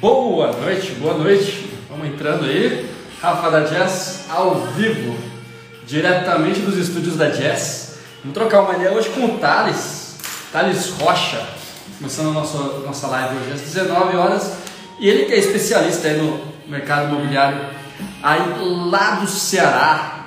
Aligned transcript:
Boa 0.00 0.52
noite, 0.52 0.92
boa 0.92 1.14
noite. 1.14 1.70
Vamos 1.88 2.08
entrando 2.08 2.44
aí. 2.44 2.90
Rafa 3.20 3.50
da 3.50 3.60
Jazz 3.60 4.24
ao 4.28 4.66
vivo, 4.72 5.16
diretamente 5.86 6.60
dos 6.60 6.76
estúdios 6.76 7.16
da 7.16 7.28
Jazz. 7.28 7.98
Vamos 8.20 8.34
trocar 8.34 8.62
uma 8.62 8.74
ideia 8.74 8.92
hoje 8.92 9.10
com 9.10 9.24
o 9.26 9.38
Thales, 9.38 10.16
Thales 10.52 10.88
Rocha. 10.98 11.46
Começando 11.98 12.30
a 12.30 12.32
nossa, 12.32 12.58
nossa 12.80 13.06
live 13.06 13.36
hoje 13.36 13.52
às 13.52 13.60
19 13.60 14.16
horas. 14.16 14.52
E 14.98 15.08
ele 15.08 15.26
que 15.26 15.34
é 15.34 15.38
especialista 15.38 16.08
aí 16.08 16.16
no 16.16 16.40
mercado 16.66 17.08
imobiliário 17.08 17.64
aí 18.22 18.40
lá 18.90 19.16
do 19.16 19.28
Ceará. 19.28 20.26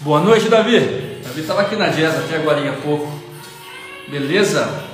Boa 0.00 0.20
noite, 0.20 0.48
Davi. 0.48 1.20
Davi 1.22 1.40
estava 1.40 1.62
aqui 1.62 1.76
na 1.76 1.88
Jazz 1.88 2.16
até 2.16 2.36
agora 2.36 2.66
há 2.66 2.72
pouco. 2.74 3.12
Beleza? 4.08 4.85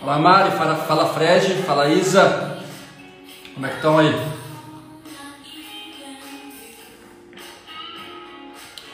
Fala 0.00 0.18
Mari, 0.18 0.50
fala, 0.52 0.76
fala 0.76 1.12
Fred, 1.12 1.62
fala 1.62 1.90
Isa. 1.90 2.56
Como 3.52 3.66
é 3.66 3.68
que 3.68 3.76
estão 3.76 3.98
aí? 3.98 4.18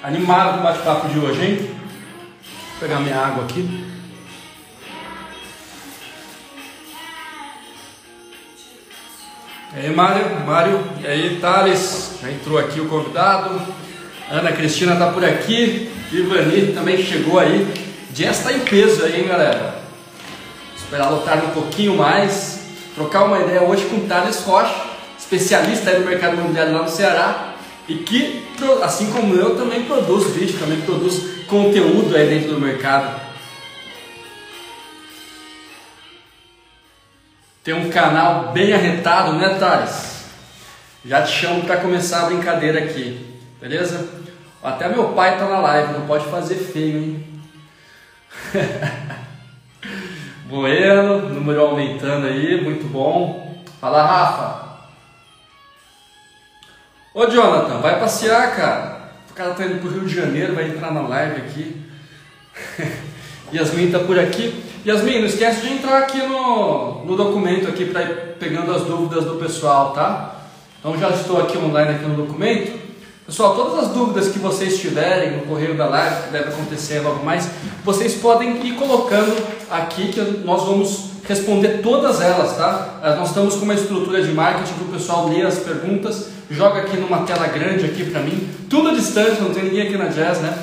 Animado 0.02 0.54
com 0.54 0.60
o 0.60 0.62
bate-papo 0.64 1.08
de 1.08 1.20
hoje, 1.20 1.44
hein? 1.44 1.56
Vou 1.60 2.80
pegar 2.80 2.98
minha 2.98 3.16
água 3.16 3.44
aqui. 3.44 3.86
E 9.76 9.78
aí, 9.78 9.94
Mário, 9.94 10.40
Mário, 10.44 10.90
e 11.00 11.06
aí, 11.06 11.38
Thales, 11.40 12.18
já 12.20 12.32
entrou 12.32 12.58
aqui 12.58 12.80
o 12.80 12.88
convidado. 12.88 13.60
Ana 14.28 14.50
Cristina 14.50 14.94
está 14.94 15.12
por 15.12 15.24
aqui. 15.24 15.88
Ivani 16.10 16.72
também 16.72 17.00
chegou 17.00 17.38
aí. 17.38 17.64
Jess 18.12 18.38
está 18.38 18.52
em 18.52 18.60
peso 18.60 19.04
aí, 19.04 19.20
hein, 19.20 19.28
galera? 19.28 19.85
Esperar 20.86 21.10
lotar 21.10 21.44
um 21.44 21.50
pouquinho 21.50 21.96
mais. 21.96 22.60
Trocar 22.94 23.24
uma 23.24 23.40
ideia 23.40 23.60
hoje 23.60 23.86
com 23.86 23.96
o 23.96 24.06
Thales 24.06 24.40
Rocha, 24.42 24.72
especialista 25.18 25.90
aí 25.90 25.98
no 25.98 26.06
mercado 26.06 26.34
imobiliário 26.34 26.72
lá 26.72 26.82
no 26.82 26.88
Ceará. 26.88 27.54
E 27.88 27.96
que, 27.96 28.46
assim 28.82 29.10
como 29.10 29.34
eu, 29.34 29.56
também 29.56 29.84
produz 29.84 30.32
vídeo, 30.32 30.56
também 30.60 30.80
produz 30.82 31.44
conteúdo 31.48 32.14
aí 32.14 32.28
dentro 32.28 32.54
do 32.54 32.60
mercado. 32.60 33.20
Tem 37.64 37.74
um 37.74 37.90
canal 37.90 38.52
bem 38.52 38.72
arretado, 38.72 39.32
né, 39.32 39.56
Thales? 39.58 40.24
Já 41.04 41.22
te 41.22 41.32
chamo 41.32 41.64
para 41.64 41.78
começar 41.78 42.22
a 42.22 42.26
brincadeira 42.26 42.78
aqui, 42.78 43.26
beleza? 43.60 44.08
Até 44.62 44.88
meu 44.88 45.08
pai 45.08 45.36
tá 45.36 45.46
na 45.46 45.58
live, 45.58 45.94
não 45.94 46.06
pode 46.06 46.26
fazer 46.26 46.54
feio, 46.54 46.98
hein? 46.98 47.26
Bueno, 50.48 51.28
número 51.28 51.60
aumentando 51.60 52.24
aí, 52.28 52.62
muito 52.62 52.86
bom. 52.86 53.64
Fala, 53.80 54.06
Rafa. 54.06 54.66
Ô, 57.12 57.26
Jonathan, 57.26 57.78
vai 57.78 57.98
passear, 57.98 58.54
cara. 58.54 59.10
O 59.28 59.34
cara 59.34 59.54
tá 59.54 59.64
indo 59.64 59.80
pro 59.80 59.90
Rio 59.90 60.04
de 60.04 60.14
Janeiro, 60.14 60.54
vai 60.54 60.68
entrar 60.68 60.92
na 60.92 61.00
live 61.00 61.40
aqui. 61.40 61.82
Yasmin 63.52 63.90
tá 63.90 63.98
por 63.98 64.16
aqui. 64.20 64.62
Yasmin, 64.86 65.18
não 65.18 65.26
esquece 65.26 65.62
de 65.62 65.72
entrar 65.72 65.98
aqui 65.98 66.18
no, 66.18 67.04
no 67.04 67.16
documento 67.16 67.66
aqui 67.66 67.86
para 67.86 68.02
ir 68.02 68.36
pegando 68.38 68.72
as 68.72 68.82
dúvidas 68.82 69.24
do 69.24 69.40
pessoal, 69.40 69.92
tá? 69.94 70.42
Então 70.78 70.96
já 70.96 71.10
estou 71.10 71.40
aqui 71.40 71.58
online 71.58 71.96
aqui 71.96 72.04
no 72.04 72.24
documento. 72.24 72.85
Pessoal, 73.26 73.56
todas 73.56 73.86
as 73.86 73.88
dúvidas 73.92 74.28
que 74.28 74.38
vocês 74.38 74.78
tiverem 74.78 75.38
no 75.38 75.46
correio 75.46 75.76
da 75.76 75.86
live, 75.86 76.26
que 76.26 76.30
deve 76.30 76.48
acontecer 76.48 77.00
logo 77.00 77.24
mais, 77.24 77.48
vocês 77.84 78.14
podem 78.14 78.64
ir 78.64 78.74
colocando 78.74 79.36
aqui 79.68 80.12
que 80.12 80.20
nós 80.44 80.62
vamos 80.62 81.10
responder 81.26 81.80
todas 81.82 82.20
elas, 82.20 82.56
tá? 82.56 83.00
Eh, 83.02 83.16
nós 83.16 83.30
estamos 83.30 83.56
com 83.56 83.64
uma 83.64 83.74
estrutura 83.74 84.22
de 84.22 84.30
marketing 84.32 84.74
que 84.74 84.84
o 84.84 84.92
pessoal 84.92 85.28
lê 85.28 85.42
as 85.42 85.58
perguntas, 85.58 86.28
joga 86.48 86.82
aqui 86.82 86.96
numa 86.98 87.24
tela 87.24 87.48
grande 87.48 87.84
aqui 87.84 88.04
para 88.04 88.20
mim, 88.20 88.48
tudo 88.70 88.90
à 88.90 88.94
distância, 88.94 89.40
não 89.40 89.52
tem 89.52 89.64
ninguém 89.64 89.88
aqui 89.88 89.98
na 89.98 90.06
Jazz, 90.06 90.38
né? 90.38 90.56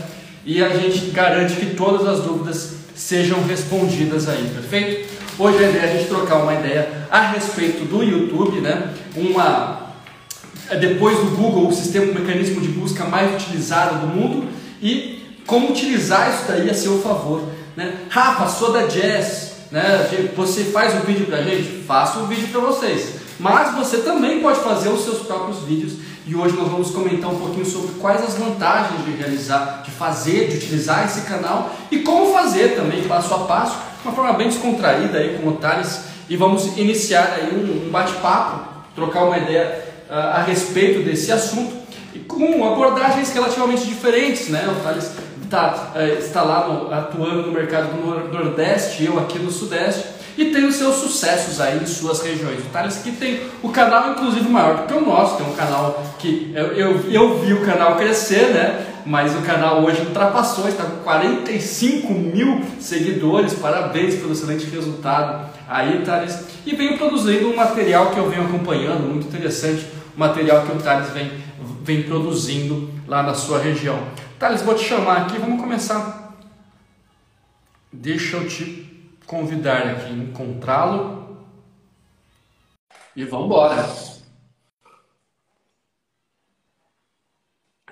E 0.46 0.63
a 0.63 0.69
gente 0.69 1.07
garante 1.07 1.56
que 1.56 1.75
todas 1.75 2.07
as 2.07 2.22
dúvidas 2.22 2.75
sejam 2.96 3.44
respondidas 3.44 4.29
aí, 4.29 4.50
perfeito? 4.53 5.09
Hoje 5.38 5.66
a 5.66 5.69
ideia 5.69 5.81
é 5.81 5.90
a 5.90 5.97
gente 5.97 6.07
trocar 6.07 6.38
uma 6.38 6.53
ideia 6.53 6.88
a 7.12 7.31
respeito 7.31 7.84
do 7.84 8.02
YouTube, 8.02 8.62
né? 8.62 8.94
Uma 9.18 9.83
depois 10.78 11.17
do 11.17 11.35
Google, 11.35 11.67
o 11.67 11.73
sistema, 11.73 12.11
o 12.11 12.16
mecanismo 12.16 12.61
de 12.61 12.69
busca 12.69 13.06
mais 13.06 13.34
utilizado 13.41 14.06
do 14.06 14.07
mundo 14.07 14.47
e 14.81 15.22
como 15.45 15.72
utilizar 15.72 16.34
isso 16.34 16.45
daí 16.47 16.69
a 16.69 16.73
seu 16.73 17.00
favor. 17.01 17.44
Né? 17.75 17.94
Rafa, 18.09 18.47
sou 18.47 18.72
da 18.72 18.84
Jazz, 18.84 19.53
né? 19.72 20.07
você 20.35 20.66
faz 20.66 20.94
um 20.95 21.01
vídeo 21.01 21.25
pra 21.25 21.41
gente? 21.41 21.84
Faço 21.85 22.19
um 22.19 22.28
vídeo 22.28 22.47
para 22.50 22.61
vocês. 22.61 23.16
Mas 23.39 23.75
você 23.75 23.97
também 23.97 24.39
pode 24.41 24.59
fazer 24.59 24.89
os 24.89 25.03
seus 25.03 25.19
próprios 25.19 25.63
vídeos 25.63 25.94
e 26.25 26.35
hoje 26.35 26.56
nós 26.56 26.69
vamos 26.69 26.91
comentar 26.91 27.29
um 27.29 27.38
pouquinho 27.38 27.66
sobre 27.66 27.95
quais 28.00 28.23
as 28.23 28.35
vantagens 28.35 29.03
de 29.03 29.11
realizar, 29.11 29.81
de 29.84 29.91
fazer, 29.91 30.47
de 30.47 30.57
utilizar 30.57 31.05
esse 31.05 31.22
canal 31.22 31.75
e 31.91 32.00
como 32.00 32.31
fazer 32.31 32.75
também 32.75 33.03
passo 33.03 33.34
a 33.34 33.40
passo, 33.40 33.75
de 34.01 34.07
uma 34.07 34.16
forma 34.16 34.34
bem 34.34 34.47
descontraída 34.47 35.17
aí 35.17 35.38
com 35.38 35.50
o 35.50 35.53
Thales 35.53 36.01
e 36.29 36.38
vamos 36.38 36.78
iniciar 36.78 37.34
aí 37.35 37.53
um, 37.53 37.88
um 37.88 37.91
bate-papo, 37.91 38.66
trocar 38.95 39.25
uma 39.25 39.38
ideia 39.38 39.83
a 40.13 40.44
respeito 40.44 41.03
desse 41.03 41.31
assunto 41.31 41.74
e 42.13 42.19
com 42.19 42.63
abordagens 42.66 43.34
relativamente 43.34 43.85
diferentes, 43.85 44.50
né? 44.50 44.68
O 44.68 44.84
Thales 44.84 45.12
tá, 45.50 45.94
uh, 45.96 46.19
está 46.19 46.44
lá 46.44 46.68
no, 46.68 46.94
atuando 46.94 47.47
no 47.47 47.51
mercado 47.51 47.88
do 47.94 48.31
Nordeste, 48.31 49.03
eu 49.03 49.19
aqui 49.19 49.40
no 49.40 49.52
Sudeste 49.52 50.06
e 50.38 50.46
tem 50.46 50.66
os 50.66 50.75
seus 50.75 50.96
sucessos 50.96 51.59
aí 51.59 51.79
em 51.81 51.85
suas 51.85 52.22
regiões. 52.22 52.59
O 52.59 52.69
Thales 52.69 52.97
que 52.97 53.12
tem 53.12 53.41
o 53.62 53.69
canal 53.69 54.12
inclusive 54.12 54.47
maior 54.47 54.78
do 54.78 54.84
que 54.88 54.94
o 54.94 55.02
nosso, 55.02 55.38
tem 55.38 55.47
um 55.47 55.56
canal 55.56 56.03
que 56.19 56.52
eu, 56.56 56.66
eu, 56.73 57.12
eu 57.12 57.40
vi 57.40 57.53
o 57.53 57.66
canal 57.66 57.96
crescer, 57.96 58.50
né? 58.53 58.85
Mas 59.06 59.35
o 59.35 59.41
canal 59.41 59.84
hoje 59.84 60.02
ultrapassou, 60.02 60.68
está 60.68 60.85
com 60.85 61.03
45 61.03 62.13
mil 62.13 62.62
seguidores, 62.79 63.53
parabéns 63.53 64.16
pelo 64.16 64.31
excelente 64.31 64.66
resultado 64.68 65.50
aí, 65.68 66.02
Thales. 66.06 66.40
E 66.66 66.73
venho 66.73 66.97
produzindo 66.97 67.50
um 67.50 67.56
material 67.56 68.12
que 68.12 68.18
eu 68.18 68.29
venho 68.29 68.46
acompanhando, 68.46 69.02
muito 69.02 69.28
interessante, 69.28 69.85
material 70.16 70.66
que 70.66 70.72
o 70.72 70.81
Thales 70.81 71.09
vem, 71.12 71.31
vem 71.81 72.03
produzindo 72.03 72.91
lá 73.07 73.24
na 73.24 73.34
sua 73.34 73.59
região. 73.59 73.97
Thales, 74.40 74.62
vou 74.62 74.75
te 74.75 74.84
chamar 74.84 75.24
aqui, 75.24 75.38
vamos 75.38 75.62
começar. 75.62 76.35
Deixa 77.91 78.38
eu 78.38 78.47
te 78.47 79.18
convidar 79.25 79.88
aqui, 79.88 80.13
encontrá-lo. 80.13 81.46
E 83.16 83.23
vamos 83.23 83.46
embora. 83.46 84.13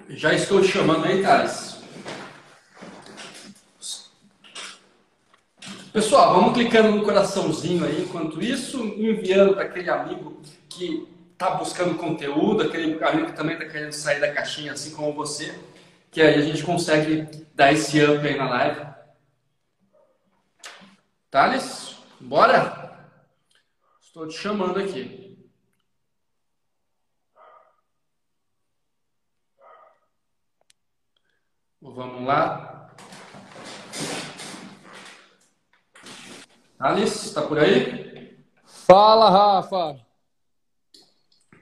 Já 0.09 0.33
estou 0.33 0.61
te 0.61 0.67
chamando 0.67 1.05
aí, 1.05 1.21
Thales. 1.21 1.77
Pessoal, 5.93 6.33
vamos 6.35 6.53
clicando 6.53 6.91
no 6.91 7.03
coraçãozinho 7.03 7.85
aí, 7.85 8.03
enquanto 8.03 8.41
isso, 8.41 8.81
enviando 8.81 9.53
para 9.53 9.65
aquele 9.65 9.89
amigo 9.89 10.41
que 10.69 11.10
está 11.41 11.55
buscando 11.55 11.97
conteúdo, 11.97 12.61
aquele 12.61 13.03
amigo 13.03 13.25
que 13.25 13.35
também 13.35 13.57
está 13.57 13.67
querendo 13.67 13.93
sair 13.93 14.21
da 14.21 14.31
caixinha, 14.31 14.73
assim 14.73 14.95
como 14.95 15.11
você, 15.11 15.59
que 16.11 16.21
aí 16.21 16.35
a 16.35 16.41
gente 16.41 16.63
consegue 16.63 17.23
dar 17.55 17.73
esse 17.73 17.99
up 18.03 18.27
aí 18.27 18.37
na 18.37 18.47
live. 18.47 18.85
Thales, 21.31 21.97
bora? 22.19 23.09
Estou 23.99 24.27
te 24.27 24.37
chamando 24.37 24.79
aqui. 24.79 25.49
Vamos 31.81 32.27
lá. 32.27 32.93
Thales, 36.77 37.25
está 37.25 37.41
por 37.41 37.57
aí? 37.57 38.45
Fala, 38.85 39.31
Rafa. 39.31 40.10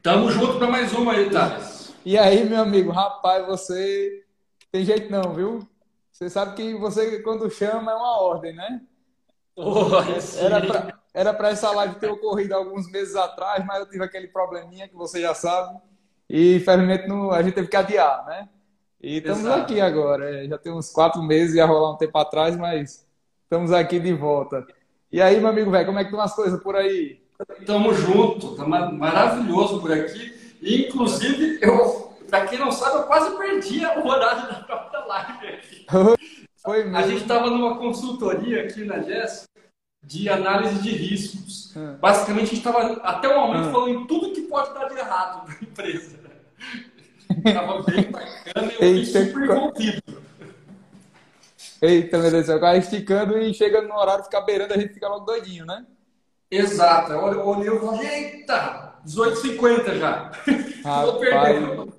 Tamo 0.01 0.31
junto 0.31 0.57
para 0.57 0.67
mais 0.67 0.93
uma 0.93 1.11
aí, 1.11 1.29
Thales. 1.29 1.93
E 2.05 2.17
aí, 2.17 2.47
meu 2.47 2.61
amigo, 2.61 2.89
rapaz, 2.89 3.45
você 3.45 4.23
tem 4.71 4.85
jeito 4.85 5.11
não, 5.11 5.33
viu? 5.33 5.67
Você 6.09 6.29
sabe 6.29 6.55
que 6.55 6.73
você, 6.73 7.21
quando 7.21 7.49
chama, 7.51 7.91
é 7.91 7.95
uma 7.95 8.21
ordem, 8.21 8.55
né? 8.55 8.81
Oh, 9.57 9.89
era 10.37 10.61
pra, 10.61 10.99
era 11.13 11.33
para 11.33 11.49
essa 11.49 11.69
live 11.71 11.95
ter 11.95 12.09
ocorrido 12.09 12.55
alguns 12.55 12.89
meses 12.89 13.13
atrás, 13.15 13.65
mas 13.65 13.79
eu 13.79 13.89
tive 13.89 14.03
aquele 14.03 14.27
probleminha 14.29 14.87
que 14.87 14.95
você 14.95 15.19
já 15.19 15.33
sabe. 15.33 15.77
E, 16.29 16.55
infelizmente, 16.55 17.05
não, 17.05 17.31
a 17.31 17.43
gente 17.43 17.55
teve 17.55 17.67
que 17.67 17.75
adiar, 17.75 18.25
né? 18.25 18.47
E 19.01 19.17
estamos 19.17 19.41
Exato. 19.41 19.61
aqui 19.63 19.81
agora. 19.81 20.29
É, 20.29 20.47
já 20.47 20.57
tem 20.57 20.71
uns 20.71 20.91
quatro 20.91 21.21
meses, 21.21 21.55
ia 21.55 21.65
rolar 21.65 21.91
um 21.91 21.97
tempo 21.97 22.17
atrás, 22.17 22.55
mas 22.55 23.05
estamos 23.43 23.73
aqui 23.73 23.99
de 23.99 24.13
volta. 24.13 24.65
E 25.11 25.21
aí, 25.21 25.39
meu 25.39 25.49
amigo, 25.49 25.69
velho, 25.71 25.85
como 25.85 25.99
é 25.99 26.03
que 26.03 26.09
estão 26.09 26.23
as 26.23 26.33
coisas 26.33 26.61
por 26.63 26.77
aí? 26.77 27.21
Tamo 27.65 27.93
junto, 27.93 28.55
tá 28.55 28.65
maravilhoso 28.65 29.79
por 29.79 29.91
aqui. 29.91 30.57
E, 30.61 30.87
inclusive, 30.87 31.59
eu, 31.61 32.13
para 32.29 32.45
quem 32.47 32.59
não 32.59 32.71
sabe, 32.71 32.97
eu 32.97 33.03
quase 33.03 33.37
perdi 33.37 33.85
o 33.85 34.07
horário 34.07 34.47
da 34.47 34.55
própria 34.55 35.05
live 35.05 35.47
aqui. 35.47 35.85
Foi 36.61 36.83
mesmo. 36.83 36.97
A 36.97 37.01
gente 37.03 37.21
estava 37.21 37.49
numa 37.49 37.77
consultoria 37.77 38.63
aqui 38.63 38.83
na 38.83 38.99
Jess 38.99 39.47
de 40.03 40.27
análise 40.27 40.81
de 40.81 40.89
riscos. 40.89 41.73
Hum. 41.75 41.95
Basicamente, 42.01 42.43
a 42.43 42.47
gente 42.47 42.57
estava 42.57 42.93
até 43.03 43.29
o 43.29 43.39
momento 43.39 43.69
hum. 43.69 43.71
falando 43.71 43.89
em 43.89 44.07
tudo 44.07 44.33
que 44.33 44.41
pode 44.41 44.73
dar 44.73 44.89
de 44.89 44.97
errado 44.97 45.47
na 45.47 45.55
empresa. 45.61 46.19
Estava 47.45 47.83
bem 47.83 48.11
bacana 48.11 48.71
e 48.79 48.97
eu 48.97 49.03
fiquei 49.03 49.05
super 49.05 49.43
envolvido. 49.43 50.01
Eita, 51.81 52.17
meu 52.17 52.31
Deus 52.31 52.43
do 52.43 52.47
céu, 52.47 52.57
o 52.57 52.59
cara 52.59 52.77
esticando 52.77 53.37
e 53.37 53.53
chega 53.53 53.81
no 53.81 53.95
horário, 53.95 54.23
fica 54.23 54.41
beirando, 54.41 54.73
a 54.73 54.77
gente 54.77 54.95
fica 54.95 55.07
logo 55.07 55.25
doidinho, 55.25 55.65
né? 55.65 55.85
Exato. 56.51 57.13
Eu 57.13 57.47
olhei 57.47 57.71
e 57.71 57.79
falei, 57.79 58.07
eita, 58.07 58.95
18h50 59.05 59.99
já. 59.99 60.31
Tô 61.05 61.19
perdendo. 61.19 61.93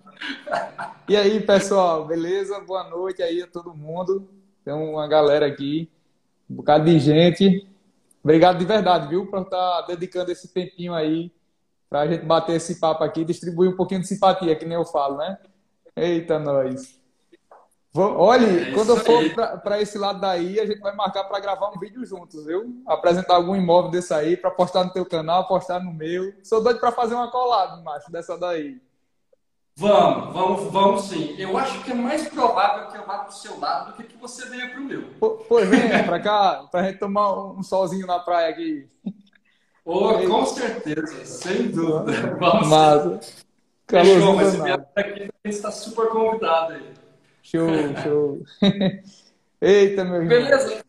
E 1.08 1.16
aí, 1.16 1.40
pessoal, 1.40 2.04
beleza? 2.04 2.58
Boa 2.60 2.88
noite 2.88 3.22
aí 3.22 3.42
a 3.42 3.46
todo 3.46 3.74
mundo. 3.74 4.28
Tem 4.64 4.74
uma 4.74 5.06
galera 5.06 5.46
aqui, 5.46 5.90
um 6.48 6.56
bocado 6.56 6.84
de 6.84 6.98
gente. 6.98 7.66
Obrigado 8.22 8.58
de 8.58 8.64
verdade, 8.64 9.08
viu, 9.08 9.26
por 9.26 9.42
estar 9.42 9.82
dedicando 9.82 10.30
esse 10.30 10.52
tempinho 10.52 10.92
aí 10.92 11.32
para 11.88 12.00
a 12.00 12.06
gente 12.06 12.24
bater 12.24 12.56
esse 12.56 12.78
papo 12.78 13.02
aqui, 13.02 13.24
distribuir 13.24 13.70
um 13.70 13.76
pouquinho 13.76 14.00
de 14.00 14.06
simpatia, 14.06 14.54
que 14.54 14.64
nem 14.64 14.76
eu 14.76 14.84
falo, 14.84 15.16
né? 15.16 15.38
Eita, 15.96 16.38
nós. 16.38 16.99
Olha, 17.92 18.68
é 18.68 18.72
quando 18.72 18.90
eu 18.90 18.96
for 18.98 19.22
para 19.62 19.80
esse 19.80 19.98
lado 19.98 20.20
daí, 20.20 20.60
a 20.60 20.66
gente 20.66 20.78
vai 20.78 20.94
marcar 20.94 21.24
para 21.24 21.40
gravar 21.40 21.70
um 21.70 21.78
vídeo 21.78 22.04
juntos, 22.06 22.44
viu? 22.46 22.82
Apresentar 22.86 23.34
algum 23.34 23.56
imóvel 23.56 23.90
desse 23.90 24.14
aí 24.14 24.36
para 24.36 24.50
postar 24.50 24.84
no 24.84 24.92
teu 24.92 25.04
canal, 25.04 25.48
postar 25.48 25.80
no 25.80 25.92
meu. 25.92 26.32
Sou 26.44 26.62
doido 26.62 26.78
para 26.78 26.92
fazer 26.92 27.14
uma 27.14 27.30
colada, 27.30 27.82
macho, 27.82 28.10
dessa 28.12 28.38
daí. 28.38 28.80
Vamos, 29.76 30.32
vamos, 30.32 30.72
vamos 30.72 31.02
sim. 31.04 31.34
Eu 31.36 31.56
acho 31.56 31.82
que 31.82 31.90
é 31.90 31.94
mais 31.94 32.28
provável 32.28 32.88
que 32.88 32.98
eu 32.98 33.06
vá 33.06 33.18
para 33.18 33.30
o 33.30 33.32
seu 33.32 33.58
lado 33.58 33.90
do 33.90 33.96
que 33.96 34.04
que 34.04 34.16
você 34.18 34.46
venha 34.46 34.68
para 34.68 34.78
o 34.78 34.84
meu. 34.84 35.04
Pois 35.48 35.68
venha 35.68 36.04
para 36.04 36.20
cá, 36.20 36.68
para 36.70 36.84
gente 36.84 36.98
tomar 36.98 37.32
um 37.52 37.62
solzinho 37.62 38.06
na 38.06 38.20
praia 38.20 38.50
aqui. 38.50 38.88
Oh, 39.84 40.12
com 40.28 40.46
certeza, 40.46 41.24
sem 41.24 41.68
dúvida. 41.68 42.36
Vamos. 42.38 42.68
Mas, 42.68 43.44
Fechou, 43.88 44.36
mas 44.36 44.48
se 44.48 44.62
vier 44.62 44.86
aqui, 44.94 45.30
está 45.44 45.72
super 45.72 46.08
convidado 46.10 46.74
aí. 46.74 46.89
Show, 47.50 47.68
show. 48.04 48.42
Eita, 49.60 50.04
meu 50.04 50.22
irmão. 50.22 50.28
Beleza, 50.28 50.84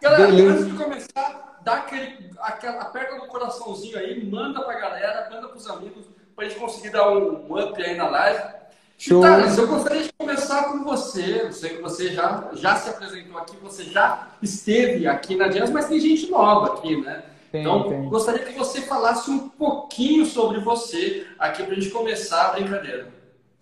Galera, 0.00 0.26
Beleza. 0.30 0.52
antes 0.52 0.66
de 0.66 0.84
começar, 0.84 1.60
dá 1.64 1.72
aquele, 1.78 2.30
aquela, 2.38 2.82
aperta 2.82 3.16
no 3.16 3.26
coraçãozinho 3.26 3.98
aí, 3.98 4.24
manda 4.24 4.62
pra 4.62 4.78
galera, 4.78 5.28
manda 5.28 5.48
pros 5.48 5.68
amigos, 5.68 6.06
pra 6.36 6.48
gente 6.48 6.60
conseguir 6.60 6.90
dar 6.90 7.10
um 7.10 7.58
up 7.58 7.82
aí 7.82 7.96
na 7.96 8.08
live. 8.08 8.40
Show. 8.96 9.20
Thales, 9.20 9.58
eu 9.58 9.66
gostaria 9.66 10.04
de 10.04 10.12
começar 10.12 10.70
com 10.70 10.84
você. 10.84 11.42
Eu 11.42 11.52
sei 11.52 11.70
que 11.70 11.82
você 11.82 12.12
já, 12.12 12.50
já 12.52 12.76
se 12.76 12.90
apresentou 12.90 13.38
aqui, 13.38 13.56
você 13.60 13.82
já 13.82 14.28
esteve 14.40 15.08
aqui 15.08 15.34
na 15.34 15.48
Jazz, 15.48 15.70
mas 15.70 15.88
tem 15.88 15.98
gente 15.98 16.30
nova 16.30 16.74
aqui, 16.74 17.00
né? 17.00 17.24
Tem, 17.50 17.62
então, 17.62 17.88
tem. 17.88 18.08
gostaria 18.08 18.44
que 18.44 18.56
você 18.56 18.82
falasse 18.82 19.28
um 19.28 19.48
pouquinho 19.48 20.24
sobre 20.24 20.60
você 20.60 21.26
aqui 21.36 21.64
para 21.64 21.72
a 21.72 21.80
gente 21.80 21.90
começar 21.90 22.50
a 22.50 22.52
brincadeira. 22.52 23.08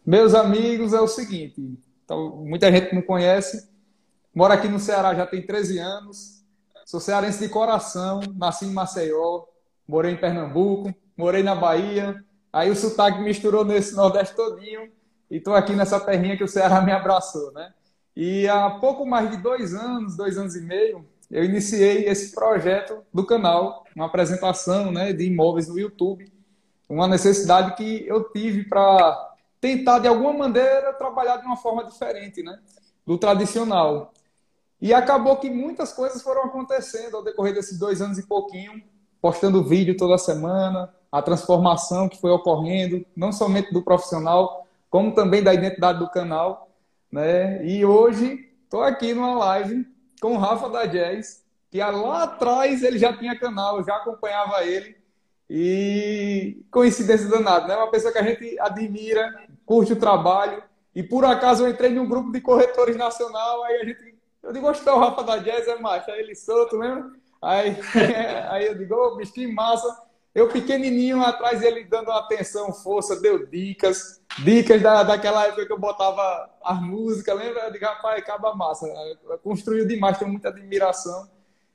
Meus 0.04 0.34
amigos, 0.34 0.92
é 0.92 1.00
o 1.00 1.08
seguinte: 1.08 1.78
então, 2.08 2.36
muita 2.36 2.72
gente 2.72 2.94
não 2.94 3.02
conhece. 3.02 3.68
Moro 4.34 4.54
aqui 4.54 4.66
no 4.66 4.80
Ceará 4.80 5.14
já 5.14 5.26
tem 5.26 5.42
13 5.42 5.78
anos. 5.78 6.42
Sou 6.86 7.00
cearense 7.00 7.38
de 7.38 7.50
coração, 7.50 8.20
nasci 8.34 8.64
em 8.64 8.72
Maceió, 8.72 9.44
morei 9.86 10.12
em 10.12 10.16
Pernambuco, 10.16 10.94
morei 11.14 11.42
na 11.42 11.54
Bahia. 11.54 12.24
Aí 12.50 12.70
o 12.70 12.74
sotaque 12.74 13.20
misturou 13.20 13.62
nesse 13.62 13.94
Nordeste 13.94 14.34
todinho 14.34 14.90
e 15.30 15.36
estou 15.36 15.54
aqui 15.54 15.74
nessa 15.74 16.00
terrinha 16.00 16.34
que 16.34 16.42
o 16.42 16.48
Ceará 16.48 16.80
me 16.80 16.92
abraçou, 16.92 17.52
né? 17.52 17.74
E 18.16 18.48
há 18.48 18.70
pouco 18.70 19.04
mais 19.04 19.30
de 19.30 19.36
dois 19.36 19.74
anos, 19.74 20.16
dois 20.16 20.38
anos 20.38 20.56
e 20.56 20.62
meio, 20.62 21.04
eu 21.30 21.44
iniciei 21.44 22.06
esse 22.06 22.34
projeto 22.34 23.02
do 23.12 23.26
canal, 23.26 23.84
uma 23.94 24.06
apresentação 24.06 24.90
né, 24.90 25.12
de 25.12 25.26
imóveis 25.26 25.68
no 25.68 25.78
YouTube, 25.78 26.32
uma 26.88 27.06
necessidade 27.06 27.76
que 27.76 28.06
eu 28.08 28.24
tive 28.32 28.64
para 28.64 29.27
tentar, 29.60 29.98
de 29.98 30.08
alguma 30.08 30.32
maneira, 30.32 30.92
trabalhar 30.92 31.38
de 31.38 31.46
uma 31.46 31.56
forma 31.56 31.84
diferente 31.84 32.42
né, 32.42 32.58
do 33.06 33.18
tradicional. 33.18 34.12
E 34.80 34.94
acabou 34.94 35.36
que 35.36 35.50
muitas 35.50 35.92
coisas 35.92 36.22
foram 36.22 36.44
acontecendo 36.44 37.16
ao 37.16 37.24
decorrer 37.24 37.52
desses 37.52 37.78
dois 37.78 38.00
anos 38.00 38.18
e 38.18 38.26
pouquinho, 38.26 38.82
postando 39.20 39.64
vídeo 39.64 39.96
toda 39.96 40.16
semana, 40.16 40.94
a 41.10 41.20
transformação 41.20 42.08
que 42.08 42.20
foi 42.20 42.30
ocorrendo, 42.30 43.04
não 43.16 43.32
somente 43.32 43.72
do 43.72 43.82
profissional, 43.82 44.66
como 44.88 45.14
também 45.14 45.42
da 45.42 45.52
identidade 45.52 45.98
do 45.98 46.08
canal. 46.08 46.68
Né? 47.10 47.66
E 47.66 47.84
hoje 47.84 48.50
estou 48.64 48.82
aqui 48.82 49.12
numa 49.14 49.34
live 49.34 49.86
com 50.20 50.34
o 50.34 50.38
Rafa 50.38 50.68
da 50.68 50.86
Jazz, 50.86 51.44
que 51.70 51.78
lá 51.78 52.24
atrás 52.24 52.82
ele 52.82 52.98
já 52.98 53.16
tinha 53.16 53.38
canal, 53.38 53.78
eu 53.78 53.84
já 53.84 53.96
acompanhava 53.96 54.64
ele. 54.64 54.96
E 55.50 56.62
coincidência 56.70 57.28
danada, 57.28 57.66
né? 57.66 57.76
Uma 57.76 57.90
pessoa 57.90 58.12
que 58.12 58.18
a 58.18 58.22
gente 58.22 58.58
admira, 58.60 59.47
curte 59.68 59.92
o 59.92 59.96
trabalho. 60.00 60.62
E 60.94 61.02
por 61.02 61.26
acaso 61.26 61.64
eu 61.64 61.70
entrei 61.70 61.90
num 61.90 62.08
grupo 62.08 62.32
de 62.32 62.40
corretores 62.40 62.96
nacional, 62.96 63.62
aí 63.64 63.82
a 63.82 63.84
gente. 63.84 64.16
Eu 64.42 64.52
digo, 64.52 64.66
gostou 64.66 64.94
o 64.94 64.98
Rafa 64.98 65.22
da 65.22 65.36
Jazz, 65.36 65.68
é 65.68 65.78
macho. 65.78 66.10
Aí 66.10 66.20
ele 66.20 66.34
solto, 66.34 66.78
lembra? 66.78 67.10
Aí, 67.42 67.76
aí 68.48 68.66
eu 68.66 68.78
digo, 68.78 68.94
ô, 68.94 69.08
oh, 69.08 69.16
bicho, 69.16 69.32
que 69.34 69.46
massa. 69.46 70.08
Eu 70.34 70.48
pequenininho 70.48 71.22
atrás 71.22 71.62
ele 71.62 71.84
dando 71.84 72.10
atenção, 72.12 72.72
força, 72.72 73.20
deu 73.20 73.46
dicas, 73.46 74.22
dicas 74.38 74.80
da, 74.80 75.02
daquela 75.02 75.46
época 75.46 75.66
que 75.66 75.72
eu 75.72 75.78
botava 75.78 76.48
as 76.64 76.80
músicas, 76.80 77.36
lembra? 77.36 77.64
Eu 77.64 77.72
digo, 77.72 77.84
rapaz, 77.84 78.18
acaba 78.18 78.54
massa. 78.54 78.86
Construiu 79.42 79.86
demais, 79.86 80.18
tenho 80.18 80.30
muita 80.30 80.48
admiração. 80.48 81.28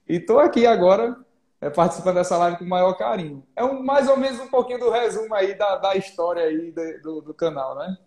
E 0.07 0.15
estou 0.15 0.39
aqui 0.39 0.65
agora 0.65 1.17
é, 1.63 1.69
participando 1.69 2.15
dessa 2.15 2.37
live 2.37 2.57
com 2.57 2.65
o 2.65 2.69
maior 2.69 2.93
carinho. 2.93 3.43
É 3.55 3.63
um, 3.63 3.81
mais 3.81 4.09
ou 4.09 4.17
menos 4.17 4.39
um 4.39 4.47
pouquinho 4.47 4.79
do 4.79 4.89
resumo 4.89 5.33
aí 5.33 5.57
da, 5.57 5.77
da 5.77 5.95
história 5.95 6.43
aí 6.43 6.71
de, 6.71 6.97
do, 6.99 7.21
do 7.21 7.33
canal, 7.33 7.75
né? 7.75 7.97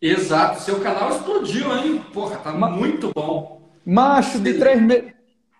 Exato, 0.00 0.60
seu 0.60 0.80
canal 0.80 1.10
explodiu, 1.10 1.76
hein? 1.76 2.04
Porra, 2.12 2.36
tá 2.36 2.52
Ma 2.52 2.68
muito 2.68 3.12
bom. 3.14 3.60
Macho, 3.84 4.40
de 4.40 4.58
três 4.58 4.80
meses 4.80 5.14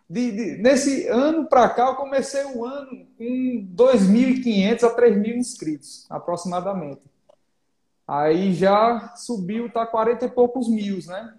de, 0.08 0.30
de, 0.30 0.62
nesse 0.62 1.08
ano 1.08 1.46
para 1.46 1.68
cá, 1.68 1.88
eu 1.88 1.96
comecei 1.96 2.44
o 2.44 2.64
ano 2.64 3.06
com 3.18 3.68
2.500 3.74 4.84
a 4.84 4.96
3.000 4.96 5.36
inscritos, 5.36 6.06
aproximadamente. 6.08 7.02
Aí 8.06 8.54
já 8.54 9.14
subiu, 9.16 9.70
tá 9.70 9.84
40 9.84 10.24
e 10.24 10.30
poucos 10.30 10.68
mil, 10.68 10.98
né? 11.06 11.34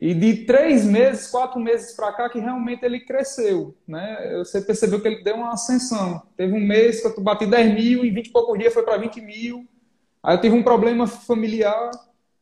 E 0.00 0.14
de 0.14 0.44
três 0.44 0.84
meses, 0.84 1.28
quatro 1.28 1.58
meses 1.58 1.92
para 1.92 2.12
cá, 2.12 2.28
que 2.28 2.38
realmente 2.38 2.84
ele 2.84 3.00
cresceu, 3.00 3.74
né? 3.86 4.36
Você 4.38 4.60
percebeu 4.60 5.00
que 5.00 5.08
ele 5.08 5.24
deu 5.24 5.34
uma 5.34 5.54
ascensão. 5.54 6.22
Teve 6.36 6.52
um 6.52 6.60
mês 6.60 7.00
que 7.00 7.06
eu 7.08 7.20
bati 7.20 7.46
10 7.46 7.74
mil, 7.74 8.04
em 8.04 8.12
20 8.12 8.26
e 8.26 8.30
poucos 8.30 8.56
dias 8.58 8.72
foi 8.72 8.84
para 8.84 8.96
20 8.96 9.20
mil. 9.20 9.66
Aí 10.22 10.36
eu 10.36 10.40
tive 10.40 10.54
um 10.54 10.62
problema 10.62 11.06
familiar, 11.06 11.90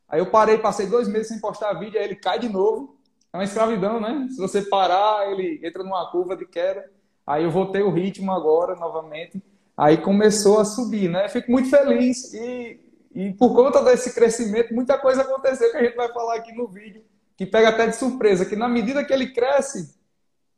aí 0.06 0.20
eu 0.20 0.26
parei, 0.26 0.58
passei 0.58 0.86
dois 0.86 1.08
meses 1.08 1.28
sem 1.28 1.40
postar 1.40 1.72
vídeo, 1.74 1.98
aí 1.98 2.04
ele 2.04 2.16
cai 2.16 2.38
de 2.38 2.48
novo. 2.48 2.96
É 3.32 3.38
uma 3.38 3.44
escravidão, 3.44 4.00
né? 4.00 4.28
Se 4.30 4.38
você 4.38 4.60
parar, 4.62 5.30
ele 5.30 5.60
entra 5.62 5.82
numa 5.82 6.10
curva 6.10 6.36
de 6.36 6.46
queda. 6.46 6.90
Aí 7.26 7.44
eu 7.44 7.50
voltei 7.50 7.82
o 7.82 7.90
ritmo 7.90 8.32
agora, 8.32 8.76
novamente. 8.76 9.42
Aí 9.76 9.96
começou 9.96 10.58
a 10.58 10.64
subir, 10.64 11.08
né? 11.08 11.28
Fico 11.28 11.50
muito 11.50 11.68
feliz 11.68 12.32
e, 12.32 12.80
e 13.14 13.32
por 13.32 13.54
conta 13.54 13.82
desse 13.82 14.14
crescimento, 14.14 14.74
muita 14.74 14.96
coisa 14.98 15.22
aconteceu 15.22 15.70
que 15.70 15.76
a 15.76 15.84
gente 15.84 15.96
vai 15.96 16.12
falar 16.12 16.36
aqui 16.36 16.52
no 16.52 16.66
vídeo, 16.66 17.02
que 17.36 17.46
pega 17.46 17.68
até 17.68 17.86
de 17.86 17.96
surpresa, 17.96 18.46
que 18.46 18.56
na 18.56 18.68
medida 18.68 19.04
que 19.04 19.12
ele 19.12 19.32
cresce, 19.32 19.94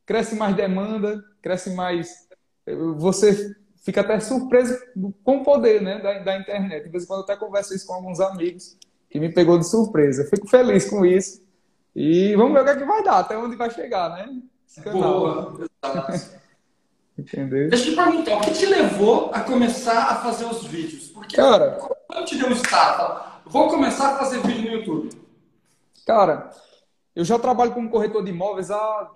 cresce 0.06 0.35
mais 0.35 0.54
demanda, 0.54 1.23
cresce 1.42 1.70
mais... 1.70 2.28
Você 2.97 3.56
fica 3.82 4.02
até 4.02 4.20
surpreso 4.20 4.78
com 5.25 5.38
o 5.38 5.44
poder 5.44 5.80
né, 5.80 5.99
da, 6.00 6.18
da 6.18 6.38
internet. 6.38 6.85
De 6.85 6.90
vez 6.90 7.04
em 7.04 7.06
quando 7.06 7.20
eu 7.20 7.25
até 7.25 7.37
converso 7.37 7.75
isso 7.75 7.87
com 7.87 7.94
alguns 7.94 8.20
amigos, 8.20 8.76
que 9.11 9.18
me 9.18 9.32
pegou 9.32 9.58
de 9.58 9.68
surpresa. 9.68 10.28
Fico 10.28 10.47
feliz 10.47 10.88
com 10.88 11.04
isso. 11.04 11.42
E 11.97 12.37
vamos 12.37 12.52
ver 12.52 12.61
o 12.61 12.64
que, 12.64 12.70
é 12.70 12.76
que 12.76 12.85
vai 12.85 13.02
dar, 13.02 13.18
até 13.18 13.37
onde 13.37 13.56
vai 13.56 13.70
chegar, 13.70 14.11
né? 14.11 14.40
Boa, 14.92 15.68
Entendeu? 17.18 17.68
Deixa 17.68 17.88
eu 17.88 17.90
te 17.90 17.97
perguntar, 17.97 18.37
o 18.37 18.40
que 18.42 18.52
te 18.52 18.66
levou 18.66 19.30
a 19.35 19.40
começar 19.40 20.04
a 20.04 20.16
fazer 20.16 20.44
os 20.44 20.64
vídeos? 20.64 21.08
Porque 21.08 21.35
cara, 21.35 21.73
quando 22.06 22.26
te 22.26 22.38
deu 22.38 22.49
um 22.49 22.52
start, 22.52 23.40
vou 23.47 23.68
começar 23.68 24.14
a 24.14 24.18
fazer 24.18 24.40
vídeo 24.42 24.70
no 24.70 24.76
YouTube. 24.76 25.11
Cara, 26.06 26.49
eu 27.18 27.25
já 27.25 27.37
trabalho 27.37 27.75
como 27.75 27.90
corretor 27.90 28.22
de 28.22 28.30
imóveis 28.30 28.70
há 28.70 29.10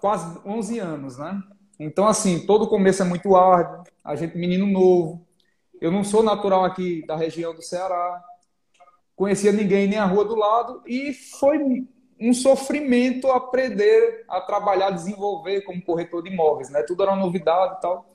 quase 0.00 0.38
11 0.46 0.78
anos, 0.78 1.18
né? 1.18 1.42
Então, 1.76 2.06
assim, 2.06 2.46
todo 2.46 2.68
começo 2.68 3.02
é 3.02 3.04
muito 3.04 3.34
árduo, 3.34 3.82
a 4.04 4.14
gente 4.14 4.38
menino 4.38 4.64
novo. 4.64 5.26
Eu 5.80 5.90
não 5.90 6.04
sou 6.04 6.22
natural 6.22 6.64
aqui 6.64 7.04
da 7.04 7.16
região 7.16 7.52
do 7.52 7.60
Ceará, 7.60 8.22
conhecia 9.16 9.50
ninguém 9.50 9.88
nem 9.88 9.98
a 9.98 10.04
rua 10.04 10.24
do 10.24 10.36
lado 10.36 10.82
e 10.86 11.12
foi 11.12 11.84
um 12.20 12.32
sofrimento 12.32 13.28
aprender 13.32 14.24
a 14.28 14.40
trabalhar, 14.40 14.90
desenvolver 14.90 15.62
como 15.62 15.82
corretor 15.82 16.22
de 16.22 16.30
imóveis, 16.30 16.70
né? 16.70 16.84
Tudo 16.84 17.02
era 17.02 17.16
novidade 17.16 17.78
e 17.78 17.80
tal. 17.80 18.06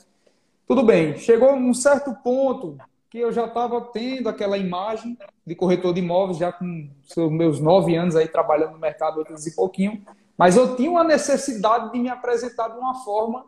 Tudo 0.65 0.83
bem, 0.83 1.17
chegou 1.17 1.51
um 1.51 1.73
certo 1.73 2.15
ponto 2.23 2.77
que 3.09 3.19
eu 3.19 3.31
já 3.31 3.45
estava 3.45 3.79
tendo 3.81 4.27
aquela 4.27 4.57
imagem 4.57 5.17
de 5.45 5.55
corretor 5.55 5.93
de 5.93 6.01
imóveis, 6.01 6.37
já 6.37 6.51
com 6.51 6.89
meus 7.31 7.59
nove 7.59 7.95
anos 7.95 8.15
aí 8.15 8.27
trabalhando 8.27 8.73
no 8.73 8.79
mercado, 8.79 9.19
oito 9.19 9.29
anos 9.29 9.47
e 9.47 9.55
pouquinho, 9.55 10.03
mas 10.37 10.55
eu 10.55 10.75
tinha 10.75 10.91
uma 10.91 11.03
necessidade 11.03 11.91
de 11.91 11.99
me 11.99 12.09
apresentar 12.09 12.67
de 12.69 12.77
uma 12.77 12.95
forma 13.03 13.45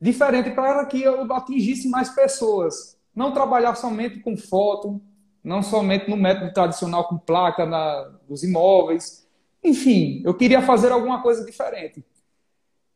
diferente 0.00 0.50
para 0.50 0.84
que 0.86 1.02
eu 1.02 1.30
atingisse 1.32 1.88
mais 1.88 2.08
pessoas. 2.10 2.98
Não 3.14 3.32
trabalhar 3.32 3.74
somente 3.74 4.20
com 4.20 4.36
foto, 4.36 5.00
não 5.42 5.62
somente 5.62 6.08
no 6.08 6.16
método 6.16 6.52
tradicional 6.52 7.08
com 7.08 7.18
placa 7.18 7.66
na, 7.66 8.10
dos 8.28 8.42
imóveis. 8.42 9.26
Enfim, 9.62 10.22
eu 10.24 10.34
queria 10.34 10.62
fazer 10.62 10.92
alguma 10.92 11.22
coisa 11.22 11.44
diferente. 11.44 12.04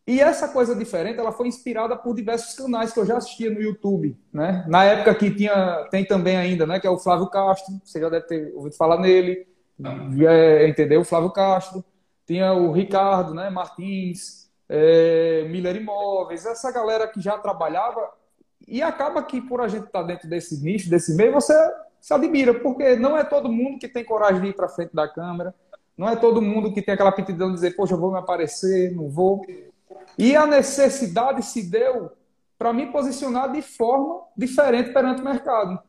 E 0.07 0.21
essa 0.21 0.49
coisa 0.49 0.75
diferente, 0.75 1.21
ela 1.21 1.31
foi 1.31 1.47
inspirada 1.47 1.97
por 1.97 2.15
diversos 2.15 2.55
canais 2.55 2.93
que 2.93 2.99
eu 2.99 3.07
já 3.07 3.19
assistia 3.19 3.51
no 3.51 3.61
YouTube, 3.61 4.19
né? 4.33 4.65
Na 4.67 4.85
época 4.85 5.15
que 5.15 5.31
tinha, 5.31 5.87
tem 5.91 6.05
também 6.05 6.37
ainda, 6.37 6.67
né? 6.67 6.81
Que 6.81 6.87
é 6.87 6.91
o 6.91 6.99
Flávio 6.99 7.29
Castro, 7.29 7.81
você 7.85 8.01
já 8.01 8.09
deve 8.09 8.27
ter 8.27 8.53
ouvido 8.55 8.77
falar 8.77 8.99
nele, 8.99 9.47
é, 10.29 10.69
entendeu? 10.69 11.03
O 11.03 11.05
Flávio 11.05 11.31
Castro, 11.31 11.85
tinha 12.27 12.53
o 12.53 12.73
Ricardo, 12.73 13.33
né? 13.33 13.49
Martins, 13.49 14.51
é, 14.69 15.47
Miller 15.49 15.77
Imóveis, 15.77 16.47
essa 16.47 16.73
galera 16.73 17.07
que 17.07 17.21
já 17.21 17.39
trabalhava 17.39 18.11
e 18.67 18.83
acaba 18.83 19.23
que 19.23 19.41
por 19.41 19.61
a 19.61 19.69
gente 19.69 19.87
estar 19.87 20.01
tá 20.01 20.07
dentro 20.07 20.29
desse 20.29 20.63
nicho, 20.63 20.91
desse 20.91 21.15
meio, 21.15 21.33
você 21.33 21.55
se 22.01 22.13
admira, 22.13 22.55
porque 22.55 22.97
não 22.97 23.17
é 23.17 23.23
todo 23.23 23.53
mundo 23.53 23.79
que 23.79 23.87
tem 23.87 24.05
coragem 24.05 24.41
de 24.43 24.49
ir 24.49 24.55
para 24.55 24.69
frente 24.69 24.95
da 24.95 25.07
câmera, 25.07 25.55
não 25.97 26.09
é 26.09 26.17
todo 26.17 26.43
mundo 26.43 26.73
que 26.73 26.83
tem 26.83 26.95
aquela 26.95 27.11
aptidão 27.11 27.49
de 27.49 27.55
dizer, 27.55 27.77
poxa, 27.77 27.95
eu 27.95 27.99
vou 27.99 28.11
me 28.11 28.19
aparecer, 28.19 28.93
não 28.93 29.09
vou. 29.09 29.45
E 30.19 30.37
a 30.37 30.47
necessidade 30.47 31.45
se 31.45 31.63
deu 31.63 32.11
para 32.59 32.73
me 32.73 32.87
posicionar 32.87 33.51
de 33.51 33.63
forma 33.63 34.21
diferente 34.37 34.93
perante 34.93 35.21
o 35.21 35.25
mercado. 35.25 35.81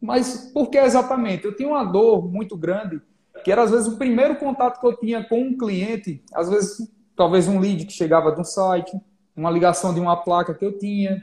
Mas 0.00 0.50
por 0.52 0.70
que 0.70 0.78
exatamente? 0.78 1.44
Eu 1.44 1.56
tinha 1.56 1.68
uma 1.68 1.84
dor 1.84 2.30
muito 2.30 2.56
grande, 2.56 3.00
que 3.44 3.52
era 3.52 3.62
às 3.62 3.70
vezes 3.70 3.86
o 3.86 3.98
primeiro 3.98 4.36
contato 4.36 4.80
que 4.80 4.86
eu 4.86 4.96
tinha 4.96 5.24
com 5.24 5.40
um 5.40 5.56
cliente, 5.56 6.22
às 6.32 6.48
vezes 6.48 6.90
talvez 7.14 7.48
um 7.48 7.58
lead 7.58 7.84
que 7.86 7.92
chegava 7.92 8.32
de 8.32 8.40
um 8.40 8.44
site, 8.44 8.98
uma 9.34 9.50
ligação 9.50 9.92
de 9.92 10.00
uma 10.00 10.16
placa 10.16 10.54
que 10.54 10.64
eu 10.64 10.78
tinha, 10.78 11.22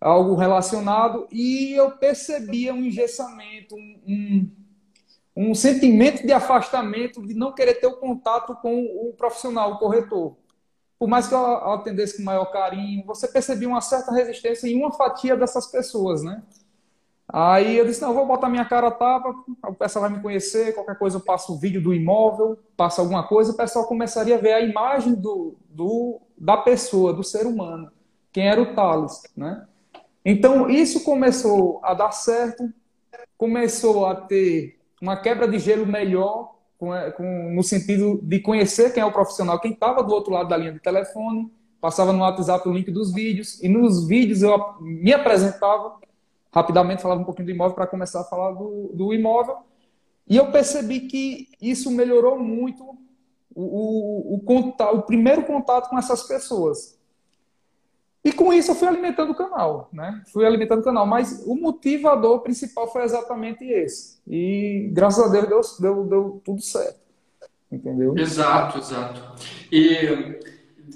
algo 0.00 0.34
relacionado, 0.34 1.26
e 1.30 1.72
eu 1.72 1.92
percebia 1.92 2.72
um 2.72 2.84
engessamento, 2.84 3.74
um, 3.74 4.00
um, 4.06 4.50
um 5.36 5.54
sentimento 5.54 6.26
de 6.26 6.32
afastamento, 6.32 7.26
de 7.26 7.34
não 7.34 7.52
querer 7.52 7.74
ter 7.74 7.86
o 7.86 7.96
contato 7.96 8.54
com 8.56 8.84
o 8.84 9.12
profissional, 9.16 9.72
o 9.72 9.78
corretor 9.78 10.36
por 11.00 11.08
mais 11.08 11.26
que 11.26 11.34
eu 11.34 11.42
atendesse 11.72 12.18
com 12.18 12.22
maior 12.22 12.44
carinho, 12.52 13.02
você 13.06 13.26
percebia 13.26 13.66
uma 13.66 13.80
certa 13.80 14.12
resistência 14.12 14.68
em 14.68 14.76
uma 14.76 14.92
fatia 14.92 15.34
dessas 15.34 15.66
pessoas, 15.66 16.22
né? 16.22 16.42
Aí 17.26 17.78
eu 17.78 17.86
disse, 17.86 18.02
não, 18.02 18.10
eu 18.10 18.14
vou 18.14 18.26
botar 18.26 18.50
minha 18.50 18.66
cara 18.66 18.90
tapa, 18.90 19.34
o 19.66 19.74
pessoal 19.74 20.02
vai 20.02 20.14
me 20.14 20.22
conhecer, 20.22 20.74
qualquer 20.74 20.98
coisa 20.98 21.16
eu 21.16 21.22
passo 21.22 21.54
o 21.54 21.58
vídeo 21.58 21.80
do 21.80 21.94
imóvel, 21.94 22.58
passo 22.76 23.00
alguma 23.00 23.26
coisa, 23.26 23.52
o 23.52 23.56
pessoal 23.56 23.86
começaria 23.86 24.34
a 24.34 24.38
ver 24.38 24.52
a 24.52 24.60
imagem 24.60 25.14
do, 25.14 25.56
do, 25.70 26.20
da 26.36 26.58
pessoa, 26.58 27.14
do 27.14 27.24
ser 27.24 27.46
humano, 27.46 27.90
quem 28.30 28.46
era 28.46 28.60
o 28.60 28.74
Thales, 28.74 29.22
né? 29.34 29.66
Então, 30.22 30.68
isso 30.68 31.02
começou 31.02 31.80
a 31.82 31.94
dar 31.94 32.10
certo, 32.10 32.70
começou 33.38 34.04
a 34.04 34.14
ter 34.16 34.78
uma 35.00 35.16
quebra 35.16 35.48
de 35.48 35.58
gelo 35.58 35.86
melhor, 35.86 36.56
com, 36.80 36.94
é, 36.94 37.10
com, 37.10 37.52
no 37.54 37.62
sentido 37.62 38.18
de 38.22 38.40
conhecer 38.40 38.94
quem 38.94 39.02
é 39.02 39.06
o 39.06 39.12
profissional, 39.12 39.60
quem 39.60 39.72
estava 39.72 40.02
do 40.02 40.14
outro 40.14 40.32
lado 40.32 40.48
da 40.48 40.56
linha 40.56 40.72
de 40.72 40.80
telefone, 40.80 41.52
passava 41.78 42.10
no 42.10 42.20
WhatsApp 42.20 42.66
o 42.66 42.72
link 42.72 42.90
dos 42.90 43.12
vídeos, 43.12 43.62
e 43.62 43.68
nos 43.68 44.08
vídeos 44.08 44.42
eu 44.42 44.58
me 44.80 45.12
apresentava, 45.12 45.96
rapidamente 46.50 47.02
falava 47.02 47.20
um 47.20 47.24
pouquinho 47.24 47.46
do 47.46 47.52
imóvel 47.52 47.74
para 47.74 47.86
começar 47.86 48.22
a 48.22 48.24
falar 48.24 48.52
do, 48.52 48.90
do, 48.94 49.12
imóvel, 49.12 49.58
e 50.26 50.38
eu 50.38 50.50
percebi 50.50 51.00
que 51.00 51.48
isso 51.60 51.90
melhorou 51.90 52.38
muito 52.38 52.82
o, 53.54 54.34
o, 54.34 54.34
o, 54.36 54.96
o 54.96 55.02
primeiro 55.02 55.44
contato 55.44 55.90
com 55.90 55.98
essas 55.98 56.22
pessoas. 56.22 56.98
E 58.22 58.32
com 58.32 58.52
isso 58.52 58.70
eu 58.70 58.74
fui 58.74 58.86
alimentando 58.86 59.32
o 59.32 59.34
canal, 59.34 59.88
né? 59.92 60.22
Fui 60.30 60.44
alimentando 60.44 60.80
o 60.80 60.84
canal, 60.84 61.06
mas 61.06 61.42
o 61.46 61.54
motivador 61.54 62.40
principal 62.40 62.90
foi 62.92 63.02
exatamente 63.02 63.64
esse. 63.64 64.18
E 64.28 64.90
graças 64.92 65.24
a 65.24 65.28
Deus 65.28 65.78
deu, 65.78 65.94
deu, 65.94 66.04
deu 66.04 66.42
tudo 66.44 66.60
certo. 66.60 67.00
Entendeu? 67.72 68.14
Exato, 68.18 68.78
exato. 68.78 69.22
E 69.72 70.38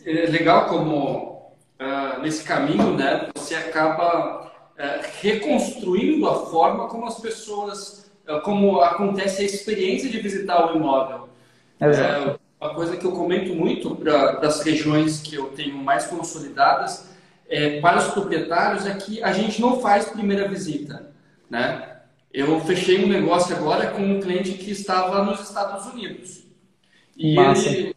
é 0.04 0.26
legal 0.26 0.66
como 0.66 1.54
uh, 1.80 2.20
nesse 2.20 2.44
caminho, 2.44 2.94
né, 2.94 3.30
você 3.34 3.54
acaba 3.54 4.46
uh, 4.46 5.06
reconstruindo 5.22 6.28
a 6.28 6.46
forma 6.46 6.88
como 6.88 7.06
as 7.06 7.18
pessoas, 7.18 8.12
uh, 8.28 8.42
como 8.42 8.82
acontece 8.82 9.40
a 9.40 9.46
experiência 9.46 10.10
de 10.10 10.20
visitar 10.20 10.70
o 10.72 10.76
imóvel. 10.76 11.28
Exato. 11.80 12.38
uma 12.60 12.74
coisa 12.74 12.96
que 12.96 13.04
eu 13.04 13.12
comento 13.12 13.54
muito 13.54 13.96
para 13.96 14.38
as 14.40 14.60
regiões 14.60 15.20
que 15.20 15.34
eu 15.34 15.46
tenho 15.46 15.76
mais 15.76 16.06
consolidadas 16.06 17.13
é, 17.54 17.80
para 17.80 17.98
os 17.98 18.08
proprietários 18.08 18.84
é 18.84 18.94
que 18.94 19.22
a 19.22 19.32
gente 19.32 19.60
não 19.60 19.80
faz 19.80 20.06
primeira 20.06 20.48
visita, 20.48 21.12
né? 21.48 21.98
Eu 22.32 22.60
fechei 22.62 23.04
um 23.04 23.08
negócio 23.08 23.54
agora 23.54 23.92
com 23.92 24.02
um 24.02 24.20
cliente 24.20 24.54
que 24.54 24.72
estava 24.72 25.22
nos 25.22 25.40
Estados 25.40 25.86
Unidos. 25.86 26.42
E 27.16 27.38
ele, 27.38 27.96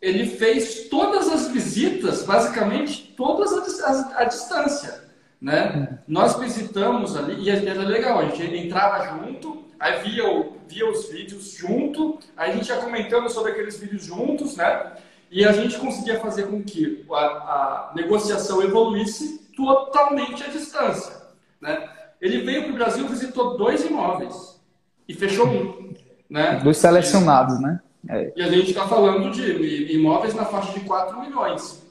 ele 0.00 0.26
fez 0.26 0.88
todas 0.88 1.28
as 1.28 1.48
visitas, 1.48 2.22
basicamente 2.22 3.12
todas 3.16 3.82
a, 3.82 4.20
a 4.20 4.24
distância. 4.26 5.02
Né? 5.40 5.98
Nós 6.06 6.38
visitamos 6.38 7.16
ali, 7.16 7.42
e 7.42 7.50
era 7.50 7.82
legal, 7.82 8.20
a 8.20 8.28
gente 8.28 8.56
entrava 8.56 9.18
junto, 9.18 9.64
aí 9.80 10.02
via, 10.04 10.22
via 10.68 10.88
os 10.88 11.10
vídeos 11.10 11.54
junto, 11.54 12.20
aí 12.36 12.52
a 12.52 12.54
gente 12.54 12.68
ia 12.68 12.76
comentando 12.76 13.28
sobre 13.28 13.50
aqueles 13.50 13.76
vídeos 13.76 14.04
juntos, 14.04 14.56
né? 14.56 14.92
E 15.34 15.44
a 15.44 15.50
gente 15.50 15.76
conseguia 15.78 16.20
fazer 16.20 16.46
com 16.46 16.62
que 16.62 17.04
a, 17.10 17.16
a 17.16 17.92
negociação 17.96 18.62
evoluísse 18.62 19.50
totalmente 19.56 20.44
à 20.44 20.46
distância. 20.46 21.12
Né? 21.60 21.88
Ele 22.20 22.42
veio 22.42 22.62
para 22.62 22.70
o 22.70 22.74
Brasil, 22.76 23.08
visitou 23.08 23.58
dois 23.58 23.84
imóveis 23.84 24.62
e 25.08 25.12
fechou 25.12 25.48
um. 25.48 25.92
Né? 26.30 26.60
Dos 26.62 26.76
selecionados, 26.76 27.60
né? 27.60 27.80
É. 28.08 28.32
E 28.36 28.42
a 28.42 28.48
gente 28.48 28.68
está 28.68 28.86
falando 28.86 29.32
de 29.32 29.92
imóveis 29.92 30.34
na 30.36 30.44
faixa 30.44 30.72
de 30.72 30.84
4 30.84 31.20
milhões. 31.22 31.82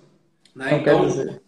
Né? 0.55 0.77
Então, 0.79 1.05
então 1.05 1.39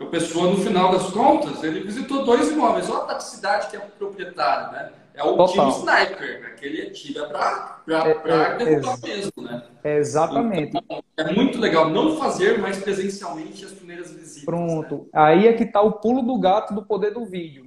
o 0.00 0.06
pessoa, 0.06 0.50
no 0.50 0.56
final 0.56 0.90
das 0.90 1.08
contas, 1.10 1.62
ele 1.62 1.84
visitou 1.84 2.24
dois 2.24 2.50
imóveis. 2.50 2.90
Olha 2.90 3.14
a 3.14 3.20
cidade 3.20 3.68
que 3.68 3.76
é 3.76 3.78
o 3.78 3.82
proprietário, 3.82 4.72
né? 4.72 4.90
É 5.18 5.24
o 5.24 5.36
Total. 5.36 5.68
sniper, 5.70 6.40
né? 6.40 6.50
que 6.50 6.64
ele 6.64 6.82
atira 6.82 7.26
para 7.26 7.82
é, 7.88 8.10
é, 8.10 8.56
derrubar 8.56 8.98
mesmo, 9.02 9.42
né? 9.42 9.62
Exatamente. 9.82 10.76
Então, 10.76 11.02
é 11.16 11.32
muito 11.32 11.58
legal 11.58 11.90
não 11.90 12.16
fazer 12.16 12.56
mais 12.58 12.78
presencialmente 12.78 13.64
as 13.64 13.72
primeiras 13.72 14.12
visitas. 14.12 14.44
Pronto. 14.44 15.08
Né? 15.12 15.20
Aí 15.20 15.48
é 15.48 15.52
que 15.54 15.64
está 15.64 15.82
o 15.82 15.94
pulo 15.94 16.22
do 16.22 16.38
gato 16.38 16.72
do 16.72 16.84
poder 16.84 17.12
do 17.12 17.26
vídeo. 17.26 17.66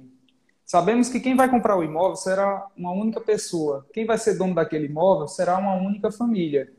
Sabemos 0.64 1.10
que 1.10 1.20
quem 1.20 1.36
vai 1.36 1.50
comprar 1.50 1.76
o 1.76 1.84
imóvel 1.84 2.16
será 2.16 2.66
uma 2.74 2.90
única 2.90 3.20
pessoa. 3.20 3.86
Quem 3.92 4.06
vai 4.06 4.16
ser 4.16 4.38
dono 4.38 4.54
daquele 4.54 4.86
imóvel 4.86 5.28
será 5.28 5.58
uma 5.58 5.74
única 5.74 6.10
família. 6.10 6.72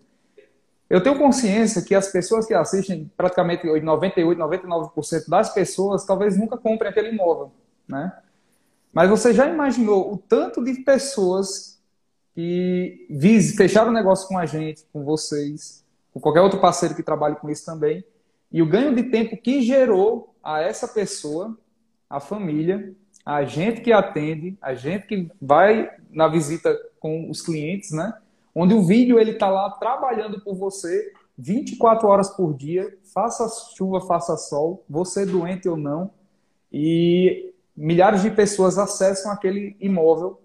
Eu 0.89 1.03
tenho 1.03 1.20
consciência 1.20 1.84
que 1.84 1.94
as 1.94 2.08
pessoas 2.12 2.48
que 2.48 2.56
assistem, 2.56 3.12
praticamente 3.15 3.63
98, 3.63 4.39
99% 4.39 5.30
das 5.30 5.53
pessoas, 5.53 6.03
talvez 6.03 6.36
nunca 6.36 6.58
comprem 6.58 6.89
aquele 6.89 7.10
imóvel, 7.10 7.51
né? 7.88 8.12
Mas 8.94 9.10
você 9.10 9.34
já 9.34 9.50
imaginou 9.50 10.14
o 10.14 10.18
tanto 10.18 10.64
de 10.64 10.76
pessoas 10.84 11.82
que 12.36 13.08
fecharam 13.58 13.92
negócio 13.92 14.28
com 14.28 14.38
a 14.38 14.46
gente, 14.46 14.86
com 14.94 15.04
vocês, 15.04 15.84
com 16.14 16.20
qualquer 16.20 16.42
outro 16.42 16.60
parceiro 16.60 16.96
que 16.96 17.04
trabalhe 17.04 17.36
com 17.36 17.50
isso 17.50 17.66
também, 17.66 18.04
e 18.52 18.62
o 18.62 18.70
ganho 18.70 18.96
de 18.96 19.04
tempo 19.04 19.36
que 19.36 19.62
gerou 19.62 20.36
a 20.44 20.62
essa 20.62 20.88
pessoa, 20.88 21.58
a 22.08 22.20
família, 22.20 22.94
a 23.26 23.44
gente 23.44 23.82
que 23.82 23.92
atende, 23.92 24.58
a 24.62 24.76
gente 24.76 25.08
que 25.08 25.32
vai 25.42 25.90
na 26.12 26.28
visita 26.28 26.78
com 27.00 27.30
os 27.30 27.42
clientes, 27.42 27.92
né? 27.92 28.14
Onde 28.54 28.76
o 28.76 28.84
vídeo 28.84 29.18
ele 29.18 29.32
está 29.32 29.50
lá 29.50 29.72
trabalhando 29.72 30.40
por 30.42 30.56
você 30.56 31.12
24 31.38 32.08
horas 32.08 32.30
por 32.30 32.54
dia, 32.54 32.96
faça 33.12 33.48
chuva, 33.76 34.02
faça 34.02 34.38
sol, 34.38 34.84
você 34.88 35.26
doente 35.26 35.68
ou 35.68 35.76
não, 35.76 36.12
e 36.72 37.53
milhares 37.75 38.22
de 38.22 38.32
pessoas 38.32 38.77
acessam 38.77 39.32
aquele 39.32 39.75
imóvel, 39.80 40.39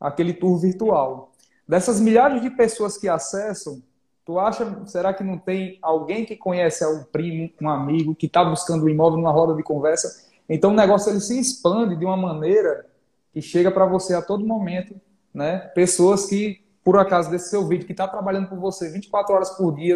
aquele 0.00 0.32
tour 0.32 0.58
virtual. 0.58 1.32
Dessas 1.68 2.00
milhares 2.00 2.42
de 2.42 2.50
pessoas 2.50 2.96
que 2.96 3.08
acessam, 3.08 3.82
tu 4.24 4.38
acha, 4.38 4.84
será 4.86 5.12
que 5.14 5.22
não 5.22 5.38
tem 5.38 5.78
alguém 5.82 6.24
que 6.24 6.36
conhece 6.36 6.84
um 6.86 7.04
primo, 7.04 7.50
um 7.60 7.68
amigo, 7.68 8.14
que 8.14 8.26
está 8.26 8.44
buscando 8.44 8.82
o 8.82 8.86
um 8.86 8.88
imóvel 8.88 9.18
numa 9.18 9.30
roda 9.30 9.54
de 9.54 9.62
conversa? 9.62 10.28
Então 10.48 10.72
o 10.72 10.74
negócio 10.74 11.10
ele 11.10 11.20
se 11.20 11.38
expande 11.38 11.96
de 11.96 12.04
uma 12.04 12.16
maneira 12.16 12.86
que 13.32 13.40
chega 13.40 13.70
para 13.70 13.86
você 13.86 14.14
a 14.14 14.22
todo 14.22 14.44
momento, 14.44 15.00
né? 15.32 15.58
Pessoas 15.74 16.26
que, 16.26 16.64
por 16.82 16.98
acaso, 16.98 17.30
desse 17.30 17.50
seu 17.50 17.66
vídeo, 17.66 17.86
que 17.86 17.92
está 17.92 18.08
trabalhando 18.08 18.48
por 18.48 18.58
você 18.58 18.88
24 18.88 19.34
horas 19.34 19.50
por 19.50 19.72
dia, 19.72 19.94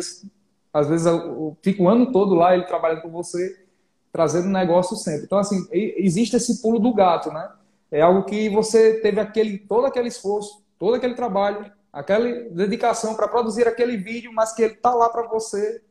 às 0.72 0.88
vezes 0.88 1.06
fica 1.60 1.82
o 1.82 1.88
ano 1.88 2.12
todo 2.12 2.34
lá 2.34 2.54
ele 2.54 2.64
trabalhando 2.64 3.02
por 3.02 3.10
você, 3.10 3.63
trazendo 4.14 4.48
negócio 4.48 4.96
sempre. 4.96 5.24
Então, 5.24 5.38
assim, 5.38 5.66
existe 5.72 6.36
esse 6.36 6.62
pulo 6.62 6.78
do 6.78 6.94
gato, 6.94 7.32
né? 7.32 7.50
É 7.90 8.00
algo 8.00 8.22
que 8.22 8.48
você 8.48 9.00
teve 9.00 9.18
aquele, 9.18 9.58
todo 9.58 9.86
aquele 9.86 10.06
esforço, 10.06 10.62
todo 10.78 10.94
aquele 10.94 11.14
trabalho, 11.14 11.68
aquela 11.92 12.24
dedicação 12.50 13.16
para 13.16 13.26
produzir 13.26 13.66
aquele 13.66 13.96
vídeo, 13.96 14.32
mas 14.32 14.52
que 14.52 14.62
ele 14.62 14.74
está 14.74 14.94
lá 14.94 15.10
para 15.10 15.26
você 15.26 15.82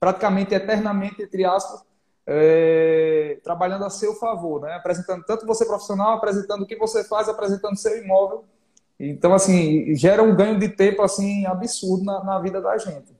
praticamente 0.00 0.54
eternamente, 0.54 1.20
entre 1.20 1.44
aspas, 1.44 1.82
é, 2.26 3.38
trabalhando 3.44 3.84
a 3.84 3.90
seu 3.90 4.14
favor, 4.14 4.62
né? 4.62 4.72
Apresentando 4.72 5.22
tanto 5.24 5.44
você 5.44 5.66
profissional, 5.66 6.14
apresentando 6.14 6.62
o 6.62 6.66
que 6.66 6.76
você 6.76 7.04
faz, 7.04 7.28
apresentando 7.28 7.76
seu 7.76 8.02
imóvel. 8.02 8.46
Então, 8.98 9.34
assim, 9.34 9.94
gera 9.94 10.22
um 10.22 10.34
ganho 10.34 10.58
de 10.58 10.70
tempo, 10.70 11.02
assim, 11.02 11.44
absurdo 11.44 12.04
na, 12.04 12.24
na 12.24 12.38
vida 12.38 12.58
da 12.58 12.78
gente. 12.78 13.14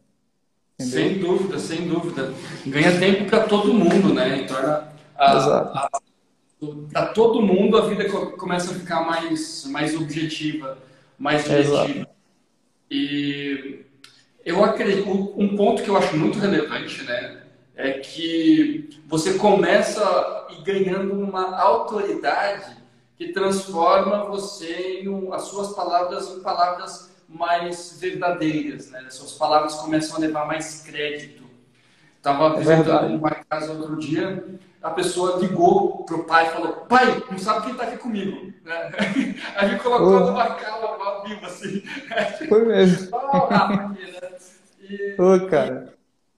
Entendeu? 0.79 1.09
Sem 1.09 1.19
dúvida, 1.19 1.59
sem 1.59 1.89
dúvida. 1.89 2.35
Ganha 2.67 2.99
tempo 2.99 3.25
para 3.25 3.45
todo 3.45 3.73
mundo, 3.73 4.13
né? 4.13 4.43
E 4.43 4.47
torna 4.47 4.93
para 6.93 7.07
todo 7.09 7.43
mundo 7.43 7.77
a 7.77 7.87
vida 7.87 8.09
começa 8.09 8.73
a 8.73 8.75
ficar 8.75 9.03
mais, 9.03 9.65
mais 9.67 9.95
objetiva, 9.95 10.79
mais 11.19 11.45
objetiva. 11.49 12.09
E 12.91 13.85
eu 14.45 14.65
acredito, 14.65 15.09
um 15.11 15.57
ponto 15.57 15.83
que 15.83 15.89
eu 15.89 15.97
acho 15.97 16.17
muito 16.17 16.39
relevante, 16.39 17.03
né? 17.05 17.47
é 17.77 17.93
que 17.93 18.89
você 19.07 19.35
começa 19.35 20.03
a 20.03 20.49
ir 20.51 20.63
ganhando 20.63 21.13
uma 21.13 21.61
autoridade 21.61 22.75
que 23.17 23.33
transforma 23.33 24.25
você 24.25 25.01
em 25.03 25.09
um, 25.09 25.33
as 25.33 25.43
suas 25.43 25.75
palavras 25.75 26.31
em 26.31 26.41
palavras 26.41 27.15
mais 27.29 27.99
verdadeiras, 28.01 28.91
né? 28.91 29.05
As 29.07 29.15
suas 29.15 29.33
palavras 29.33 29.75
começam 29.75 30.17
a 30.17 30.21
levar 30.21 30.47
mais 30.47 30.83
crédito. 30.83 31.45
Estava 32.17 32.57
é 32.57 32.59
visitando 32.59 33.15
uma 33.15 33.31
casa 33.31 33.73
outro 33.73 33.97
dia, 33.99 34.45
a 34.83 34.91
pessoa 34.91 35.39
ligou 35.41 36.05
pro 36.05 36.25
pai 36.25 36.47
e 36.47 36.51
falou: 36.51 36.73
Pai, 36.89 37.23
não 37.31 37.39
sabe 37.39 37.63
quem 37.63 37.73
está 37.73 37.85
aqui 37.85 37.99
comigo. 37.99 38.53
Né? 38.65 38.91
Aí 39.57 39.73
me 39.73 39.79
colocou 39.79 40.17
oh. 40.17 40.21
numa 40.27 40.55
calma 40.55 41.25
viva 41.25 41.47
assim. 41.47 41.83
Foi 42.49 42.65
mesmo. 42.65 43.09
oh, 43.13 43.49
né? 43.49 43.97
e, 44.83 45.17
oh, 45.19 45.47
cara. 45.49 45.95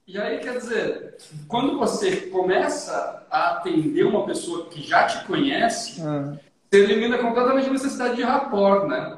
E 0.07 0.17
aí, 0.17 0.39
quer 0.39 0.57
dizer, 0.57 1.17
quando 1.47 1.77
você 1.77 2.15
começa 2.31 3.23
a 3.29 3.51
atender 3.51 4.03
uma 4.03 4.25
pessoa 4.25 4.65
que 4.65 4.81
já 4.81 5.05
te 5.05 5.23
conhece, 5.25 6.01
ah. 6.01 6.33
você 6.67 6.79
elimina 6.79 7.19
completamente 7.19 7.69
a 7.69 7.73
necessidade 7.73 8.15
de 8.15 8.23
rapport, 8.23 8.87
né? 8.87 9.17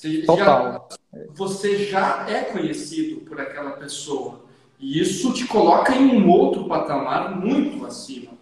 Você 0.00 0.22
Total. 0.22 0.88
Já, 0.90 1.20
você 1.34 1.84
já 1.84 2.26
é 2.26 2.44
conhecido 2.44 3.20
por 3.20 3.38
aquela 3.38 3.72
pessoa. 3.72 4.46
E 4.78 4.98
isso 4.98 5.34
te 5.34 5.46
coloca 5.46 5.94
em 5.94 6.16
um 6.16 6.26
outro 6.30 6.64
patamar 6.64 7.38
muito 7.38 7.84
acima. 7.84 8.32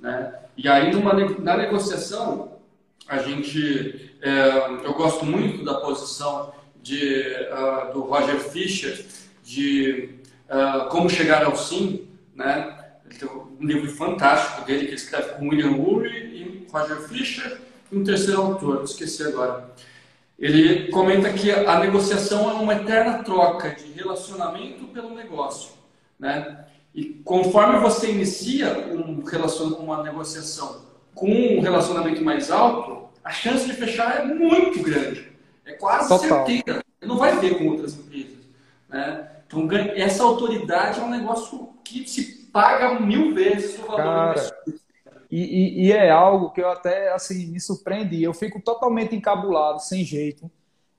Né? 0.00 0.34
E 0.56 0.68
aí, 0.68 0.92
numa, 0.92 1.12
na 1.14 1.56
negociação, 1.56 2.58
a 3.06 3.18
gente. 3.18 4.18
É, 4.20 4.84
eu 4.84 4.94
gosto 4.94 5.24
muito 5.24 5.64
da 5.64 5.74
posição 5.74 6.52
de, 6.82 7.22
uh, 7.52 7.92
do 7.92 8.00
Roger 8.00 8.40
Fischer 8.40 9.06
de 9.44 10.10
uh, 10.50 10.88
Como 10.88 11.08
Chegar 11.08 11.44
ao 11.44 11.54
Sim, 11.54 12.08
né? 12.34 12.84
Ele 13.04 13.14
tem 13.14 13.28
um 13.28 13.64
livro 13.64 13.88
fantástico 13.92 14.64
dele 14.64 14.80
que 14.80 14.86
ele 14.86 14.96
escreve 14.96 15.34
com 15.34 15.48
William 15.50 15.76
Ury 15.76 16.10
e 16.10 16.66
Roger 16.72 16.96
Fisher 17.02 17.60
e 17.92 17.96
um 17.96 18.02
terceiro 18.02 18.40
autor, 18.40 18.82
esqueci 18.82 19.22
agora. 19.22 19.70
Ele 20.38 20.88
comenta 20.90 21.32
que 21.32 21.50
a 21.50 21.78
negociação 21.80 22.50
é 22.50 22.54
uma 22.54 22.74
eterna 22.74 23.22
troca 23.22 23.70
de 23.70 23.92
relacionamento 23.92 24.84
pelo 24.88 25.14
negócio, 25.14 25.72
né? 26.18 26.66
E 26.94 27.04
conforme 27.24 27.78
você 27.78 28.10
inicia 28.10 28.88
um 28.90 29.22
relacionamento, 29.22 29.82
uma 29.82 30.02
negociação 30.02 30.82
com 31.14 31.30
um 31.30 31.60
relacionamento 31.60 32.22
mais 32.22 32.50
alto, 32.50 33.08
a 33.24 33.30
chance 33.30 33.66
de 33.66 33.72
fechar 33.72 34.20
é 34.20 34.24
muito 34.24 34.82
grande. 34.82 35.32
É 35.64 35.72
quase 35.72 36.08
Total. 36.08 36.46
certeira. 36.46 36.82
Não 37.02 37.16
vai 37.16 37.38
ver 37.38 37.58
com 37.58 37.68
outras 37.68 37.94
empresas, 37.94 38.38
né? 38.88 39.28
Então, 39.46 39.68
essa 39.94 40.22
autoridade 40.22 41.00
é 41.00 41.02
um 41.02 41.10
negócio 41.10 41.70
que 41.84 42.06
se 42.08 42.46
paga 42.52 42.98
mil 42.98 43.34
vezes 43.34 43.78
o 43.78 43.82
valor 43.82 44.34
Cara, 44.34 44.56
e, 45.30 45.40
e, 45.40 45.86
e, 45.86 45.92
é 45.92 46.10
algo 46.10 46.50
que 46.50 46.60
eu 46.60 46.70
até 46.70 47.12
assim 47.12 47.46
me 47.46 47.60
surpreendi. 47.60 48.22
Eu 48.22 48.32
fico 48.32 48.60
totalmente 48.60 49.14
encabulado, 49.14 49.80
sem 49.80 50.04
jeito. 50.04 50.50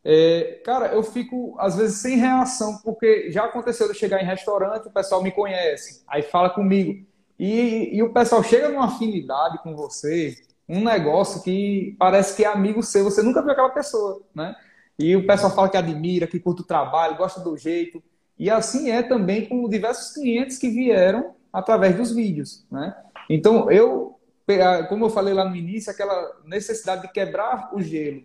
É, 0.04 0.62
cara, 0.64 0.88
eu 0.88 1.04
fico 1.04 1.56
às 1.60 1.76
vezes 1.76 1.98
sem 1.98 2.18
reação, 2.18 2.78
porque 2.84 3.32
já 3.32 3.46
aconteceu 3.46 3.92
de 3.92 3.98
chegar 3.98 4.22
em 4.22 4.26
restaurante, 4.26 4.88
o 4.88 4.92
pessoal 4.92 5.22
me 5.22 5.32
conhece, 5.32 6.04
aí 6.08 6.24
fala 6.24 6.50
comigo. 6.50 7.06
E, 7.40 7.96
e 7.96 8.02
o 8.02 8.14
pessoal 8.14 8.42
chega 8.44 8.70
numa 8.70 8.86
afinidade 8.86 9.62
com 9.62 9.76
você, 9.76 10.36
um 10.68 10.84
negócio 10.84 11.44
que 11.44 11.96
parece 12.00 12.36
que 12.36 12.44
é 12.44 12.48
amigo 12.48 12.82
seu, 12.84 13.04
você 13.04 13.22
nunca 13.22 13.42
viu 13.42 13.52
aquela 13.52 13.70
pessoa, 13.70 14.22
né? 14.34 14.56
E 15.00 15.16
o 15.16 15.28
pessoal 15.28 15.54
fala 15.54 15.70
que 15.70 15.78
admira, 15.78 16.26
que 16.26 16.40
curte 16.40 16.62
o 16.62 16.66
trabalho, 16.66 17.18
gosta 17.18 17.40
do 17.40 17.56
jeito. 17.56 18.02
E 18.38 18.50
assim 18.50 18.90
é 18.90 19.04
também 19.04 19.46
com 19.48 19.70
diversos 19.70 20.14
clientes 20.14 20.58
que 20.58 20.70
vieram 20.70 21.36
através 21.52 21.96
dos 21.96 22.12
vídeos, 22.14 22.66
né? 22.72 22.96
Então, 23.30 23.70
eu, 23.70 24.07
como 24.88 25.06
eu 25.06 25.10
falei 25.10 25.34
lá 25.34 25.48
no 25.48 25.56
início, 25.56 25.92
aquela 25.92 26.36
necessidade 26.46 27.04
de 27.04 27.12
quebrar 27.12 27.70
o 27.74 27.82
gelo. 27.82 28.24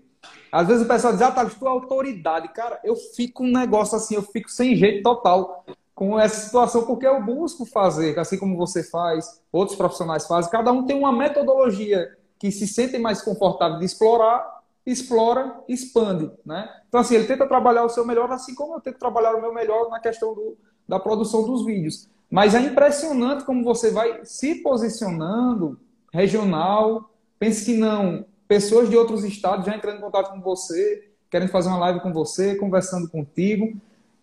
Às 0.51 0.69
vezes 0.69 0.85
o 0.85 0.89
pessoal 0.89 1.13
diz, 1.13 1.23
ah, 1.23 1.33
tá, 1.33 1.45
tu 1.45 1.67
é 1.67 1.69
autoridade. 1.69 2.49
Cara, 2.49 2.81
eu 2.85 2.95
fico 2.95 3.43
um 3.43 3.51
negócio 3.51 3.97
assim, 3.97 4.15
eu 4.15 4.23
fico 4.23 4.49
sem 4.49 4.77
jeito 4.77 5.03
total 5.03 5.65
com 5.95 6.19
essa 6.19 6.47
situação, 6.47 6.87
porque 6.87 7.07
eu 7.07 7.23
busco 7.23 7.67
fazer, 7.67 8.19
assim 8.19 8.39
como 8.39 8.57
você 8.57 8.83
faz, 8.83 9.43
outros 9.51 9.77
profissionais 9.77 10.27
fazem, 10.27 10.51
cada 10.51 10.73
um 10.73 10.87
tem 10.87 10.97
uma 10.97 11.13
metodologia 11.13 12.17
que 12.39 12.51
se 12.51 12.67
sentem 12.67 13.01
mais 13.01 13.21
confortável 13.23 13.79
de 13.79 13.85
explorar 13.85 14.63
explora, 14.85 15.63
expande, 15.69 16.31
né? 16.45 16.69
Então 16.89 17.01
assim, 17.01 17.15
ele 17.15 17.27
tenta 17.27 17.47
trabalhar 17.47 17.85
o 17.85 17.89
seu 17.89 18.05
melhor, 18.05 18.31
assim 18.31 18.55
como 18.55 18.75
eu 18.75 18.81
tento 18.81 18.99
trabalhar 18.99 19.35
o 19.35 19.41
meu 19.41 19.55
melhor 19.55 19.89
na 19.89 20.01
questão 20.01 20.35
do, 20.35 20.57
da 20.89 20.99
produção 20.99 21.45
dos 21.45 21.65
vídeos. 21.65 22.09
Mas 22.31 22.55
é 22.55 22.61
impressionante 22.61 23.45
como 23.45 23.63
você 23.63 23.91
vai 23.91 24.25
se 24.25 24.57
posicionando 24.57 25.79
regional. 26.12 27.11
Pense 27.38 27.64
que 27.64 27.77
não, 27.77 28.25
pessoas 28.46 28.88
de 28.88 28.96
outros 28.96 29.25
estados 29.25 29.66
já 29.66 29.75
entrando 29.75 29.98
em 29.98 30.03
contato 30.03 30.31
com 30.31 30.40
você, 30.40 31.09
querendo 31.31 31.48
fazer 31.48 31.68
uma 31.68 31.79
live 31.79 32.01
com 32.01 32.12
você, 32.12 32.55
conversando 32.55 33.09
contigo. 33.09 33.75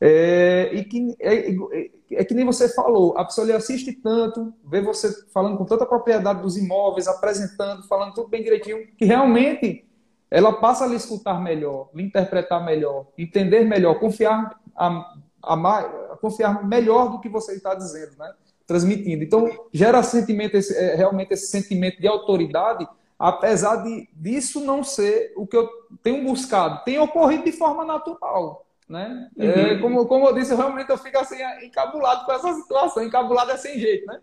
É, 0.01 0.69
e 0.71 0.83
que 0.85 1.15
é, 1.19 1.49
é, 1.49 1.91
é, 2.11 2.23
que 2.23 2.33
nem 2.33 2.45
você 2.45 2.69
falou, 2.69 3.17
a 3.17 3.25
pessoa 3.25 3.45
lhe 3.45 3.51
assiste 3.51 3.91
tanto, 3.91 4.53
vê 4.63 4.81
você 4.81 5.11
falando 5.33 5.57
com 5.57 5.65
tanta 5.65 5.85
propriedade 5.85 6.41
dos 6.41 6.55
imóveis, 6.55 7.07
apresentando, 7.07 7.85
falando 7.85 8.13
tudo 8.13 8.29
bem 8.29 8.41
direitinho, 8.41 8.87
que 8.97 9.03
realmente 9.03 9.85
ela 10.31 10.53
passa 10.53 10.85
a 10.85 10.87
lhe 10.87 10.95
escutar 10.95 11.41
melhor, 11.41 11.89
lhe 11.93 12.03
interpretar 12.03 12.63
melhor, 12.63 13.07
entender 13.17 13.65
melhor, 13.65 13.99
confiar, 13.99 14.57
a, 14.73 15.15
a, 15.43 15.79
a 16.13 16.17
confiar 16.21 16.65
melhor 16.65 17.11
do 17.11 17.19
que 17.19 17.27
você 17.27 17.55
está 17.55 17.75
dizendo, 17.75 18.15
né? 18.17 18.31
Transmitindo. 18.69 19.23
Então, 19.23 19.49
gera 19.73 20.03
sentimento, 20.03 20.55
esse, 20.55 20.77
é, 20.77 20.93
realmente 20.93 21.33
esse 21.33 21.47
sentimento 21.47 21.99
de 21.99 22.07
autoridade, 22.07 22.87
apesar 23.17 23.77
de, 23.77 24.07
disso 24.13 24.59
não 24.59 24.83
ser 24.83 25.33
o 25.35 25.47
que 25.47 25.57
eu 25.57 25.67
tenho 26.03 26.23
buscado. 26.23 26.83
Tem 26.85 26.99
ocorrido 26.99 27.45
de 27.45 27.51
forma 27.51 27.83
natural. 27.83 28.63
Né? 28.87 29.27
É, 29.39 29.43
uhum. 29.43 29.51
É, 29.51 29.77
como, 29.79 30.05
como 30.05 30.27
eu 30.27 30.35
disse, 30.35 30.53
realmente 30.53 30.87
eu 30.87 30.99
fico 30.99 31.17
assim, 31.17 31.37
encabulado 31.63 32.25
com 32.27 32.31
essa 32.31 32.53
situação. 32.53 33.03
Encabulado 33.03 33.49
é 33.49 33.57
sem 33.57 33.79
jeito, 33.79 34.05
né? 34.05 34.19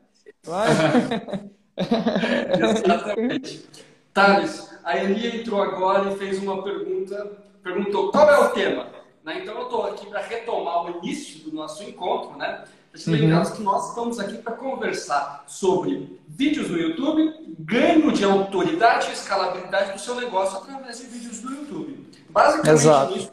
Mas... 0.47 0.71
Exatamente. 2.87 3.69
Thales, 4.15 4.73
a 4.85 4.97
Eli 4.97 5.41
entrou 5.41 5.61
agora 5.61 6.11
e 6.11 6.17
fez 6.17 6.39
uma 6.39 6.63
pergunta, 6.63 7.33
perguntou 7.65 8.13
qual 8.13 8.31
é 8.31 8.39
o 8.39 8.51
tema. 8.51 8.87
Né? 9.25 9.41
Então 9.43 9.57
eu 9.57 9.65
estou 9.65 9.85
aqui 9.87 10.07
para 10.07 10.21
retomar 10.21 10.87
o 10.87 10.99
início 10.99 11.43
do 11.43 11.53
nosso 11.55 11.83
encontro, 11.83 12.39
né? 12.39 12.65
Para 12.97 13.05
te 13.05 13.11
lembrar 13.11 13.47
uhum. 13.47 13.53
que 13.53 13.63
nós 13.63 13.89
estamos 13.91 14.19
aqui 14.19 14.39
para 14.39 14.53
conversar 14.55 15.45
sobre 15.47 16.19
vídeos 16.29 16.71
no 16.71 16.79
YouTube, 16.79 17.55
ganho 17.59 18.11
de 18.13 18.25
autoridade 18.25 19.11
e 19.11 19.13
escalabilidade 19.13 19.93
do 19.93 20.01
seu 20.01 20.15
negócio 20.15 20.59
através 20.59 20.99
de 20.99 21.07
vídeos 21.07 21.41
do 21.41 21.51
YouTube. 21.51 22.07
Basicamente 22.31 22.81
Exato. 22.81 23.15
nisso 23.15 23.31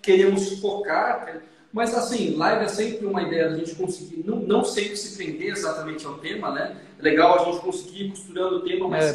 queremos 0.00 0.60
focar 0.60 1.42
mas 1.74 1.92
assim, 1.92 2.36
live 2.36 2.66
é 2.66 2.68
sempre 2.68 3.04
uma 3.04 3.20
ideia 3.20 3.50
da 3.50 3.56
gente 3.56 3.74
conseguir, 3.74 4.22
não, 4.24 4.36
não 4.36 4.64
sempre 4.64 4.96
se 4.96 5.16
prender 5.16 5.48
exatamente 5.48 6.06
ao 6.06 6.14
tema, 6.18 6.52
né? 6.52 6.76
É 6.96 7.02
legal 7.02 7.34
a 7.34 7.44
gente 7.46 7.64
conseguir 7.64 8.04
ir 8.04 8.10
costurando 8.10 8.58
o 8.58 8.60
tema, 8.60 8.86
mas 8.86 9.04
é, 9.06 9.14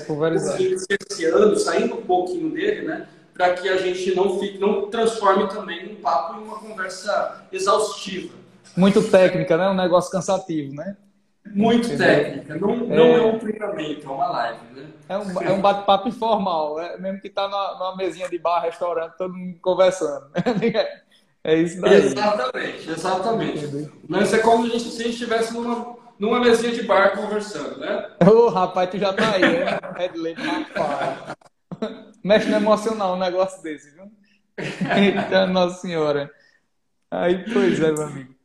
cerceando, 0.78 1.58
saindo 1.58 1.96
um 1.96 2.02
pouquinho 2.02 2.52
dele, 2.52 2.86
né? 2.86 3.08
Para 3.34 3.54
que 3.54 3.70
a 3.70 3.78
gente 3.78 4.14
não 4.14 4.38
fique, 4.42 4.58
não 4.58 4.90
transforme 4.90 5.48
também 5.48 5.94
um 5.94 5.96
papo 6.02 6.38
em 6.38 6.44
uma 6.44 6.60
conversa 6.60 7.48
exaustiva. 7.50 8.34
Muito 8.76 9.02
técnica, 9.10 9.58
né? 9.58 9.70
Um 9.70 9.76
negócio 9.76 10.12
cansativo, 10.12 10.74
né? 10.74 10.96
Muito 11.46 11.88
Entendeu? 11.88 12.08
técnica, 12.08 12.56
não, 12.56 12.76
não 12.76 13.06
é... 13.06 13.14
é 13.14 13.22
um 13.22 13.40
treinamento, 13.40 14.08
é 14.08 14.12
uma 14.12 14.28
live, 14.28 14.60
né? 14.76 14.88
É 15.08 15.18
um, 15.18 15.42
é 15.42 15.52
um 15.52 15.62
bate-papo 15.62 16.10
informal, 16.10 16.76
né? 16.76 16.98
mesmo 17.00 17.20
que 17.20 17.30
tá 17.30 17.48
na, 17.48 17.74
numa 17.74 17.96
mesinha 17.96 18.30
de 18.30 18.38
bar, 18.38 18.62
restaurante, 18.62 19.18
todo 19.18 19.34
mundo 19.34 19.58
conversando. 19.62 20.28
É 21.42 21.56
isso 21.56 21.80
daí. 21.80 21.94
Exatamente, 21.94 22.90
exatamente. 22.90 23.92
Mas 24.08 24.34
é 24.34 24.40
como 24.40 24.66
a 24.66 24.68
gente, 24.68 24.84
se 24.84 25.02
a 25.02 25.06
gente 25.06 25.14
estivesse 25.14 25.54
numa, 25.54 25.96
numa 26.20 26.40
mesinha 26.40 26.74
de 26.74 26.84
bar 26.84 27.16
conversando, 27.16 27.80
né? 27.80 28.10
Ô, 28.28 28.32
oh, 28.32 28.50
rapaz, 28.50 28.90
tu 28.90 28.98
já 28.98 29.14
tá 29.14 29.36
aí, 29.36 29.42
né? 29.42 29.80
Headley, 29.98 30.34
rapaz. 30.34 31.36
Mexe 32.22 32.50
no 32.50 32.58
emocional 32.58 33.16
um 33.16 33.20
negócio 33.20 33.64
desse, 33.64 33.90
viu? 33.96 34.12
Eita, 34.98 35.48
Nossa 35.48 35.80
Senhora. 35.80 36.30
Aí, 37.10 37.46
pois 37.52 37.80
é, 37.80 37.92
meu 37.92 38.04
amigo. 38.04 38.36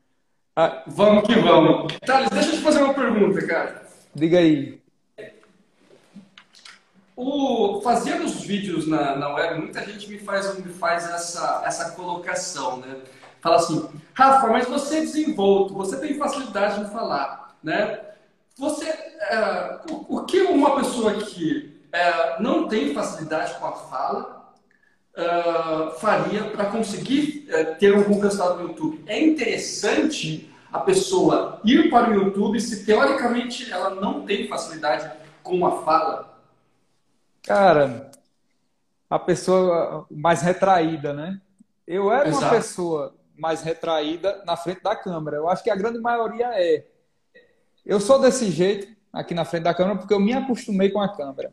Ah, 0.56 0.84
vamos 0.86 1.26
que 1.26 1.34
vamos. 1.34 1.92
Thales, 2.06 2.30
deixa 2.30 2.50
eu 2.50 2.54
te 2.54 2.62
fazer 2.62 2.80
uma 2.80 2.94
pergunta, 2.94 3.44
cara. 3.44 3.82
Diga 4.14 4.38
aí. 4.38 4.80
O, 7.16 7.80
fazendo 7.82 8.24
os 8.24 8.40
vídeos 8.42 8.86
na, 8.86 9.16
na 9.16 9.34
web, 9.34 9.62
muita 9.62 9.84
gente 9.84 10.08
me 10.08 10.18
faz, 10.18 10.56
me 10.58 10.72
faz 10.72 11.10
essa, 11.10 11.62
essa 11.64 11.90
colocação, 11.92 12.76
né? 12.76 13.00
Fala 13.40 13.56
assim, 13.56 13.88
Rafa, 14.14 14.46
mas 14.46 14.68
você 14.68 14.98
é 14.98 15.00
desenvolto, 15.00 15.74
você 15.74 15.98
tem 15.98 16.18
facilidade 16.18 16.84
de 16.84 16.90
falar, 16.92 17.56
né? 17.62 18.00
Você, 18.56 18.86
é, 18.86 19.80
o, 19.90 20.18
o, 20.18 20.24
que 20.24 20.40
uma 20.42 20.76
pessoa 20.76 21.14
que 21.14 21.80
é, 21.92 22.40
não 22.40 22.68
tem 22.68 22.94
facilidade 22.94 23.54
com 23.58 23.66
a 23.66 23.72
fala 23.72 24.43
é, 25.16 25.90
faria 25.98 26.44
para 26.44 26.66
conseguir 26.66 27.46
é, 27.48 27.64
ter 27.64 27.96
um 27.96 28.02
bom 28.02 28.20
resultado 28.20 28.62
no 28.62 28.68
YouTube? 28.68 29.04
É 29.06 29.20
interessante 29.20 30.52
a 30.72 30.80
pessoa 30.80 31.60
ir 31.64 31.88
para 31.88 32.10
o 32.10 32.14
YouTube 32.14 32.60
se 32.60 32.84
teoricamente 32.84 33.70
ela 33.70 33.94
não 33.94 34.26
tem 34.26 34.48
facilidade 34.48 35.10
com 35.42 35.64
a 35.64 35.82
fala? 35.84 36.36
Cara, 37.42 38.10
a 39.08 39.18
pessoa 39.18 40.06
mais 40.10 40.42
retraída, 40.42 41.12
né? 41.12 41.40
Eu 41.86 42.10
era 42.10 42.28
Exato. 42.28 42.44
uma 42.44 42.50
pessoa 42.50 43.14
mais 43.36 43.62
retraída 43.62 44.42
na 44.44 44.56
frente 44.56 44.82
da 44.82 44.96
câmera. 44.96 45.36
Eu 45.36 45.48
acho 45.48 45.62
que 45.62 45.70
a 45.70 45.76
grande 45.76 46.00
maioria 46.00 46.50
é. 46.54 46.86
Eu 47.84 48.00
sou 48.00 48.20
desse 48.20 48.50
jeito 48.50 48.88
aqui 49.12 49.34
na 49.34 49.44
frente 49.44 49.64
da 49.64 49.74
câmera 49.74 49.98
porque 49.98 50.14
eu 50.14 50.20
me 50.20 50.32
acostumei 50.32 50.90
com 50.90 51.00
a 51.00 51.14
câmera. 51.14 51.52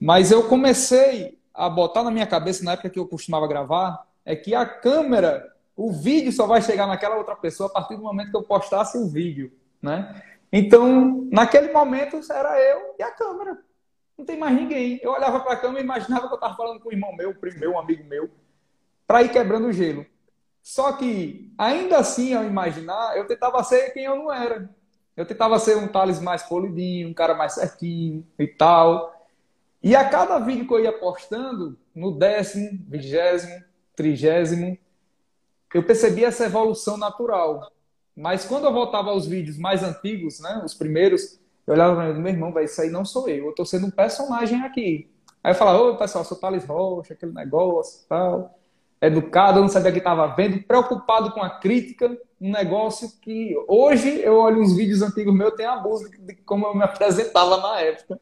Mas 0.00 0.30
eu 0.30 0.48
comecei 0.48 1.38
a 1.54 1.68
botar 1.68 2.02
na 2.02 2.10
minha 2.10 2.26
cabeça 2.26 2.64
na 2.64 2.72
época 2.72 2.90
que 2.90 2.98
eu 2.98 3.06
costumava 3.06 3.46
gravar 3.46 4.06
é 4.24 4.34
que 4.36 4.54
a 4.54 4.64
câmera, 4.64 5.52
o 5.76 5.92
vídeo 5.92 6.32
só 6.32 6.46
vai 6.46 6.62
chegar 6.62 6.86
naquela 6.86 7.16
outra 7.16 7.36
pessoa 7.36 7.68
a 7.68 7.72
partir 7.72 7.96
do 7.96 8.02
momento 8.02 8.30
que 8.30 8.36
eu 8.36 8.42
postasse 8.42 8.96
o 8.98 9.08
vídeo, 9.08 9.52
né? 9.80 10.22
Então, 10.52 11.26
naquele 11.30 11.72
momento 11.72 12.20
era 12.30 12.60
eu 12.60 12.94
e 12.98 13.02
a 13.02 13.10
câmera 13.10 13.58
não 14.16 14.24
tem 14.24 14.38
mais 14.38 14.54
ninguém. 14.54 15.00
Eu 15.02 15.12
olhava 15.12 15.40
para 15.40 15.54
a 15.54 15.56
cama 15.56 15.78
e 15.78 15.82
imaginava 15.82 16.28
que 16.28 16.32
eu 16.32 16.36
estava 16.36 16.54
falando 16.54 16.80
com 16.80 16.88
um 16.88 16.92
irmão 16.92 17.14
meu, 17.14 17.30
um 17.30 17.34
primo 17.34 17.58
meu, 17.58 17.72
um 17.72 17.78
amigo 17.78 18.04
meu, 18.04 18.30
para 19.06 19.22
ir 19.22 19.30
quebrando 19.30 19.66
o 19.66 19.72
gelo. 19.72 20.06
Só 20.62 20.92
que, 20.92 21.52
ainda 21.58 21.98
assim, 21.98 22.34
ao 22.34 22.44
imaginar, 22.44 23.16
eu 23.16 23.26
tentava 23.26 23.62
ser 23.64 23.90
quem 23.90 24.04
eu 24.04 24.16
não 24.16 24.32
era. 24.32 24.70
Eu 25.16 25.26
tentava 25.26 25.58
ser 25.58 25.76
um 25.76 25.88
Thales 25.88 26.20
mais 26.20 26.42
polidinho, 26.42 27.08
um 27.08 27.14
cara 27.14 27.34
mais 27.34 27.54
certinho 27.54 28.24
e 28.38 28.46
tal. 28.46 29.21
E 29.82 29.96
a 29.96 30.08
cada 30.08 30.38
vídeo 30.38 30.66
que 30.66 30.72
eu 30.72 30.80
ia 30.80 30.92
postando, 30.92 31.76
no 31.92 32.16
décimo, 32.16 32.78
vigésimo, 32.86 33.64
trigésimo, 33.96 34.78
eu 35.74 35.82
percebia 35.82 36.28
essa 36.28 36.44
evolução 36.44 36.96
natural. 36.96 37.68
Mas 38.16 38.44
quando 38.44 38.64
eu 38.64 38.72
voltava 38.72 39.10
aos 39.10 39.26
vídeos 39.26 39.58
mais 39.58 39.82
antigos, 39.82 40.38
né, 40.38 40.62
os 40.64 40.74
primeiros, 40.74 41.40
eu 41.66 41.74
olhava 41.74 41.96
para 41.96 42.14
meu 42.14 42.32
irmão, 42.32 42.52
vai, 42.52 42.64
isso 42.64 42.80
aí 42.80 42.90
não 42.90 43.04
sou 43.04 43.28
eu, 43.28 43.46
eu 43.46 43.50
estou 43.50 43.66
sendo 43.66 43.86
um 43.86 43.90
personagem 43.90 44.62
aqui. 44.62 45.10
Aí 45.42 45.50
eu 45.50 45.56
falava, 45.56 45.82
ô 45.82 45.96
pessoal, 45.96 46.24
sou 46.24 46.38
Thales 46.38 46.64
Rocha, 46.64 47.14
aquele 47.14 47.32
negócio 47.32 48.06
tal. 48.08 48.58
Educado, 49.00 49.58
eu 49.58 49.62
não 49.62 49.68
sabia 49.68 49.90
que 49.90 49.98
estava 49.98 50.28
vendo, 50.28 50.62
preocupado 50.62 51.32
com 51.32 51.42
a 51.42 51.50
crítica, 51.50 52.16
um 52.40 52.52
negócio 52.52 53.10
que 53.20 53.52
hoje 53.66 54.20
eu 54.20 54.36
olho 54.36 54.60
uns 54.60 54.76
vídeos 54.76 55.02
antigos 55.02 55.34
meus, 55.34 55.54
tem 55.54 55.66
abuso 55.66 56.08
de 56.08 56.36
como 56.36 56.66
eu 56.66 56.74
me 56.76 56.84
apresentava 56.84 57.56
na 57.56 57.80
época. 57.80 58.20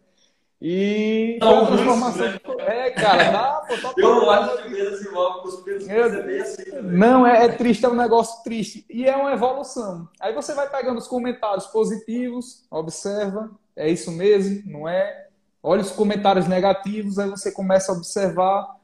E 0.61 1.39
foi 1.41 1.49
uma 1.49 1.67
transformação. 1.67 2.27
Né? 2.27 2.41
É, 2.59 2.91
cara, 2.91 3.31
dá, 3.31 3.65
pô, 3.67 3.77
tá 3.79 3.95
Eu 3.97 4.31
acho 4.31 4.63
que 4.63 4.69
mesmo 4.69 4.95
assim, 4.95 5.09
logo, 5.09 5.49
os 5.49 5.57
pesos 5.63 5.89
é 5.89 6.23
bem 6.23 6.41
assim. 6.41 6.71
Né? 6.71 6.83
Não, 6.83 7.27
é, 7.27 7.47
é, 7.47 7.49
triste, 7.49 7.87
é 7.87 7.89
um 7.89 7.95
negócio 7.95 8.43
triste. 8.45 8.85
E 8.91 9.07
é 9.07 9.17
uma 9.17 9.33
evolução. 9.33 10.07
Aí 10.21 10.35
você 10.35 10.53
vai 10.53 10.69
pegando 10.69 10.99
os 10.99 11.09
comentários 11.09 11.67
positivos, 11.69 12.67
observa, 12.71 13.51
é 13.75 13.89
isso 13.89 14.13
mesmo, 14.13 14.63
não 14.67 14.87
é? 14.87 15.29
Olha 15.63 15.81
os 15.81 15.93
comentários 15.93 16.47
negativos, 16.47 17.19
aí 17.19 17.29
você 17.31 17.51
começa 17.51 17.93
a 17.93 17.95
observar 17.95 18.77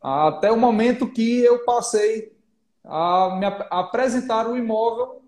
até 0.00 0.52
o 0.52 0.56
momento 0.56 1.08
que 1.08 1.40
eu 1.40 1.64
passei 1.64 2.32
a 2.84 3.36
me 3.36 3.46
a 3.46 3.80
apresentar 3.80 4.46
o 4.46 4.56
imóvel 4.56 5.22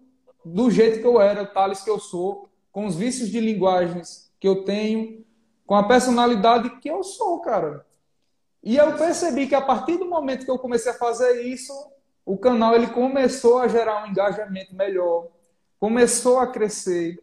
do 0.45 0.71
jeito 0.71 1.01
que 1.01 1.07
eu 1.07 1.21
era, 1.21 1.43
o 1.43 1.47
Thales 1.47 1.81
que 1.81 1.91
eu 1.91 1.99
sou, 1.99 2.49
com 2.71 2.87
os 2.87 2.95
vícios 2.95 3.31
de 3.31 3.41
linguagens 3.41 4.31
que 4.39 4.47
eu 4.47 4.63
tenho, 4.65 5.25
com 5.67 5.75
a 5.75 5.83
personalidade 5.83 6.71
que 6.79 6.89
eu 6.89 7.03
sou, 7.03 7.41
cara. 7.41 7.85
E 8.63 8.77
eu 8.77 8.97
percebi 8.97 9.47
que 9.47 9.55
a 9.55 9.61
partir 9.61 9.97
do 9.97 10.07
momento 10.07 10.45
que 10.45 10.51
eu 10.51 10.59
comecei 10.59 10.93
a 10.93 10.95
fazer 10.95 11.43
isso, 11.43 11.73
o 12.25 12.37
canal 12.39 12.75
ele 12.75 12.89
começou 12.89 13.59
a 13.59 13.69
gerar 13.69 14.05
um 14.05 14.09
engajamento 14.09 14.75
melhor, 14.75 15.29
começou 15.79 16.39
a 16.39 16.47
crescer. 16.47 17.23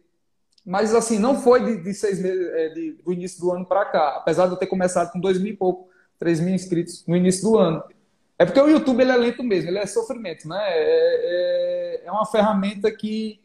Mas 0.64 0.94
assim, 0.94 1.18
não 1.18 1.40
foi 1.40 1.62
de, 1.62 1.82
de 1.82 1.94
seis 1.94 2.18
meses, 2.20 2.46
é, 2.52 2.68
de, 2.70 2.92
do 2.92 3.12
início 3.12 3.40
do 3.40 3.52
ano 3.52 3.66
para 3.66 3.84
cá, 3.84 4.16
apesar 4.16 4.46
de 4.46 4.52
eu 4.52 4.58
ter 4.58 4.66
começado 4.66 5.12
com 5.12 5.20
dois 5.20 5.38
mil 5.38 5.52
e 5.52 5.56
pouco, 5.56 5.88
três 6.18 6.40
mil 6.40 6.54
inscritos 6.54 7.04
no 7.06 7.16
início 7.16 7.42
do 7.42 7.58
ano. 7.58 7.84
É 8.38 8.44
porque 8.44 8.60
o 8.60 8.68
YouTube 8.68 9.00
ele 9.00 9.12
é 9.12 9.16
lento 9.16 9.42
mesmo, 9.44 9.70
ele 9.70 9.78
é 9.78 9.86
sofrimento, 9.86 10.48
né? 10.48 10.58
É, 10.60 12.00
é, 12.02 12.06
é 12.06 12.10
uma 12.10 12.26
ferramenta 12.26 12.90
que 12.90 13.40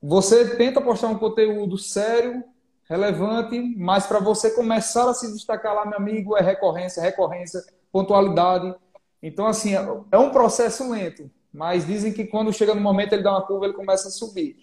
você 0.00 0.56
tenta 0.56 0.80
postar 0.80 1.08
um 1.08 1.18
conteúdo 1.18 1.76
sério, 1.76 2.44
relevante, 2.92 3.58
mas 3.78 4.06
para 4.06 4.18
você 4.18 4.50
começar 4.50 5.08
a 5.08 5.14
se 5.14 5.32
destacar 5.32 5.74
lá, 5.74 5.86
meu 5.86 5.96
amigo, 5.96 6.36
é 6.36 6.42
recorrência, 6.42 7.02
recorrência, 7.02 7.64
pontualidade. 7.90 8.74
Então, 9.22 9.46
assim, 9.46 9.72
é 9.74 10.18
um 10.18 10.30
processo 10.30 10.90
lento, 10.90 11.30
mas 11.50 11.86
dizem 11.86 12.12
que 12.12 12.26
quando 12.26 12.52
chega 12.52 12.74
no 12.74 12.82
momento 12.82 13.14
ele 13.14 13.22
dá 13.22 13.30
uma 13.30 13.46
curva, 13.46 13.64
ele 13.64 13.72
começa 13.72 14.08
a 14.08 14.10
subir. 14.10 14.56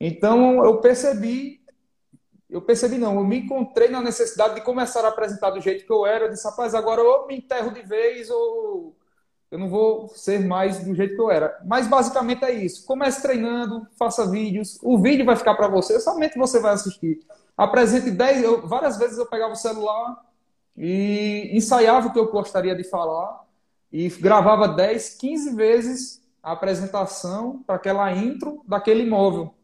Então, 0.00 0.64
eu 0.64 0.80
percebi, 0.80 1.60
eu 2.50 2.60
percebi 2.60 2.98
não, 2.98 3.14
eu 3.16 3.24
me 3.24 3.38
encontrei 3.38 3.88
na 3.88 4.02
necessidade 4.02 4.56
de 4.56 4.62
começar 4.62 5.04
a 5.04 5.08
apresentar 5.08 5.50
do 5.50 5.60
jeito 5.60 5.86
que 5.86 5.92
eu 5.92 6.04
era. 6.04 6.24
Eu 6.24 6.30
disse, 6.30 6.44
rapaz, 6.44 6.74
agora 6.74 7.00
eu 7.00 7.26
me 7.28 7.36
enterro 7.36 7.70
de 7.70 7.82
vez 7.82 8.28
ou 8.30 8.96
eu 9.48 9.60
não 9.60 9.68
vou 9.68 10.08
ser 10.08 10.40
mais 10.40 10.82
do 10.82 10.92
jeito 10.92 11.14
que 11.14 11.20
eu 11.20 11.30
era. 11.30 11.56
Mas 11.64 11.86
basicamente 11.86 12.44
é 12.44 12.50
isso. 12.50 12.84
Comece 12.84 13.22
treinando, 13.22 13.86
faça 13.96 14.28
vídeos. 14.28 14.76
O 14.82 14.98
vídeo 14.98 15.24
vai 15.24 15.36
ficar 15.36 15.54
para 15.54 15.68
você, 15.68 16.00
somente 16.00 16.36
você 16.36 16.58
vai 16.58 16.72
assistir 16.72 17.20
apresente 17.56 18.10
10. 18.10 18.42
Eu, 18.42 18.66
várias 18.66 18.98
vezes 18.98 19.18
eu 19.18 19.26
pegava 19.26 19.52
o 19.52 19.56
celular 19.56 20.24
e 20.76 21.50
ensaiava 21.52 22.08
o 22.08 22.12
que 22.12 22.18
eu 22.18 22.30
gostaria 22.30 22.74
de 22.74 22.84
falar 22.84 23.44
e 23.92 24.08
gravava 24.08 24.68
10, 24.68 25.14
15 25.14 25.54
vezes 25.54 26.22
a 26.42 26.52
apresentação 26.52 27.62
para 27.66 27.76
aquela 27.76 28.12
intro 28.12 28.62
daquele 28.66 29.02
imóvel. 29.02 29.54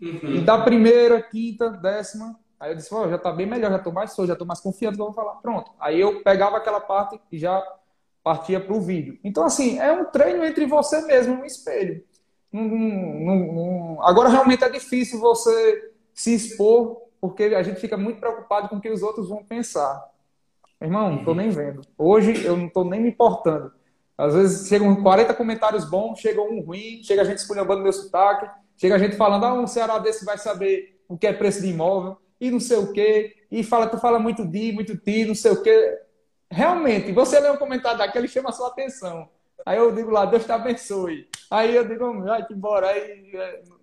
Uhum. 0.00 0.36
E 0.36 0.40
da 0.40 0.58
primeira, 0.58 1.20
quinta, 1.20 1.68
décima, 1.68 2.38
aí 2.58 2.72
eu 2.72 2.76
disse, 2.76 2.94
oh, 2.94 3.08
já 3.08 3.16
está 3.16 3.32
bem 3.32 3.46
melhor, 3.46 3.70
já 3.70 3.76
estou 3.76 3.92
mais 3.92 4.12
solto, 4.12 4.28
já 4.28 4.32
estou 4.32 4.46
mais 4.46 4.60
confiante 4.60 4.96
que 4.96 5.02
eu 5.02 5.06
vou 5.06 5.14
falar. 5.14 5.34
Pronto. 5.36 5.72
Aí 5.78 6.00
eu 6.00 6.22
pegava 6.22 6.56
aquela 6.56 6.80
parte 6.80 7.20
e 7.30 7.38
já 7.38 7.62
partia 8.22 8.60
para 8.60 8.74
o 8.74 8.80
vídeo. 8.80 9.18
Então, 9.24 9.44
assim, 9.44 9.78
é 9.78 9.92
um 9.92 10.04
treino 10.06 10.44
entre 10.44 10.66
você 10.66 11.02
mesmo, 11.02 11.34
um 11.34 11.44
espelho. 11.44 12.02
Agora, 14.02 14.28
realmente 14.28 14.64
é 14.64 14.68
difícil 14.68 15.20
você 15.20 15.89
se 16.20 16.34
expor, 16.34 17.00
porque 17.18 17.44
a 17.44 17.62
gente 17.62 17.80
fica 17.80 17.96
muito 17.96 18.20
preocupado 18.20 18.68
com 18.68 18.76
o 18.76 18.80
que 18.80 18.90
os 18.90 19.02
outros 19.02 19.30
vão 19.30 19.42
pensar. 19.42 20.06
Irmão, 20.78 21.12
não 21.12 21.18
estou 21.20 21.34
nem 21.34 21.48
vendo. 21.48 21.80
Hoje 21.96 22.44
eu 22.44 22.58
não 22.58 22.66
estou 22.66 22.84
nem 22.84 23.00
me 23.00 23.08
importando. 23.08 23.72
Às 24.18 24.34
vezes 24.34 24.68
chegam 24.68 25.02
40 25.02 25.32
comentários 25.32 25.88
bons, 25.88 26.18
chega 26.18 26.42
um 26.42 26.60
ruim, 26.60 27.02
chega 27.02 27.22
a 27.22 27.24
gente 27.24 27.38
esculhambando 27.38 27.82
meu 27.82 27.90
sotaque, 27.90 28.50
chega 28.76 28.96
a 28.96 28.98
gente 28.98 29.16
falando, 29.16 29.44
ah, 29.46 29.54
um 29.54 29.66
Ceará 29.66 29.98
desse 29.98 30.26
vai 30.26 30.36
saber 30.36 31.00
o 31.08 31.16
que 31.16 31.26
é 31.26 31.32
preço 31.32 31.62
de 31.62 31.68
imóvel, 31.68 32.18
e 32.38 32.50
não 32.50 32.60
sei 32.60 32.76
o 32.76 32.92
quê, 32.92 33.34
e 33.50 33.64
fala, 33.64 33.86
tu 33.86 33.96
fala 33.96 34.18
muito 34.18 34.44
de, 34.44 34.72
muito 34.72 34.94
ti, 34.98 35.24
não 35.24 35.34
sei 35.34 35.52
o 35.52 35.62
quê. 35.62 36.00
Realmente, 36.50 37.12
você 37.12 37.40
lê 37.40 37.50
um 37.50 37.56
comentário 37.56 37.96
daquele, 37.96 38.28
chama 38.28 38.50
a 38.50 38.52
sua 38.52 38.68
atenção. 38.68 39.26
Aí 39.64 39.78
eu 39.78 39.90
digo 39.94 40.10
lá, 40.10 40.26
Deus 40.26 40.44
te 40.44 40.52
abençoe. 40.52 41.29
Aí 41.50 41.74
eu 41.74 41.84
digo, 41.84 42.22
vai 42.22 42.46
embora. 42.48 42.86
Aí, 42.86 43.32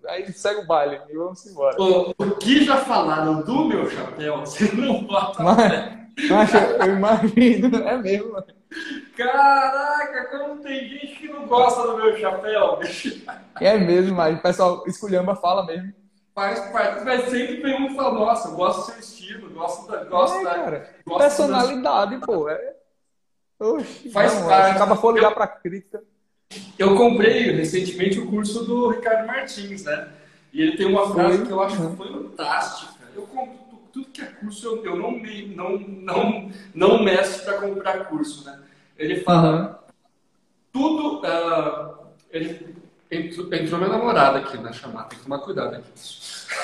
aí 0.08 0.32
segue 0.32 0.60
o 0.60 0.66
baile 0.66 1.00
e 1.10 1.16
vamos 1.16 1.44
embora. 1.44 1.76
O, 1.80 2.14
o 2.16 2.36
que 2.36 2.64
já 2.64 2.78
falaram 2.78 3.42
do 3.42 3.64
meu 3.66 3.90
chapéu, 3.90 4.40
você 4.46 4.74
não 4.74 5.04
bota. 5.04 5.42
Mas, 5.42 5.70
mas 6.30 6.54
eu 6.54 6.94
imagino, 6.94 7.76
é 7.76 7.96
mesmo. 7.98 8.42
Caraca, 9.14 10.24
como 10.30 10.62
tem 10.62 10.88
gente 10.88 11.16
que 11.16 11.28
não 11.28 11.46
gosta 11.46 11.86
do 11.86 11.96
meu 11.96 12.16
chapéu, 12.16 12.78
bicho. 12.78 13.22
É 13.60 13.76
mesmo, 13.76 14.16
mas 14.16 14.38
o 14.38 14.42
pessoal 14.42 14.84
esculhamba 14.86 15.36
fala 15.36 15.66
mesmo. 15.66 15.92
Faz 16.34 16.60
parte, 16.70 17.04
mas 17.04 17.24
sempre 17.24 17.60
tem 17.60 17.74
um 17.74 17.88
que 17.88 17.96
fala, 17.96 18.12
nossa, 18.12 18.48
eu 18.48 18.54
gosto 18.54 18.78
do 18.78 18.92
seu 18.92 19.00
estilo, 19.00 19.50
gosto 19.50 19.90
da. 19.90 20.04
Gosto 20.04 20.38
é, 20.38 20.44
da 20.44 20.54
cara, 20.54 20.90
gosto 21.04 21.18
personalidade, 21.18 22.16
das... 22.16 22.24
pô. 22.24 22.48
É... 22.48 22.76
Oxi, 23.60 24.10
Faz 24.10 24.40
não, 24.40 24.48
parte. 24.48 24.76
Acaba 24.76 24.96
for 24.96 25.14
ligar 25.14 25.32
eu... 25.32 25.34
pra 25.34 25.48
crítica. 25.48 26.00
Eu 26.78 26.96
comprei 26.96 27.50
recentemente 27.50 28.18
o 28.18 28.26
curso 28.26 28.64
do 28.64 28.88
Ricardo 28.88 29.26
Martins, 29.26 29.84
né? 29.84 30.08
E 30.52 30.62
ele 30.62 30.76
tem 30.76 30.86
uma 30.86 31.12
frase 31.12 31.44
que 31.44 31.50
eu 31.50 31.60
acho 31.60 31.76
fantástica. 31.96 33.04
Eu 33.14 33.22
compro 33.22 33.58
tudo 33.92 34.06
que 34.10 34.22
é 34.22 34.26
curso, 34.26 34.66
eu, 34.66 34.84
eu 34.84 34.96
não, 34.96 35.10
me, 35.10 35.48
não, 35.54 35.78
não, 35.78 36.50
não 36.74 37.02
meço 37.02 37.44
para 37.44 37.60
comprar 37.60 38.06
curso, 38.06 38.44
né? 38.46 38.60
Ele 38.96 39.20
fala, 39.20 39.82
uhum. 39.84 39.92
tudo, 40.72 41.20
uh, 41.20 42.06
ele, 42.30 42.78
Entrou, 43.10 43.46
entrou 43.54 43.78
minha 43.78 43.90
namorada 43.90 44.38
aqui 44.38 44.58
na 44.58 44.70
chamada, 44.70 45.08
tem 45.08 45.18
que 45.18 45.24
tomar 45.24 45.38
cuidado 45.38 45.76
aqui. 45.76 45.90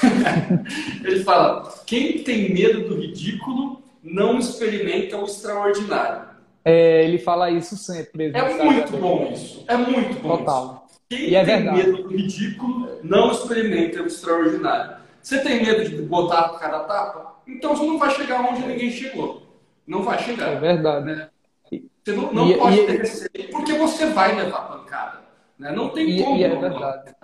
Ele 1.02 1.24
fala: 1.24 1.72
quem 1.86 2.22
tem 2.22 2.52
medo 2.52 2.86
do 2.86 3.00
ridículo 3.00 3.82
não 4.02 4.38
experimenta 4.38 5.16
o 5.16 5.24
extraordinário. 5.24 6.33
É, 6.64 7.04
ele 7.04 7.18
fala 7.18 7.50
isso 7.50 7.76
sempre. 7.76 8.32
É 8.34 8.54
muito 8.54 8.96
bom 8.96 9.30
isso. 9.32 9.64
É 9.68 9.76
muito 9.76 10.20
bom 10.20 10.38
Total. 10.38 10.86
Isso. 10.88 11.00
Quem 11.10 11.28
e 11.28 11.34
é 11.34 11.44
tem 11.44 11.56
verdade. 11.56 11.76
medo 11.76 12.02
do 12.04 12.08
ridículo 12.08 12.98
não 13.02 13.30
experimenta 13.30 14.02
o 14.02 14.06
extraordinário. 14.06 14.96
Você 15.22 15.42
tem 15.42 15.62
medo 15.62 15.88
de 15.88 16.02
botar 16.02 16.40
a 16.40 16.58
cara 16.58 16.80
tapa? 16.80 17.34
Então 17.46 17.76
você 17.76 17.84
não 17.84 17.98
vai 17.98 18.10
chegar 18.10 18.40
onde 18.40 18.66
ninguém 18.66 18.90
chegou. 18.90 19.42
Não 19.86 20.02
vai 20.02 20.18
chegar. 20.18 20.52
É 20.52 20.56
verdade. 20.58 21.04
Né? 21.04 21.28
Você 21.70 22.12
não, 22.12 22.32
não 22.32 22.50
e, 22.50 22.56
pode 22.56 22.78
e, 22.78 22.86
ter 22.86 22.98
receio, 22.98 23.50
porque 23.50 23.72
você 23.74 24.06
vai 24.06 24.34
levar 24.34 24.68
pancada. 24.68 25.20
Né? 25.58 25.72
Não 25.72 25.90
tem 25.90 26.22
como. 26.22 26.36
E 26.36 26.44
é 26.44 26.48
verdade. 26.48 27.14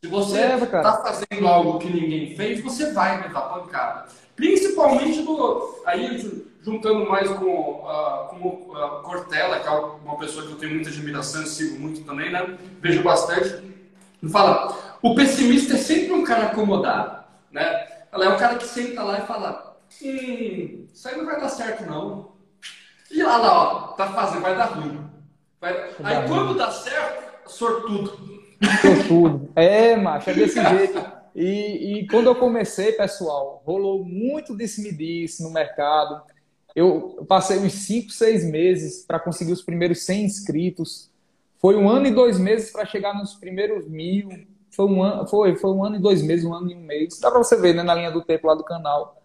Se 0.00 0.08
você 0.08 0.40
está 0.40 1.02
fazendo 1.02 1.46
algo 1.46 1.78
que 1.78 1.88
ninguém 1.88 2.34
fez, 2.34 2.60
você 2.60 2.92
vai 2.92 3.22
levar 3.22 3.42
pancada. 3.42 4.06
Principalmente 4.36 5.22
do, 5.22 5.82
aí 5.84 6.18
juntando 6.62 7.08
mais 7.08 7.28
com, 7.28 7.44
uh, 7.44 8.28
com 8.28 8.48
uh, 8.48 9.02
Cortella, 9.02 9.60
que 9.60 9.66
é 9.66 9.70
uma 9.70 10.16
pessoa 10.16 10.46
que 10.46 10.52
eu 10.52 10.58
tenho 10.58 10.74
muita 10.74 10.88
admiração 10.88 11.42
e 11.42 11.46
sigo 11.46 11.78
muito 11.78 12.02
também, 12.04 12.30
né? 12.30 12.56
Vejo 12.80 13.02
bastante. 13.02 13.48
Ele 14.22 14.30
fala, 14.30 14.96
o 15.02 15.14
pessimista 15.14 15.74
é 15.74 15.78
sempre 15.78 16.12
um 16.12 16.24
cara 16.24 16.46
acomodado, 16.46 17.24
né? 17.50 17.88
Ela 18.12 18.26
é 18.26 18.28
o 18.28 18.38
cara 18.38 18.56
que 18.56 18.64
senta 18.64 19.02
lá 19.02 19.18
e 19.18 19.26
fala, 19.26 19.76
hum, 20.02 20.86
isso 20.92 21.08
aí 21.08 21.16
não 21.16 21.26
vai 21.26 21.40
dar 21.40 21.48
certo 21.48 21.84
não. 21.84 22.32
E 23.10 23.22
lá, 23.22 23.36
lá, 23.36 23.62
ó, 23.62 23.78
tá 23.94 24.06
fazendo, 24.08 24.42
vai 24.42 24.56
dar 24.56 24.66
ruim. 24.66 25.00
Vai... 25.60 25.90
Aí 26.02 26.28
quando 26.28 26.54
dá 26.54 26.70
certo, 26.70 27.50
sortudo. 27.50 28.18
Sortudo. 28.80 29.52
É, 29.56 29.96
macho, 29.96 30.30
é 30.30 30.34
desse 30.34 30.62
jeito. 30.62 31.21
E, 31.34 32.00
e, 32.00 32.06
quando 32.08 32.26
eu 32.26 32.34
comecei, 32.34 32.92
pessoal, 32.92 33.62
rolou 33.64 34.04
muito 34.04 34.56
disse-me-disse 34.56 35.42
no 35.42 35.50
mercado. 35.50 36.22
Eu 36.74 37.24
passei 37.28 37.58
uns 37.58 37.72
5, 37.72 38.10
6 38.10 38.44
meses 38.50 39.04
para 39.04 39.18
conseguir 39.18 39.52
os 39.52 39.62
primeiros 39.62 40.04
100 40.04 40.24
inscritos. 40.24 41.10
Foi 41.58 41.76
um 41.76 41.88
ano 41.88 42.06
e 42.06 42.10
dois 42.10 42.38
meses 42.38 42.70
para 42.70 42.84
chegar 42.84 43.14
nos 43.14 43.34
primeiros 43.34 43.88
mil. 43.88 44.28
Foi 44.70 44.86
um, 44.86 45.02
ano, 45.02 45.26
foi, 45.26 45.54
foi 45.56 45.70
um 45.70 45.84
ano 45.84 45.96
e 45.96 46.00
dois 46.00 46.22
meses, 46.22 46.44
um 46.44 46.52
ano 46.52 46.70
e 46.70 46.74
um 46.74 46.80
mês. 46.80 47.20
Dá 47.20 47.30
para 47.30 47.38
você 47.38 47.56
ver 47.56 47.74
né, 47.74 47.82
na 47.82 47.94
linha 47.94 48.10
do 48.10 48.22
tempo 48.22 48.46
lá 48.46 48.54
do 48.54 48.64
canal. 48.64 49.22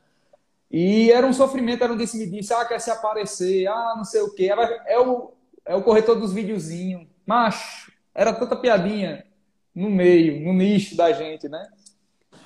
E 0.70 1.10
era 1.12 1.26
um 1.26 1.34
sofrimento, 1.34 1.84
era 1.84 1.91
um 1.91 1.98
disse-me-disse. 1.98 2.54
Ah, 2.54 2.65
quer 2.65 2.80
se 2.80 2.91
aparecer, 2.91 3.67
ah, 3.67 3.93
não 3.98 4.04
sei 4.04 4.22
o 4.22 4.34
quê. 4.34 4.50
É 4.86 5.00
o, 5.00 5.32
é 5.65 5.76
o 5.76 5.82
corretor 5.82 6.20
dos 6.20 6.34
videozinhos. 6.34 7.08
Macho, 7.26 7.91
era 8.13 8.34
tanta 8.34 8.56
piadinha 8.56 9.26
no 9.74 9.89
meio, 9.89 10.43
no 10.43 10.54
nicho 10.54 10.96
da 10.96 11.12
gente, 11.12 11.48
né? 11.48 11.67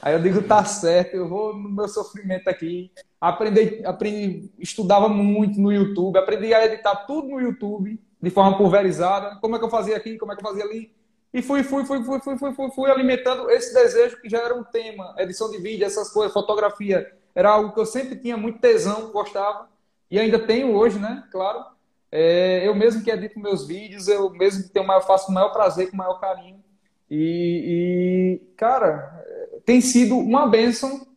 Aí 0.02 0.14
eu 0.14 0.20
digo, 0.20 0.42
tá 0.42 0.66
certo, 0.66 1.14
eu 1.16 1.28
vou 1.28 1.56
no 1.56 1.70
meu 1.70 1.88
sofrimento 1.88 2.48
aqui. 2.48 2.92
Aprendi, 3.20 3.86
aprendi, 3.86 4.52
estudava 4.58 5.08
muito 5.08 5.62
no 5.62 5.72
YouTube, 5.72 6.18
aprendi 6.18 6.54
a 6.56 6.66
editar 6.66 6.96
tudo 7.06 7.28
no 7.28 7.40
YouTube, 7.40 8.02
de 8.20 8.30
forma 8.32 8.58
pulverizada. 8.58 9.38
Como 9.40 9.56
é 9.56 9.60
que 9.60 9.66
eu 9.66 9.70
fazia 9.70 9.96
aqui, 9.96 10.18
como 10.18 10.32
é 10.32 10.36
que 10.36 10.44
eu 10.44 10.50
fazia 10.50 10.64
ali. 10.64 10.92
E 11.32 11.42
fui, 11.42 11.62
fui, 11.64 11.86
fui, 11.86 12.04
fui, 12.04 12.20
fui, 12.20 12.38
fui, 12.38 12.54
fui, 12.54 12.72
fui 12.72 12.92
alimentando 12.92 13.50
esse 13.52 13.74
desejo 13.74 14.20
que 14.20 14.28
já 14.28 14.40
era 14.40 14.56
um 14.56 14.64
tema, 14.64 15.16
edição 15.20 15.52
de 15.52 15.60
vídeo, 15.60 15.86
essas 15.86 16.10
coisas, 16.10 16.34
fotografia. 16.34 17.10
Era 17.36 17.52
algo 17.52 17.72
que 17.72 17.80
eu 17.80 17.86
sempre 17.86 18.16
tinha 18.16 18.36
muito 18.36 18.60
tesão, 18.60 19.12
gostava. 19.12 19.70
E 20.10 20.20
ainda 20.20 20.40
tenho 20.40 20.74
hoje, 20.76 20.98
né? 20.98 21.24
Claro. 21.32 21.64
É, 22.12 22.68
eu 22.68 22.76
mesmo 22.76 23.04
que 23.04 23.12
edito 23.12 23.40
meus 23.40 23.66
vídeos, 23.66 24.08
eu 24.08 24.30
mesmo 24.32 24.64
que 24.64 24.70
tenho, 24.70 24.92
eu 24.92 25.02
faço 25.02 25.32
o 25.32 25.34
maior 25.34 25.50
prazer, 25.50 25.90
com 25.90 25.94
o 25.94 25.98
maior 25.98 26.20
carinho. 26.20 26.62
E, 27.10 28.40
e, 28.42 28.56
cara, 28.58 29.24
tem 29.72 29.80
sido 29.80 30.18
uma 30.18 30.48
benção 30.48 31.08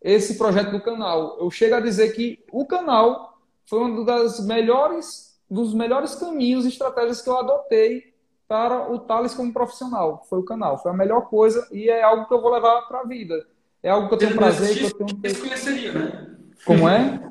esse 0.00 0.38
projeto 0.38 0.70
do 0.70 0.80
canal. 0.80 1.36
Eu 1.38 1.50
chego 1.50 1.74
a 1.74 1.80
dizer 1.80 2.12
que 2.12 2.42
o 2.50 2.64
canal 2.64 3.38
foi 3.66 3.80
uma 3.80 4.02
das 4.02 4.40
melhores, 4.46 5.38
dos 5.50 5.74
melhores 5.74 6.14
caminhos 6.14 6.64
e 6.64 6.68
estratégias 6.68 7.20
que 7.20 7.28
eu 7.28 7.38
adotei 7.38 8.14
para 8.48 8.90
o 8.90 8.98
Thales 8.98 9.34
como 9.34 9.52
profissional. 9.52 10.24
Foi 10.26 10.38
o 10.38 10.42
canal. 10.42 10.78
Foi 10.78 10.90
a 10.90 10.94
melhor 10.94 11.28
coisa 11.28 11.68
e 11.70 11.90
é 11.90 12.02
algo 12.02 12.26
que 12.26 12.32
eu 12.32 12.40
vou 12.40 12.50
levar 12.50 12.80
para 12.88 13.00
a 13.00 13.04
vida. 13.04 13.46
É 13.82 13.90
algo 13.90 14.08
que 14.08 14.14
eu 14.14 14.18
tenho 14.18 14.36
prazer, 14.36 14.78
que 14.78 14.84
eu 14.84 15.06
tenho... 15.20 15.92
Né? 15.92 16.36
Como 16.64 16.88
é? 16.88 17.30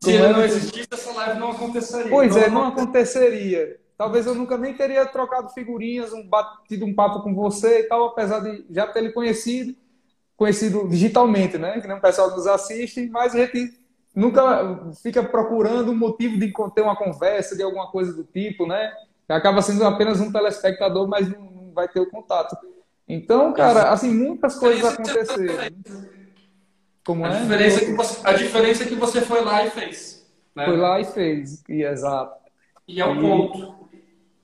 Se 0.00 0.10
ele 0.10 0.28
não 0.34 0.44
existisse, 0.44 0.88
essa 0.92 1.12
live 1.12 1.40
não 1.40 1.52
aconteceria. 1.52 2.10
Pois 2.10 2.36
é, 2.36 2.50
não 2.50 2.66
aconteceria. 2.66 3.80
Talvez 3.96 4.26
eu 4.26 4.34
nunca 4.34 4.58
nem 4.58 4.74
teria 4.74 5.06
trocado 5.06 5.48
figurinhas, 5.54 6.12
um 6.12 6.28
batido 6.28 6.84
um 6.84 6.94
papo 6.94 7.22
com 7.22 7.34
você 7.34 7.80
e 7.80 7.82
tal, 7.84 8.08
apesar 8.08 8.40
de 8.40 8.66
já 8.70 8.86
ter 8.86 8.98
ele 8.98 9.12
conhecido, 9.12 9.74
conhecido 10.40 10.88
digitalmente, 10.88 11.58
né? 11.58 11.78
Que 11.82 11.86
nem 11.86 11.98
o 11.98 12.00
pessoal 12.00 12.30
nos 12.30 12.46
assiste, 12.46 13.06
mas 13.10 13.34
a 13.34 13.40
gente 13.40 13.78
nunca 14.16 14.90
fica 15.02 15.22
procurando 15.22 15.92
um 15.92 15.94
motivo 15.94 16.38
de 16.38 16.50
ter 16.74 16.80
uma 16.80 16.96
conversa, 16.96 17.54
de 17.54 17.62
alguma 17.62 17.90
coisa 17.90 18.14
do 18.14 18.24
tipo, 18.24 18.66
né? 18.66 18.90
Acaba 19.28 19.60
sendo 19.60 19.84
apenas 19.84 20.18
um 20.18 20.32
telespectador, 20.32 21.06
mas 21.06 21.28
não 21.28 21.72
vai 21.74 21.86
ter 21.86 22.00
o 22.00 22.08
contato. 22.08 22.56
Então, 23.06 23.52
cara, 23.52 23.90
assim, 23.90 24.14
muitas 24.14 24.56
coisas 24.58 24.82
aconteceram. 24.82 25.76
Como 27.04 27.26
a 27.26 27.28
é? 27.28 27.42
Diferença 27.42 27.82
é 27.82 27.84
que 27.84 27.92
você, 27.92 28.26
a 28.26 28.32
diferença 28.32 28.84
é 28.84 28.86
que 28.86 28.94
você 28.94 29.20
foi 29.20 29.44
lá 29.44 29.66
e 29.66 29.70
fez. 29.70 30.26
Né? 30.56 30.64
Foi 30.64 30.76
lá 30.78 31.00
e 31.00 31.04
fez, 31.04 31.62
e 31.68 31.82
exato. 31.82 32.34
E 32.88 32.98
é 32.98 33.04
o 33.04 33.14
e... 33.14 33.20
ponto. 33.20 33.74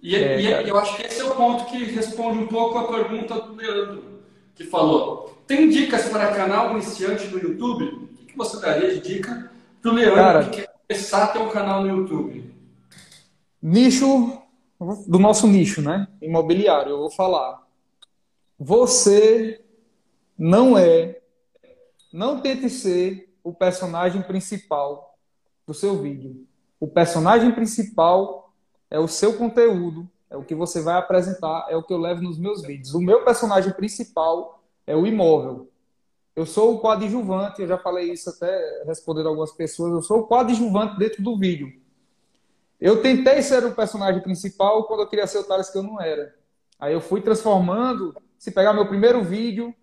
E, 0.02 0.14
é, 0.14 0.40
e 0.40 0.52
é, 0.52 0.70
eu 0.70 0.76
acho 0.76 0.94
que 0.94 1.06
esse 1.06 1.22
é 1.22 1.24
o 1.24 1.34
ponto 1.34 1.64
que 1.64 1.84
responde 1.84 2.38
um 2.40 2.46
pouco 2.46 2.76
a 2.76 2.86
pergunta 2.86 3.40
do 3.40 3.54
Leandro, 3.54 4.15
que 4.56 4.64
falou: 4.64 5.38
tem 5.46 5.68
dicas 5.68 6.08
para 6.08 6.34
canal 6.34 6.72
iniciante 6.72 7.28
no 7.28 7.38
YouTube? 7.38 7.84
O 8.22 8.26
que 8.26 8.36
você 8.36 8.58
daria 8.60 8.92
de 8.94 9.00
dica 9.00 9.50
para 9.80 9.90
o 9.90 9.94
Leandro 9.94 10.14
Cara, 10.16 10.44
que 10.44 10.62
quer 10.62 10.72
começar 10.88 11.24
a 11.24 11.28
ter 11.28 11.38
um 11.38 11.50
canal 11.50 11.82
no 11.82 11.88
YouTube? 11.88 12.52
Nicho, 13.62 14.42
do 15.06 15.18
nosso 15.18 15.46
nicho, 15.46 15.80
né? 15.82 16.08
Imobiliário, 16.20 16.90
eu 16.90 16.98
vou 16.98 17.10
falar. 17.10 17.64
Você 18.58 19.62
não 20.38 20.76
é, 20.76 21.20
não 22.12 22.40
tente 22.40 22.70
ser 22.70 23.32
o 23.44 23.52
personagem 23.52 24.22
principal 24.22 25.16
do 25.66 25.74
seu 25.74 26.00
vídeo. 26.00 26.46
O 26.80 26.88
personagem 26.88 27.52
principal 27.52 28.52
é 28.90 28.98
o 28.98 29.08
seu 29.08 29.34
conteúdo, 29.34 30.08
é 30.36 30.38
o 30.38 30.44
que 30.44 30.54
você 30.54 30.82
vai 30.82 30.96
apresentar, 30.96 31.66
é 31.70 31.76
o 31.76 31.82
que 31.82 31.92
eu 31.92 31.98
levo 31.98 32.22
nos 32.22 32.38
meus 32.38 32.62
vídeos. 32.62 32.94
O 32.94 33.00
meu 33.00 33.24
personagem 33.24 33.72
principal 33.72 34.62
é 34.86 34.94
o 34.94 35.06
imóvel. 35.06 35.70
Eu 36.34 36.44
sou 36.44 36.74
o 36.74 36.78
coadjuvante, 36.78 37.62
eu 37.62 37.66
já 37.66 37.78
falei 37.78 38.12
isso 38.12 38.28
até 38.28 38.84
respondendo 38.86 39.30
algumas 39.30 39.52
pessoas, 39.52 39.92
eu 39.92 40.02
sou 40.02 40.20
o 40.20 40.26
coadjuvante 40.26 40.98
dentro 40.98 41.22
do 41.22 41.38
vídeo. 41.38 41.72
Eu 42.78 43.00
tentei 43.00 43.40
ser 43.40 43.64
o 43.64 43.74
personagem 43.74 44.22
principal 44.22 44.84
quando 44.84 45.00
eu 45.00 45.08
queria 45.08 45.26
ser 45.26 45.38
o 45.38 45.44
Thales 45.44 45.70
que 45.70 45.78
eu 45.78 45.82
não 45.82 45.98
era. 45.98 46.34
Aí 46.78 46.92
eu 46.92 47.00
fui 47.00 47.22
transformando, 47.22 48.14
se 48.38 48.50
pegar 48.50 48.74
meu 48.74 48.86
primeiro 48.86 49.24
vídeo 49.24 49.74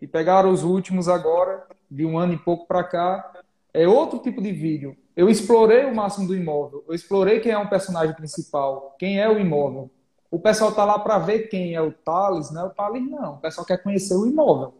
e 0.00 0.08
pegar 0.08 0.44
os 0.44 0.64
últimos 0.64 1.08
agora, 1.08 1.64
de 1.88 2.04
um 2.04 2.18
ano 2.18 2.32
e 2.32 2.38
pouco 2.38 2.66
para 2.66 2.82
cá, 2.82 3.32
é 3.72 3.86
outro 3.86 4.18
tipo 4.18 4.42
de 4.42 4.50
vídeo. 4.50 4.96
Eu 5.16 5.28
explorei 5.28 5.84
o 5.84 5.94
máximo 5.94 6.26
do 6.26 6.34
imóvel. 6.34 6.84
Eu 6.88 6.94
explorei 6.94 7.40
quem 7.40 7.52
é 7.52 7.58
um 7.58 7.68
personagem 7.68 8.14
principal, 8.14 8.96
quem 8.98 9.20
é 9.20 9.28
o 9.28 9.38
imóvel. 9.38 9.90
O 10.30 10.40
pessoal 10.40 10.72
tá 10.72 10.84
lá 10.84 10.98
para 10.98 11.18
ver 11.18 11.48
quem 11.48 11.74
é 11.74 11.80
o 11.80 11.92
Thales, 11.92 12.50
né? 12.50 12.62
O 12.64 12.70
Thales 12.70 13.08
não. 13.08 13.34
O 13.34 13.38
pessoal 13.38 13.64
quer 13.64 13.80
conhecer 13.80 14.14
o 14.16 14.26
imóvel. 14.26 14.74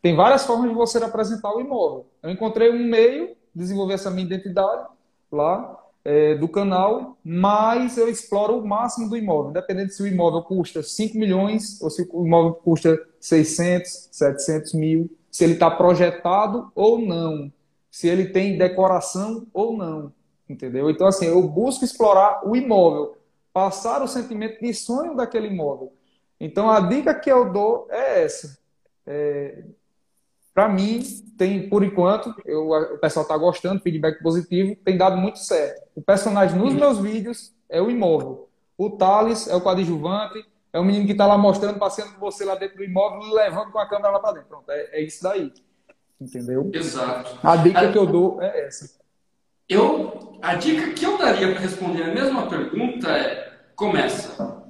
Tem 0.00 0.14
várias 0.14 0.46
formas 0.46 0.70
de 0.70 0.76
você 0.76 0.98
apresentar 0.98 1.52
o 1.52 1.60
imóvel. 1.60 2.06
Eu 2.22 2.30
encontrei 2.30 2.70
um 2.70 2.78
meio, 2.78 3.36
desenvolver 3.52 3.94
essa 3.94 4.10
minha 4.10 4.24
identidade 4.24 4.86
lá 5.30 5.76
é, 6.04 6.36
do 6.36 6.48
canal, 6.48 7.18
mas 7.24 7.98
eu 7.98 8.08
exploro 8.08 8.58
o 8.58 8.66
máximo 8.66 9.08
do 9.08 9.16
imóvel, 9.16 9.50
independente 9.50 9.92
se 9.92 10.02
o 10.02 10.06
imóvel 10.06 10.42
custa 10.42 10.82
5 10.82 11.18
milhões 11.18 11.80
ou 11.82 11.90
se 11.90 12.08
o 12.12 12.24
imóvel 12.24 12.54
custa 12.54 12.98
600, 13.18 14.08
700 14.12 14.72
mil, 14.74 15.10
se 15.30 15.44
ele 15.44 15.54
está 15.54 15.70
projetado 15.70 16.70
ou 16.74 16.98
não 16.98 17.52
se 17.90 18.08
ele 18.08 18.26
tem 18.30 18.56
decoração 18.58 19.46
ou 19.52 19.76
não, 19.76 20.12
entendeu? 20.48 20.88
Então, 20.90 21.06
assim, 21.06 21.26
eu 21.26 21.42
busco 21.48 21.84
explorar 21.84 22.46
o 22.46 22.54
imóvel, 22.56 23.16
passar 23.52 24.02
o 24.02 24.08
sentimento 24.08 24.60
de 24.60 24.72
sonho 24.72 25.16
daquele 25.16 25.48
imóvel. 25.48 25.92
Então, 26.38 26.70
a 26.70 26.80
dica 26.80 27.14
que 27.14 27.30
eu 27.30 27.52
dou 27.52 27.86
é 27.90 28.22
essa. 28.24 28.58
É, 29.06 29.64
Para 30.54 30.68
mim, 30.68 31.02
tem, 31.38 31.68
por 31.68 31.82
enquanto, 31.84 32.34
eu, 32.44 32.70
o 32.70 32.98
pessoal 32.98 33.22
está 33.24 33.36
gostando, 33.36 33.80
feedback 33.80 34.22
positivo, 34.22 34.76
tem 34.84 34.96
dado 34.96 35.16
muito 35.16 35.38
certo. 35.38 35.82
O 35.94 36.02
personagem 36.02 36.58
nos 36.58 36.74
meus 36.74 36.98
vídeos 36.98 37.54
é 37.68 37.80
o 37.80 37.90
imóvel. 37.90 38.48
O 38.76 38.90
Thales 38.90 39.46
é 39.48 39.54
o 39.54 39.60
coadjuvante, 39.60 40.44
é 40.72 40.78
o 40.78 40.84
menino 40.84 41.06
que 41.06 41.12
está 41.12 41.26
lá 41.26 41.38
mostrando, 41.38 41.78
passeando 41.78 42.14
com 42.14 42.20
você 42.20 42.44
lá 42.44 42.54
dentro 42.56 42.76
do 42.78 42.84
imóvel, 42.84 43.32
levando 43.32 43.70
com 43.72 43.78
a 43.78 43.88
câmera 43.88 44.10
lá 44.12 44.20
para 44.20 44.34
dentro. 44.34 44.48
Pronto, 44.48 44.70
é, 44.70 45.00
é 45.00 45.02
isso 45.02 45.22
daí. 45.22 45.52
Entendeu? 46.20 46.70
Exato. 46.72 47.38
A 47.42 47.56
dica 47.56 47.80
a... 47.80 47.92
que 47.92 47.98
eu 47.98 48.06
dou 48.06 48.42
é 48.42 48.66
essa. 48.66 49.00
Eu, 49.68 50.38
a 50.42 50.54
dica 50.54 50.92
que 50.92 51.06
eu 51.06 51.16
daria 51.16 51.52
para 51.52 51.60
responder 51.60 52.02
a 52.02 52.14
mesma 52.14 52.46
pergunta 52.48 53.08
é: 53.08 53.52
começa. 53.74 54.60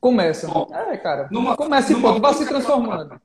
Começa. 0.00 0.48
Bom, 0.48 0.68
é, 0.72 0.96
cara. 0.96 1.28
Numa, 1.30 1.56
começa 1.56 1.92
e 1.92 2.00
ponto, 2.00 2.20
vai 2.20 2.34
se 2.34 2.46
transformando. 2.46 3.20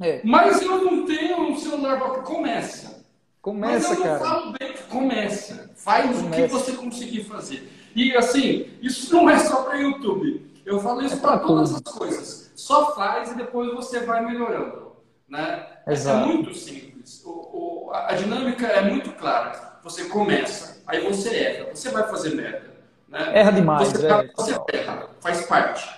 É. 0.00 0.20
Mas 0.24 0.60
eu 0.60 0.84
não 0.84 1.06
tenho 1.06 1.40
um 1.40 1.56
celular 1.56 2.00
começa. 2.22 3.04
Começa, 3.40 3.96
cara. 3.96 4.00
Mas 4.00 4.04
eu 4.04 4.12
não 4.12 4.18
falo 4.18 4.52
bem 4.58 4.70
começa. 4.90 5.70
Faz 5.76 6.16
começa. 6.16 6.26
o 6.26 6.30
que 6.30 6.46
você 6.48 6.72
conseguir 6.72 7.24
fazer. 7.24 7.70
E 7.94 8.14
assim, 8.16 8.70
isso 8.82 9.14
não 9.14 9.30
é 9.30 9.38
só 9.38 9.62
para 9.62 9.78
YouTube. 9.78 10.50
Eu 10.66 10.80
falo 10.80 11.02
isso 11.02 11.14
é 11.14 11.18
para 11.18 11.38
todas 11.38 11.74
as 11.74 11.82
coisas. 11.82 12.52
Só 12.54 12.94
faz 12.94 13.32
e 13.32 13.36
depois 13.36 13.72
você 13.72 14.00
vai 14.00 14.24
melhorando. 14.24 14.89
Né? 15.30 15.66
É 15.86 15.92
Exato. 15.92 16.28
É 16.28 16.32
muito 16.32 16.54
simples. 16.54 17.22
O, 17.24 17.30
o, 17.30 17.90
a 17.94 18.12
dinâmica 18.14 18.66
é 18.66 18.82
muito 18.82 19.12
clara. 19.12 19.78
Você 19.84 20.04
começa, 20.06 20.82
aí 20.86 21.00
você 21.00 21.34
erra, 21.34 21.70
você 21.72 21.88
vai 21.88 22.06
fazer 22.08 22.34
merda. 22.34 22.70
Né? 23.08 23.38
Erra 23.38 23.52
demais. 23.52 23.88
Você, 23.88 24.06
é. 24.06 24.30
você 24.34 24.56
erra, 24.72 25.08
faz 25.20 25.46
parte. 25.46 25.88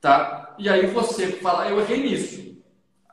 Tá? 0.00 0.54
E 0.58 0.68
aí 0.68 0.86
você 0.86 1.32
fala, 1.32 1.68
eu 1.68 1.80
errei 1.80 2.02
nisso. 2.02 2.48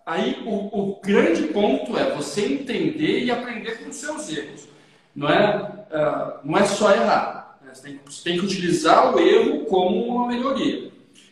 Aí 0.05 0.43
o, 0.45 0.51
o 0.51 1.01
grande 1.01 1.43
ponto 1.47 1.97
é 1.97 2.11
você 2.11 2.45
entender 2.45 3.23
e 3.23 3.31
aprender 3.31 3.79
com 3.79 3.89
os 3.89 3.95
seus 3.95 4.29
erros. 4.29 4.67
Não 5.15 5.29
é, 5.29 5.57
uh, 5.57 6.39
não 6.43 6.57
é 6.59 6.65
só 6.65 6.91
errar. 6.91 7.57
Você 7.73 7.81
tem, 7.81 7.99
você 8.05 8.23
tem 8.23 8.39
que 8.39 8.45
utilizar 8.45 9.13
o 9.13 9.19
erro 9.19 9.65
como 9.65 10.05
uma 10.05 10.27
melhoria. 10.27 10.91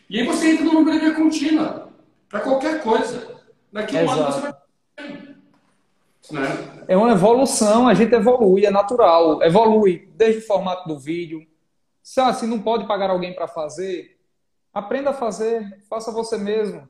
E 0.09 0.19
aí 0.19 0.25
você 0.25 0.51
entra 0.51 0.65
numa 0.65 0.81
melhoria 0.81 1.13
contínua, 1.13 1.89
para 2.27 2.39
qualquer 2.39 2.81
coisa. 2.81 3.32
Daqui 3.73 3.97
a 3.97 4.03
um 4.03 4.11
ano 4.11 4.31
você 4.31 4.39
vai. 4.39 4.53
Né? 6.31 6.85
É 6.87 6.95
uma 6.95 7.11
evolução, 7.11 7.87
a 7.87 7.93
gente 7.95 8.13
evolui, 8.13 8.65
é 8.65 8.71
natural. 8.71 9.41
Evolui 9.41 10.07
desde 10.15 10.41
o 10.41 10.45
formato 10.45 10.87
do 10.87 10.97
vídeo. 10.97 11.45
Se, 12.01 12.21
ah, 12.21 12.31
se 12.31 12.45
não 12.45 12.59
pode 12.59 12.85
pagar 12.85 13.09
alguém 13.09 13.33
para 13.33 13.47
fazer, 13.47 14.17
aprenda 14.71 15.09
a 15.09 15.13
fazer, 15.13 15.83
faça 15.89 16.11
você 16.11 16.37
mesmo. 16.37 16.87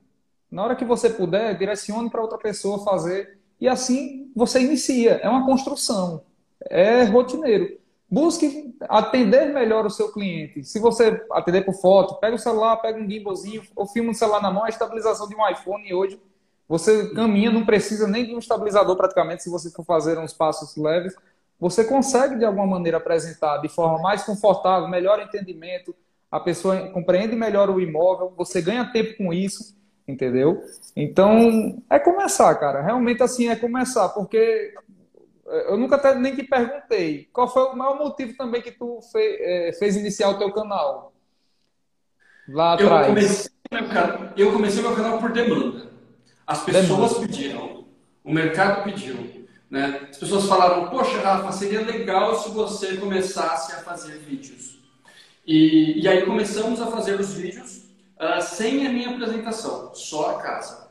Na 0.52 0.64
hora 0.64 0.76
que 0.76 0.86
você 0.86 1.10
puder, 1.10 1.58
direcione 1.58 2.10
para 2.10 2.22
outra 2.22 2.38
pessoa 2.38 2.84
fazer. 2.84 3.40
E 3.62 3.68
assim 3.68 4.30
você 4.36 4.60
inicia. 4.60 5.14
É 5.24 5.30
uma 5.30 5.46
construção. 5.46 6.26
É 6.62 7.04
rotineiro. 7.04 7.80
Busque 8.10 8.76
atender 8.82 9.54
melhor 9.54 9.86
o 9.86 9.90
seu 9.90 10.12
cliente. 10.12 10.64
Se 10.64 10.80
você 10.80 11.26
atender 11.32 11.64
por 11.64 11.74
foto, 11.74 12.16
pega 12.16 12.36
o 12.36 12.40
celular, 12.40 12.78
pega 12.78 13.00
um 13.00 13.10
gimbalzinho, 13.10 13.64
ou 13.76 13.88
filma 13.88 14.12
o 14.12 14.14
celular 14.14 14.42
na 14.42 14.52
mão, 14.52 14.66
a 14.66 14.70
estabilização 14.70 15.28
de 15.28 15.36
um 15.36 15.50
iPhone 15.50 15.92
hoje, 15.94 16.22
você 16.68 17.14
caminha, 17.14 17.52
não 17.52 17.66
precisa 17.66 18.08
nem 18.08 18.26
de 18.26 18.34
um 18.34 18.40
estabilizador 18.40 18.96
praticamente, 18.96 19.44
se 19.44 19.50
você 19.50 19.70
for 19.70 19.84
fazer 19.84 20.18
uns 20.18 20.34
passos 20.34 20.76
leves. 20.76 21.16
Você 21.60 21.84
consegue, 21.84 22.38
de 22.38 22.46
alguma 22.46 22.66
maneira, 22.66 22.98
apresentar 22.98 23.58
de 23.58 23.70
forma 23.70 24.00
mais 24.00 24.24
confortável, 24.24 24.88
melhor 24.90 25.22
entendimento, 25.22 25.96
a 26.32 26.40
pessoa 26.40 26.90
compreende 26.90 27.36
melhor 27.36 27.70
o 27.70 27.80
imóvel, 27.80 28.34
você 28.36 28.62
ganha 28.62 28.92
tempo 28.92 29.18
com 29.18 29.32
isso, 29.32 29.78
entendeu? 30.08 30.64
Então, 30.96 31.82
é 31.90 32.00
começar, 32.00 32.56
cara. 32.56 32.82
Realmente, 32.82 33.22
assim, 33.22 33.50
é 33.50 33.56
começar, 33.56 34.10
porque 34.10 34.74
eu 35.46 35.78
nunca 35.78 35.96
até 35.96 36.16
nem 36.16 36.36
te 36.36 36.44
perguntei. 36.44 37.30
Qual 37.32 37.48
foi 37.48 37.64
o 37.64 37.76
maior 37.76 37.98
motivo 37.98 38.36
também 38.36 38.62
que 38.62 38.72
tu 38.72 39.00
fez, 39.12 39.38
é, 39.40 39.74
fez 39.78 39.96
iniciar 39.96 40.30
o 40.30 40.38
teu 40.40 40.52
canal? 40.52 41.14
Lá 42.48 42.74
atrás. 42.74 43.08
Eu 43.08 43.14
comecei, 43.14 43.52
meu 43.72 43.88
canal, 43.88 44.30
eu 44.36 44.54
comecei 44.54 44.82
meu 44.82 44.96
canal 44.96 45.20
por 45.20 45.32
demanda. 45.32 45.93
As 46.46 46.64
pessoas 46.64 47.18
pediram. 47.18 47.86
O 48.24 48.32
mercado 48.32 48.84
pediu. 48.84 49.48
Né? 49.70 50.08
As 50.10 50.18
pessoas 50.18 50.46
falaram, 50.46 50.90
poxa, 50.90 51.20
Rafa, 51.20 51.52
seria 51.52 51.82
legal 51.82 52.36
se 52.36 52.50
você 52.52 52.98
começasse 52.98 53.74
a 53.74 53.78
fazer 53.78 54.20
vídeos. 54.20 54.78
E, 55.46 56.02
e 56.02 56.08
aí 56.08 56.26
começamos 56.26 56.82
a 56.82 56.88
fazer 56.88 57.20
os 57.20 57.34
vídeos 57.34 57.84
uh, 58.20 58.42
sem 58.42 58.86
a 58.86 58.90
minha 58.90 59.10
apresentação, 59.10 59.94
só 59.94 60.32
a 60.38 60.42
casa. 60.42 60.90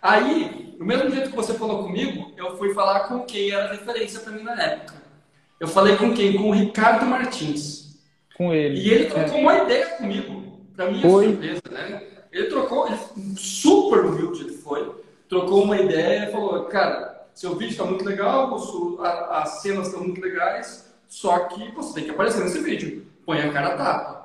Aí, 0.00 0.74
do 0.78 0.84
mesmo 0.84 1.10
jeito 1.10 1.30
que 1.30 1.36
você 1.36 1.54
falou 1.54 1.82
comigo, 1.82 2.32
eu 2.36 2.56
fui 2.56 2.72
falar 2.72 3.00
com 3.00 3.24
quem 3.24 3.50
era 3.50 3.72
referência 3.72 4.20
para 4.20 4.32
mim 4.32 4.42
na 4.42 4.62
época. 4.62 4.94
Eu 5.58 5.68
falei 5.68 5.96
com 5.96 6.14
quem? 6.14 6.38
Com 6.38 6.48
o 6.48 6.52
Ricardo 6.52 7.04
Martins. 7.04 7.98
Com 8.34 8.54
ele. 8.54 8.80
E 8.80 8.90
ele 8.90 9.04
trocou 9.06 9.38
é. 9.38 9.40
uma 9.40 9.58
ideia 9.58 9.86
comigo, 9.96 10.60
para 10.74 10.90
minha 10.90 11.02
foi. 11.02 11.26
surpresa, 11.26 11.62
né? 11.70 12.02
Ele 12.32 12.46
trocou, 12.48 12.86
ele, 12.86 12.98
super 13.36 14.04
humilde 14.04 14.42
ele 14.42 14.52
foi, 14.52 14.94
trocou 15.28 15.64
uma 15.64 15.76
ideia 15.80 16.28
e 16.28 16.32
falou, 16.32 16.64
cara, 16.64 17.26
seu 17.34 17.56
vídeo 17.56 17.72
está 17.72 17.84
muito 17.84 18.04
legal, 18.04 18.54
as 19.30 19.62
cenas 19.62 19.88
estão 19.88 20.02
muito 20.02 20.20
legais, 20.20 20.88
só 21.08 21.40
que 21.40 21.72
você 21.72 21.94
tem 21.94 22.04
que 22.04 22.10
aparecer 22.10 22.42
nesse 22.44 22.60
vídeo. 22.60 23.06
Põe 23.26 23.40
a 23.40 23.52
cara 23.52 23.74
a 23.74 23.76
tapa. 23.76 24.20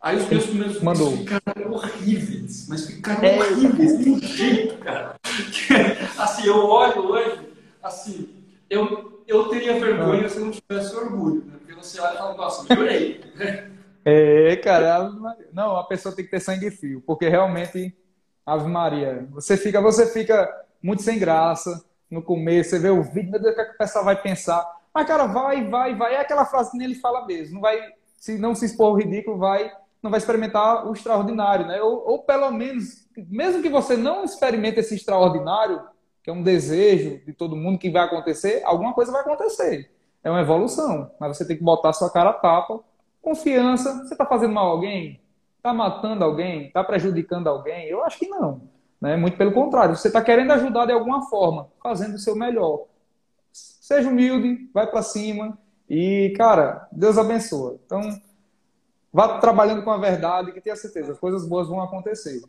Aí 0.00 0.16
os 0.16 0.28
meus 0.28 0.46
primeiros 0.46 0.80
Mandou. 0.80 1.12
ficaram 1.12 1.72
horríveis, 1.72 2.66
mas 2.68 2.86
ficaram 2.86 3.22
é, 3.22 3.38
horríveis 3.38 3.98
de 3.98 4.10
um 4.10 4.20
jeito, 4.20 4.78
cara. 4.78 5.14
assim, 6.18 6.46
eu 6.46 6.66
olho 6.66 7.06
hoje, 7.10 7.40
assim, 7.82 8.28
eu, 8.68 9.22
eu 9.26 9.48
teria 9.48 9.78
vergonha 9.78 10.24
ah. 10.24 10.28
se 10.28 10.38
eu 10.38 10.46
não 10.46 10.52
tivesse 10.52 10.96
orgulho, 10.96 11.44
né? 11.44 11.52
Porque 11.58 11.74
você 11.74 12.00
olha 12.00 12.14
e 12.14 12.16
fala, 12.16 12.34
nossa, 12.34 12.64
melhorei. 12.68 13.20
é, 14.10 14.56
cara, 14.56 15.10
não, 15.52 15.76
a 15.76 15.84
pessoa 15.84 16.14
tem 16.14 16.24
que 16.24 16.30
ter 16.30 16.40
sangue 16.40 16.70
frio, 16.70 17.02
porque 17.06 17.28
realmente, 17.28 17.96
Ave 18.44 18.68
Maria, 18.68 19.26
você 19.30 19.56
fica, 19.56 19.80
você 19.80 20.06
fica 20.06 20.48
muito 20.82 21.02
sem 21.02 21.18
graça 21.18 21.84
no 22.10 22.22
começo, 22.22 22.70
você 22.70 22.78
vê 22.78 22.90
o 22.90 23.02
vídeo, 23.02 23.30
meu 23.30 23.40
Deus, 23.40 23.52
o 23.52 23.56
que, 23.56 23.62
é 23.62 23.64
que 23.64 23.74
o 23.74 23.78
pessoal 23.78 24.04
vai 24.04 24.20
pensar? 24.20 24.66
Mas, 24.92 25.06
cara, 25.06 25.26
vai, 25.26 25.68
vai, 25.68 25.94
vai, 25.94 26.14
é 26.14 26.20
aquela 26.20 26.44
frase 26.44 26.70
que 26.70 26.82
ele 26.82 26.94
fala 26.94 27.26
mesmo, 27.26 27.54
não 27.54 27.60
vai, 27.60 27.80
se 28.16 28.38
não 28.38 28.54
se 28.54 28.66
expor 28.66 28.88
ao 28.88 28.96
ridículo, 28.96 29.38
vai 29.38 29.70
não 30.02 30.10
vai 30.10 30.18
experimentar 30.18 30.86
o 30.86 30.92
extraordinário, 30.92 31.66
né? 31.66 31.80
Ou, 31.82 32.08
ou 32.08 32.22
pelo 32.22 32.50
menos, 32.50 33.06
mesmo 33.28 33.62
que 33.62 33.68
você 33.68 33.96
não 33.96 34.24
experimente 34.24 34.80
esse 34.80 34.94
extraordinário, 34.94 35.82
que 36.22 36.30
é 36.30 36.32
um 36.32 36.42
desejo 36.42 37.18
de 37.24 37.32
todo 37.32 37.56
mundo 37.56 37.78
que 37.78 37.90
vai 37.90 38.04
acontecer, 38.04 38.62
alguma 38.64 38.92
coisa 38.94 39.12
vai 39.12 39.20
acontecer. 39.20 39.90
É 40.22 40.30
uma 40.30 40.40
evolução, 40.40 41.10
mas 41.18 41.36
você 41.36 41.46
tem 41.46 41.56
que 41.56 41.62
botar 41.62 41.92
sua 41.92 42.10
cara 42.10 42.30
a 42.30 42.34
tapa, 42.34 42.80
confiança. 43.22 44.04
Você 44.04 44.14
está 44.14 44.26
fazendo 44.26 44.54
mal 44.54 44.66
a 44.66 44.70
alguém? 44.70 45.20
Está 45.56 45.72
matando 45.72 46.24
alguém? 46.24 46.66
Está 46.66 46.82
prejudicando 46.82 47.48
alguém? 47.48 47.86
Eu 47.86 48.04
acho 48.04 48.18
que 48.18 48.28
não. 48.28 48.62
Né? 49.00 49.16
Muito 49.16 49.36
pelo 49.36 49.52
contrário, 49.52 49.96
você 49.96 50.08
está 50.08 50.22
querendo 50.22 50.52
ajudar 50.52 50.86
de 50.86 50.92
alguma 50.92 51.22
forma, 51.28 51.68
fazendo 51.82 52.14
o 52.14 52.18
seu 52.18 52.36
melhor. 52.36 52.84
Seja 53.52 54.08
humilde, 54.08 54.68
vai 54.72 54.86
para 54.86 55.02
cima 55.02 55.58
e, 55.88 56.34
cara, 56.36 56.86
Deus 56.92 57.16
abençoa. 57.16 57.78
Então, 57.84 58.00
Vá 59.12 59.38
trabalhando 59.38 59.82
com 59.82 59.90
a 59.90 59.98
verdade, 59.98 60.52
que 60.52 60.60
tenha 60.60 60.76
certeza, 60.76 61.12
as 61.12 61.18
coisas 61.18 61.46
boas 61.46 61.68
vão 61.68 61.80
acontecer. 61.80 62.42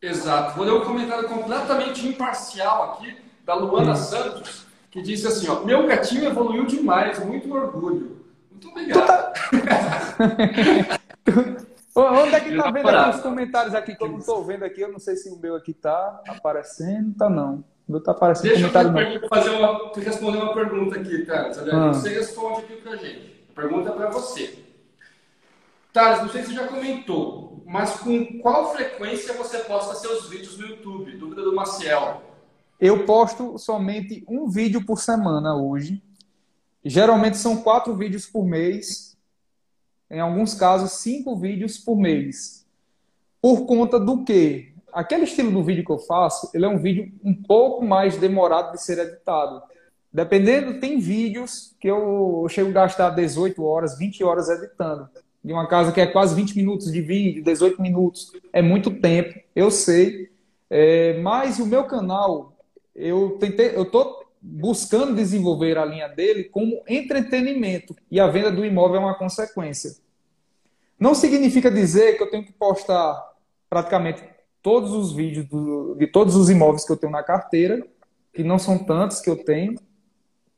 Exato. 0.00 0.56
Vou 0.56 0.64
ler 0.64 0.72
um 0.72 0.84
comentário 0.84 1.28
completamente 1.28 2.06
imparcial 2.06 2.92
aqui, 2.92 3.16
da 3.44 3.54
Luana 3.54 3.92
hum. 3.92 3.96
Santos, 3.96 4.66
que 4.90 5.02
disse 5.02 5.26
assim: 5.26 5.48
ó, 5.48 5.60
Meu 5.60 5.86
gatinho 5.86 6.24
evoluiu 6.24 6.64
demais, 6.64 7.18
muito 7.24 7.52
orgulho. 7.52 8.24
Muito 8.56 8.70
obrigado. 8.70 9.06
Tá... 9.06 9.32
Onde 11.98 12.34
é 12.34 12.40
que 12.40 12.56
tá 12.56 12.70
vendo 12.70 12.88
aqui 12.88 13.16
os 13.16 13.22
comentários 13.22 13.74
aqui? 13.74 13.94
Que 13.94 14.04
eu 14.04 14.08
não 14.08 14.18
estou 14.18 14.44
vendo 14.44 14.64
aqui, 14.64 14.80
eu 14.80 14.92
não 14.92 14.98
sei 14.98 15.16
se 15.16 15.30
o 15.30 15.38
meu 15.38 15.54
aqui 15.54 15.72
tá 15.72 16.20
aparecendo, 16.28 17.14
tá 17.14 17.28
não. 17.28 17.64
O 17.88 17.92
meu 17.92 18.02
tá 18.02 18.12
aparecendo 18.12 18.50
Deixa 18.50 18.68
comentário 18.68 19.22
eu 19.22 19.28
fazer 19.28 19.50
uma, 19.50 19.92
responder 19.94 20.38
uma 20.38 20.54
pergunta 20.54 20.98
aqui, 20.98 21.24
tá? 21.24 21.50
Ah. 21.72 21.92
Você 21.92 22.10
responde 22.10 22.60
aqui 22.60 22.76
pra 22.76 22.96
gente. 22.96 23.46
A 23.50 23.60
pergunta 23.60 23.90
é 23.90 23.92
para 23.92 24.10
você. 24.10 24.58
Thales, 25.92 26.20
não 26.20 26.28
sei 26.28 26.42
se 26.42 26.48
você 26.48 26.54
já 26.54 26.68
comentou, 26.68 27.62
mas 27.66 27.98
com 28.00 28.40
qual 28.40 28.74
frequência 28.74 29.32
você 29.34 29.58
posta 29.60 29.94
seus 29.94 30.28
vídeos 30.28 30.58
no 30.58 30.66
YouTube? 30.66 31.16
Dúvida 31.16 31.42
do 31.42 31.54
Maciel. 31.54 32.22
Eu 32.78 33.06
posto 33.06 33.58
somente 33.58 34.22
um 34.28 34.48
vídeo 34.48 34.84
por 34.84 35.00
semana 35.00 35.56
hoje. 35.56 36.02
Geralmente 36.88 37.36
são 37.36 37.56
quatro 37.56 37.96
vídeos 37.96 38.26
por 38.26 38.46
mês. 38.46 39.16
Em 40.08 40.20
alguns 40.20 40.54
casos, 40.54 40.92
cinco 40.92 41.36
vídeos 41.36 41.78
por 41.78 41.96
mês. 41.96 42.64
Por 43.42 43.66
conta 43.66 43.98
do 43.98 44.22
que? 44.22 44.72
Aquele 44.92 45.24
estilo 45.24 45.50
do 45.50 45.64
vídeo 45.64 45.84
que 45.84 45.90
eu 45.90 45.98
faço, 45.98 46.48
ele 46.54 46.64
é 46.64 46.68
um 46.68 46.78
vídeo 46.78 47.12
um 47.24 47.34
pouco 47.34 47.84
mais 47.84 48.16
demorado 48.16 48.72
de 48.72 48.80
ser 48.80 48.98
editado. 48.98 49.62
Dependendo, 50.12 50.78
tem 50.78 51.00
vídeos 51.00 51.74
que 51.80 51.88
eu 51.88 52.46
chego 52.48 52.70
a 52.70 52.74
gastar 52.74 53.10
18 53.10 53.62
horas, 53.64 53.98
20 53.98 54.22
horas 54.22 54.48
editando 54.48 55.08
de 55.44 55.52
uma 55.52 55.66
casa 55.66 55.92
que 55.92 56.00
é 56.00 56.06
quase 56.06 56.34
20 56.34 56.56
minutos 56.56 56.90
de 56.90 57.00
vídeo, 57.00 57.42
18 57.42 57.82
minutos, 57.82 58.32
é 58.52 58.62
muito 58.62 58.90
tempo, 58.90 59.38
eu 59.54 59.70
sei. 59.70 60.30
É, 60.70 61.20
mas 61.20 61.58
o 61.58 61.66
meu 61.66 61.84
canal, 61.84 62.56
eu 62.94 63.36
tentei, 63.38 63.76
eu 63.76 63.82
estou 63.82 64.25
buscando 64.48 65.14
desenvolver 65.14 65.76
a 65.76 65.84
linha 65.84 66.08
dele 66.08 66.44
como 66.44 66.82
entretenimento 66.86 67.96
e 68.10 68.20
a 68.20 68.28
venda 68.28 68.50
do 68.50 68.64
imóvel 68.64 68.96
é 68.96 69.00
uma 69.00 69.18
consequência. 69.18 69.96
Não 70.98 71.14
significa 71.14 71.70
dizer 71.70 72.16
que 72.16 72.22
eu 72.22 72.30
tenho 72.30 72.44
que 72.44 72.52
postar 72.52 73.32
praticamente 73.68 74.22
todos 74.62 74.92
os 74.92 75.12
vídeos 75.12 75.46
do, 75.46 75.96
de 75.96 76.06
todos 76.06 76.36
os 76.36 76.48
imóveis 76.48 76.84
que 76.84 76.92
eu 76.92 76.96
tenho 76.96 77.12
na 77.12 77.22
carteira, 77.22 77.86
que 78.32 78.44
não 78.44 78.58
são 78.58 78.78
tantos 78.78 79.20
que 79.20 79.28
eu 79.28 79.36
tenho, 79.36 79.74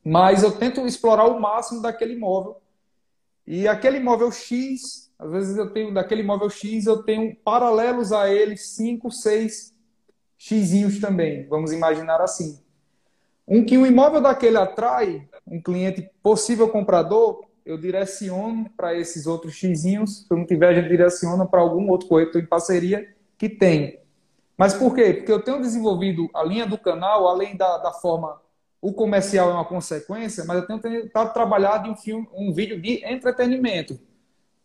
mas 0.05 0.43
eu 0.43 0.53
tento 0.53 0.87
explorar 0.87 1.27
o 1.27 1.41
máximo 1.41 1.83
daquele 1.83 2.15
imóvel 2.15 2.61
E 3.47 3.67
aquele 3.67 3.99
imóvel 3.99 4.31
X, 4.31 5.11
às 5.19 5.31
vezes 5.31 5.57
eu 5.57 5.71
tenho, 5.71 5.93
daquele 5.93 6.21
imóvel 6.21 6.51
X, 6.51 6.87
eu 6.87 7.03
tenho 7.03 7.35
paralelos 7.37 8.13
a 8.13 8.29
ele 8.29 8.57
5, 8.57 9.11
6 9.11 9.75
Xinhos 10.37 11.01
também, 11.01 11.49
vamos 11.49 11.73
imaginar 11.73 12.21
assim. 12.21 12.61
Um 13.49 13.65
que 13.65 13.79
um 13.79 13.87
imóvel 13.87 14.21
daquele 14.21 14.59
atrai, 14.59 15.27
um 15.47 15.61
cliente 15.61 16.11
possível 16.23 16.69
comprador, 16.69 17.41
eu 17.65 17.79
direciono 17.79 18.69
para 18.77 18.95
esses 18.95 19.27
outros 19.27 19.55
xizinhos. 19.55 20.27
Se 20.27 20.27
eu 20.31 20.37
não 20.37 20.45
tiver, 20.45 20.69
a 20.69 20.75
gente 20.75 20.89
direciona 20.89 21.47
para 21.47 21.61
algum 21.61 21.89
outro 21.89 22.09
corretor 22.09 22.43
em 22.43 22.47
parceria 22.47 23.09
que 23.39 23.49
tem. 23.49 24.01
Mas 24.55 24.75
por 24.75 24.95
quê? 24.95 25.15
Porque 25.15 25.33
eu 25.33 25.43
tenho 25.43 25.63
desenvolvido 25.63 26.29
a 26.35 26.43
linha 26.43 26.67
do 26.67 26.77
canal, 26.77 27.27
além 27.27 27.57
da, 27.57 27.79
da 27.79 27.93
forma. 27.93 28.39
O 28.83 28.93
comercial 28.93 29.51
é 29.51 29.55
uma 29.55 29.65
consequência, 29.65 30.45
mas 30.45 30.59
eu 30.59 30.67
tenho 30.67 30.79
tentado 30.81 31.33
trabalhar 31.33 31.87
em 31.87 31.91
um, 31.91 31.97
filme, 31.97 32.29
um 32.35 32.53
vídeo 32.53 32.79
de 32.81 33.03
entretenimento. 33.03 33.99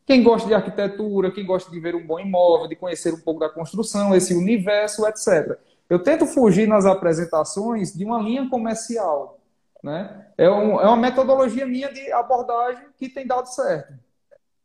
Quem 0.06 0.22
gosta 0.22 0.48
de 0.48 0.54
arquitetura, 0.54 1.32
quem 1.32 1.46
gosta 1.46 1.72
de 1.72 1.80
ver 1.80 1.96
um 1.96 2.06
bom 2.06 2.20
imóvel, 2.20 2.68
de 2.68 2.76
conhecer 2.76 3.14
um 3.14 3.22
pouco 3.22 3.40
da 3.40 3.50
construção, 3.50 4.14
esse 4.14 4.34
universo, 4.34 5.08
etc. 5.08 5.58
Eu 5.94 6.02
tento 6.02 6.26
fugir 6.26 6.68
nas 6.68 6.88
apresentações 6.88 7.94
de 7.94 8.04
uma 8.04 8.20
linha 8.20 8.50
comercial. 8.50 9.40
Né? 9.84 10.26
É, 10.36 10.50
um, 10.50 10.82
é 10.82 10.88
uma 10.88 10.98
metodologia 10.98 11.68
minha 11.68 11.94
de 11.94 12.12
abordagem 12.12 12.84
que 12.98 13.08
tem 13.08 13.28
dado 13.28 13.46
certo. 13.46 13.94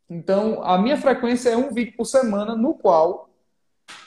Então, 0.08 0.62
a 0.64 0.78
minha 0.78 0.96
frequência 0.96 1.50
é 1.50 1.56
um 1.56 1.70
vídeo 1.70 1.92
por 1.98 2.06
semana, 2.06 2.56
no 2.56 2.72
qual 2.72 3.28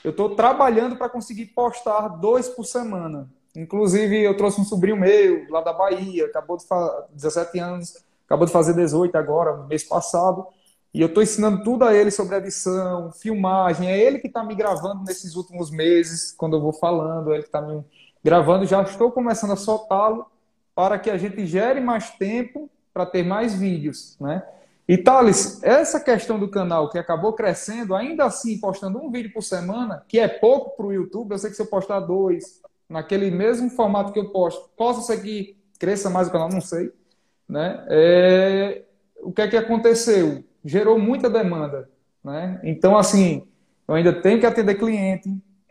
eu 0.02 0.10
estou 0.10 0.34
trabalhando 0.34 0.96
para 0.96 1.08
conseguir 1.08 1.46
postar 1.46 2.08
dois 2.08 2.48
por 2.48 2.64
semana. 2.64 3.30
Inclusive, 3.54 4.20
eu 4.20 4.36
trouxe 4.36 4.60
um 4.60 4.64
sobrinho 4.64 4.96
meu, 4.96 5.48
lá 5.48 5.60
da 5.60 5.72
Bahia, 5.72 6.26
acabou 6.26 6.56
de 6.56 6.66
fazer 6.66 7.04
17 7.12 7.58
anos, 7.60 8.04
acabou 8.26 8.46
de 8.46 8.52
fazer 8.52 8.74
18 8.74 9.14
agora, 9.14 9.58
mês 9.68 9.84
passado. 9.84 10.44
E 10.94 11.00
eu 11.00 11.06
estou 11.06 11.22
ensinando 11.22 11.64
tudo 11.64 11.84
a 11.84 11.94
ele 11.94 12.10
sobre 12.10 12.36
edição, 12.36 13.10
filmagem. 13.12 13.90
É 13.90 13.98
ele 13.98 14.18
que 14.18 14.26
está 14.26 14.44
me 14.44 14.54
gravando 14.54 15.04
nesses 15.04 15.36
últimos 15.36 15.70
meses, 15.70 16.32
quando 16.32 16.56
eu 16.56 16.60
vou 16.60 16.72
falando, 16.72 17.32
é 17.32 17.36
ele 17.36 17.44
está 17.44 17.62
me 17.62 17.82
gravando. 18.22 18.66
Já 18.66 18.82
estou 18.82 19.10
começando 19.10 19.52
a 19.52 19.56
soltá-lo 19.56 20.26
para 20.74 20.98
que 20.98 21.10
a 21.10 21.16
gente 21.16 21.46
gere 21.46 21.80
mais 21.80 22.10
tempo 22.10 22.70
para 22.92 23.06
ter 23.06 23.22
mais 23.22 23.54
vídeos, 23.54 24.16
né? 24.20 24.42
E 24.86 24.98
Thales, 24.98 25.62
essa 25.62 26.00
questão 26.00 26.38
do 26.38 26.50
canal 26.50 26.90
que 26.90 26.98
acabou 26.98 27.32
crescendo, 27.32 27.94
ainda 27.94 28.24
assim 28.24 28.58
postando 28.58 28.98
um 28.98 29.10
vídeo 29.10 29.32
por 29.32 29.42
semana, 29.42 30.04
que 30.06 30.18
é 30.18 30.28
pouco 30.28 30.76
para 30.76 30.86
o 30.86 30.92
YouTube, 30.92 31.32
eu 31.32 31.38
sei 31.38 31.50
que 31.50 31.56
se 31.56 31.62
eu 31.62 31.66
postar 31.66 32.00
dois, 32.00 32.60
naquele 32.88 33.30
mesmo 33.30 33.70
formato 33.70 34.12
que 34.12 34.18
eu 34.18 34.30
posto, 34.30 34.68
possa 34.76 35.00
ser 35.00 35.22
que 35.22 35.56
cresça 35.78 36.10
mais 36.10 36.28
o 36.28 36.32
canal, 36.32 36.50
não 36.50 36.60
sei, 36.60 36.92
né? 37.48 37.84
É... 37.88 38.82
O 39.22 39.32
que 39.32 39.40
é 39.40 39.48
que 39.48 39.56
aconteceu? 39.56 40.44
Gerou 40.64 40.98
muita 40.98 41.28
demanda. 41.28 41.88
Né? 42.22 42.60
Então, 42.62 42.96
assim, 42.96 43.46
eu 43.86 43.94
ainda 43.94 44.12
tenho 44.12 44.40
que 44.40 44.46
atender 44.46 44.76
cliente, 44.76 45.28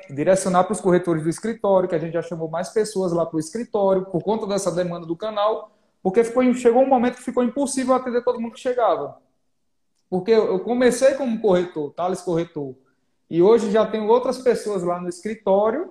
direcionar 0.10 0.64
para 0.64 0.74
os 0.74 0.82
corretores 0.82 1.24
do 1.24 1.30
escritório, 1.30 1.88
que 1.88 1.96
a 1.96 2.00
gente 2.00 2.14
já 2.14 2.22
chamou 2.22 2.50
mais 2.50 2.70
pessoas 2.70 3.12
lá 3.12 3.26
para 3.26 3.38
o 3.38 3.40
escritório, 3.40 4.06
por 4.06 4.24
conta 4.24 4.46
dessa 4.48 4.72
demanda 4.72 5.06
do 5.06 5.16
canal, 5.16 5.72
porque 6.04 6.24
ficou, 6.24 6.54
chegou 6.54 6.82
um 6.84 6.90
momento 6.90 7.18
que 7.18 7.24
ficou 7.24 7.44
impossível 7.44 7.94
atender 7.94 8.24
todo 8.24 8.40
mundo 8.40 8.54
que 8.54 8.60
chegava. 8.60 9.18
Porque 10.10 10.32
eu 10.32 10.60
comecei 10.60 11.14
como 11.14 11.40
corretor, 11.40 11.94
Thales 11.94 12.22
Corretor, 12.22 12.76
e 13.30 13.42
hoje 13.42 13.72
já 13.72 13.86
tenho 13.86 14.08
outras 14.08 14.40
pessoas 14.40 14.84
lá 14.84 15.00
no 15.00 15.08
escritório 15.08 15.90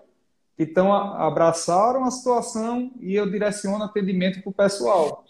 que 0.58 0.64
estão 0.64 0.92
abraçaram 0.92 2.04
a 2.04 2.10
situação 2.10 2.92
e 3.00 3.14
eu 3.14 3.30
direciono 3.30 3.82
atendimento 3.82 4.42
para 4.42 4.50
o 4.50 4.52
pessoal. 4.52 5.24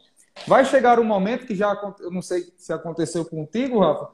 Vai 0.47 0.65
chegar 0.65 0.99
um 0.99 1.05
momento 1.05 1.47
que 1.47 1.55
já, 1.55 1.73
eu 2.01 2.11
não 2.11 2.23
sei 2.23 2.53
se 2.57 2.73
aconteceu 2.73 3.25
contigo, 3.25 3.81
Rafa, 3.81 4.11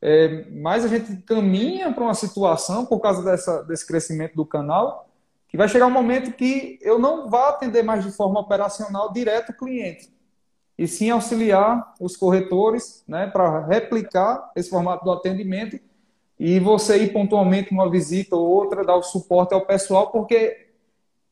é, 0.00 0.44
mas 0.50 0.84
a 0.84 0.88
gente 0.88 1.16
caminha 1.22 1.92
para 1.92 2.04
uma 2.04 2.14
situação, 2.14 2.86
por 2.86 3.00
causa 3.00 3.22
dessa, 3.22 3.62
desse 3.62 3.86
crescimento 3.86 4.34
do 4.34 4.44
canal, 4.44 5.08
que 5.48 5.56
vai 5.56 5.68
chegar 5.68 5.86
um 5.86 5.90
momento 5.90 6.32
que 6.32 6.78
eu 6.82 6.98
não 6.98 7.28
vá 7.28 7.48
atender 7.50 7.82
mais 7.82 8.04
de 8.04 8.10
forma 8.10 8.40
operacional 8.40 9.12
direto 9.12 9.50
o 9.50 9.56
cliente, 9.56 10.12
e 10.78 10.86
sim 10.86 11.10
auxiliar 11.10 11.94
os 12.00 12.16
corretores 12.16 13.02
né, 13.08 13.26
para 13.26 13.66
replicar 13.66 14.52
esse 14.54 14.68
formato 14.68 15.04
do 15.04 15.10
atendimento 15.10 15.78
e 16.38 16.60
você 16.60 16.98
ir 16.98 17.12
pontualmente 17.12 17.72
uma 17.72 17.90
visita 17.90 18.36
ou 18.36 18.46
outra, 18.46 18.84
dar 18.84 18.96
o 18.96 19.02
suporte 19.02 19.54
ao 19.54 19.64
pessoal, 19.64 20.10
porque 20.10 20.68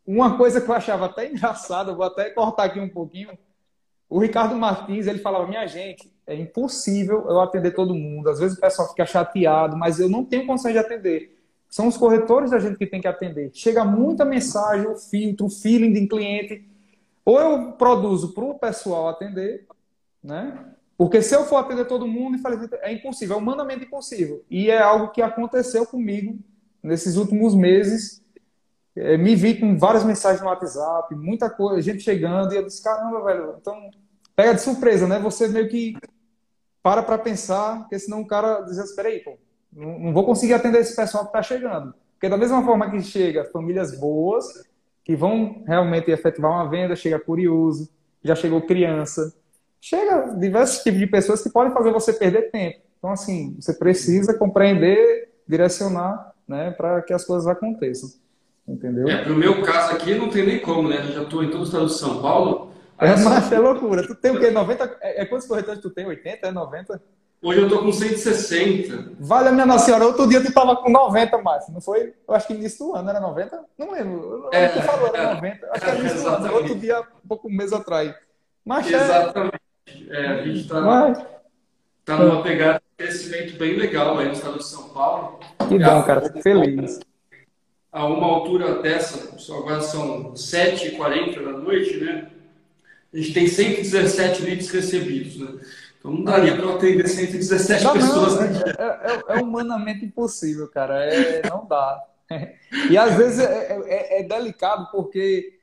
uma 0.07 0.37
coisa 0.37 0.61
que 0.61 0.69
eu 0.69 0.75
achava 0.75 1.07
até 1.07 1.29
engraçada, 1.31 1.95
vou 1.95 2.05
até 2.05 2.31
cortar 2.31 2.65
aqui 2.65 2.81
um 2.81 2.89
pouquinho, 2.89 3.37
o 4.09 4.19
Ricardo 4.19 4.55
Martins, 4.55 5.07
ele 5.07 5.19
falava, 5.19 5.47
minha 5.47 5.67
gente, 5.67 6.13
é 6.27 6.35
impossível 6.35 7.27
eu 7.29 7.41
atender 7.41 7.73
todo 7.73 7.95
mundo. 7.95 8.29
Às 8.29 8.39
vezes 8.39 8.57
o 8.57 8.61
pessoal 8.61 8.89
fica 8.89 9.05
chateado, 9.05 9.77
mas 9.77 9.99
eu 9.99 10.09
não 10.09 10.25
tenho 10.25 10.47
condições 10.47 10.73
de 10.73 10.79
atender. 10.79 11.37
São 11.69 11.89
os 11.89 11.97
corretores 11.97 12.53
da 12.53 12.59
gente 12.59 12.77
que 12.79 12.87
tem 12.87 13.01
que 13.01 13.09
atender. 13.09 13.51
Chega 13.53 13.85
muita 13.85 14.25
mensagem, 14.25 14.87
o 14.87 14.97
filtro, 14.97 15.47
o 15.47 15.51
feeling 15.51 15.93
de 15.93 16.07
cliente. 16.07 16.69
Ou 17.25 17.41
eu 17.41 17.73
produzo 17.73 18.33
para 18.33 18.45
o 18.45 18.59
pessoal 18.59 19.09
atender, 19.09 19.67
né? 20.23 20.67
Porque 20.97 21.21
se 21.21 21.35
eu 21.35 21.45
for 21.45 21.57
atender 21.57 21.87
todo 21.87 22.07
mundo, 22.07 22.39
é 22.81 22.93
impossível, 22.93 23.37
é 23.37 23.39
humanamente 23.39 23.85
impossível. 23.85 24.45
E 24.49 24.71
é 24.71 24.81
algo 24.81 25.11
que 25.11 25.21
aconteceu 25.21 25.85
comigo 25.85 26.39
nesses 26.83 27.17
últimos 27.17 27.55
meses. 27.55 28.23
É, 28.97 29.17
me 29.17 29.35
vi 29.35 29.59
com 29.59 29.77
várias 29.77 30.05
mensagens 30.05 30.41
no 30.41 30.49
WhatsApp, 30.49 31.15
muita 31.15 31.51
coisa, 31.51 31.83
gente 31.83 32.03
chegando, 32.03 32.53
e 32.53 32.57
eu 32.57 32.65
disse, 32.65 32.83
caramba, 32.83 33.25
velho, 33.25 33.57
então 33.61 33.91
pega 34.37 34.55
de 34.55 34.61
surpresa, 34.61 35.07
né? 35.09 35.19
Você 35.19 35.49
meio 35.49 35.69
que 35.69 35.97
para 36.83 37.03
para 37.03 37.19
pensar, 37.19 37.81
porque 37.81 37.99
senão 37.99 38.21
o 38.21 38.27
cara 38.27 38.61
diz, 38.61 38.79
espera 38.79 39.09
aí, 39.09 39.21
pô, 39.21 39.37
não, 39.73 39.99
não, 39.99 40.13
vou 40.13 40.25
conseguir 40.25 40.55
atender 40.55 40.81
esse 40.81 40.95
pessoal 40.95 41.25
que 41.25 41.31
está 41.31 41.43
chegando. 41.43 41.95
Porque 42.13 42.29
da 42.29 42.37
mesma 42.37 42.63
forma 42.65 42.91
que 42.91 43.01
chega 43.03 43.45
famílias 43.47 43.99
boas, 43.99 44.47
que 45.03 45.17
vão 45.17 45.63
realmente 45.67 46.11
efetivar 46.11 46.51
uma 46.51 46.71
venda, 46.71 46.95
chega 46.95 47.19
curioso, 47.19 47.91
já 48.23 48.35
chegou 48.35 48.63
criança, 48.63 49.35
chega 49.81 50.35
diversos 50.39 50.83
tipos 50.83 51.01
de 51.01 51.07
pessoas 51.07 51.43
que 51.43 51.51
podem 51.51 51.73
fazer 51.73 51.93
você 51.93 52.13
perder 52.13 52.51
tempo. 52.51 52.81
Então, 52.99 53.11
assim, 53.11 53.55
você 53.61 53.75
precisa 53.75 54.33
compreender, 54.33 55.31
direcionar, 55.47 56.33
né, 56.49 56.71
para 56.71 57.03
que 57.03 57.13
as 57.13 57.25
coisas 57.25 57.47
aconteçam. 57.47 58.09
Entendeu? 58.67 59.09
É, 59.09 59.23
pro 59.23 59.35
meu 59.35 59.63
caso 59.63 59.93
aqui 59.93 60.15
não 60.15 60.31
tem 60.31 60.47
nem 60.47 60.59
como, 60.59 60.89
né? 60.89 60.99
Eu 60.99 61.13
já 61.13 61.23
estou 61.23 61.45
em 61.45 61.51
todo 61.51 61.61
o 61.61 61.65
estado 61.65 61.87
de 61.87 61.95
São 61.95 62.23
Paulo, 62.23 62.75
é, 62.99 63.17
mas 63.17 63.53
é 63.53 63.59
loucura. 63.59 64.07
Tu 64.07 64.15
tem 64.15 64.31
o 64.31 64.41
quê? 64.41 64.51
90? 64.51 64.99
É, 65.01 65.23
é, 65.23 65.25
quantos 65.27 65.47
corretores 65.47 65.81
tu 65.81 65.91
tem? 65.91 66.07
80? 66.07 66.47
É 66.47 66.53
90? 66.53 67.03
Hoje 67.43 67.61
eu 67.61 67.69
tô 67.69 67.81
com 67.81 67.93
160. 67.93 69.13
Vale 69.21 69.49
a 69.49 69.53
minha 69.53 69.67
Nossa 69.67 69.85
Senhora, 69.85 70.07
outro 70.07 70.27
dia 70.27 70.43
tu 70.43 70.53
tava 70.53 70.77
com 70.77 70.91
90, 70.91 71.39
mais. 71.39 71.69
Não 71.69 71.81
foi? 71.81 72.15
Eu 72.27 72.35
acho 72.35 72.47
que 72.47 72.55
início 72.55 72.87
do 72.87 72.95
ano 72.95 73.11
era 73.11 73.21
90? 73.21 73.61
Não 73.77 73.93
lembro. 73.93 74.49
É, 74.53 74.69
tu 74.69 74.81
falou, 74.81 75.09
era 75.09 75.35
90. 75.35 75.69
Acho 75.71 75.85
que 75.85 75.91
era 75.91 75.99
início 75.99 76.21
do 76.23 76.29
ano. 76.29 76.55
Outro 76.55 76.75
dia, 76.77 77.01
um 77.01 77.29
pouco 77.29 77.49
um 77.49 77.53
mês 77.53 77.73
atrás. 77.73 78.15
Mas 78.65 78.91
exatamente. 78.91 79.61
É, 80.09 80.27
a 80.27 80.43
gente 80.43 80.67
tá, 80.67 80.81
mas... 80.81 81.23
tá 82.05 82.17
numa 82.17 82.43
pegada 82.43 82.81
de 82.81 83.05
crescimento 83.05 83.59
bem 83.59 83.77
legal 83.77 84.19
aí 84.19 84.27
no 84.27 84.33
estado 84.33 84.57
de 84.57 84.65
São 84.65 84.89
Paulo. 84.89 85.41
Que 85.69 85.79
bom, 85.79 86.03
cara. 86.03 86.23
Fico 86.23 86.41
feliz. 86.41 86.99
A 87.95 88.07
uma 88.07 88.27
altura 88.27 88.83
dessa, 88.83 89.37
agora 89.55 89.81
são 89.81 90.35
7h40 90.35 91.45
da 91.45 91.53
noite, 91.53 91.97
né? 91.99 92.29
a 93.15 93.17
gente 93.17 93.33
tem 93.33 93.47
117 93.47 94.43
leads 94.43 94.69
recebidos, 94.71 95.39
né? 95.39 95.61
Então 95.99 96.11
não 96.11 96.25
daria 96.25 96.57
para 96.57 96.75
atender 96.75 97.09
117 97.09 97.85
não, 97.85 97.93
pessoas. 97.93 98.35
Não, 98.35 98.43
é, 98.43 99.33
é, 99.33 99.39
é, 99.39 99.41
humanamente 99.41 100.05
impossível, 100.05 100.69
cara. 100.69 101.05
É, 101.05 101.49
não 101.49 101.65
dá. 101.67 102.03
E 102.91 102.99
às 102.99 103.15
vezes 103.15 103.39
é, 103.39 103.81
é, 103.87 104.21
é 104.21 104.23
delicado 104.25 104.89
porque 104.91 105.59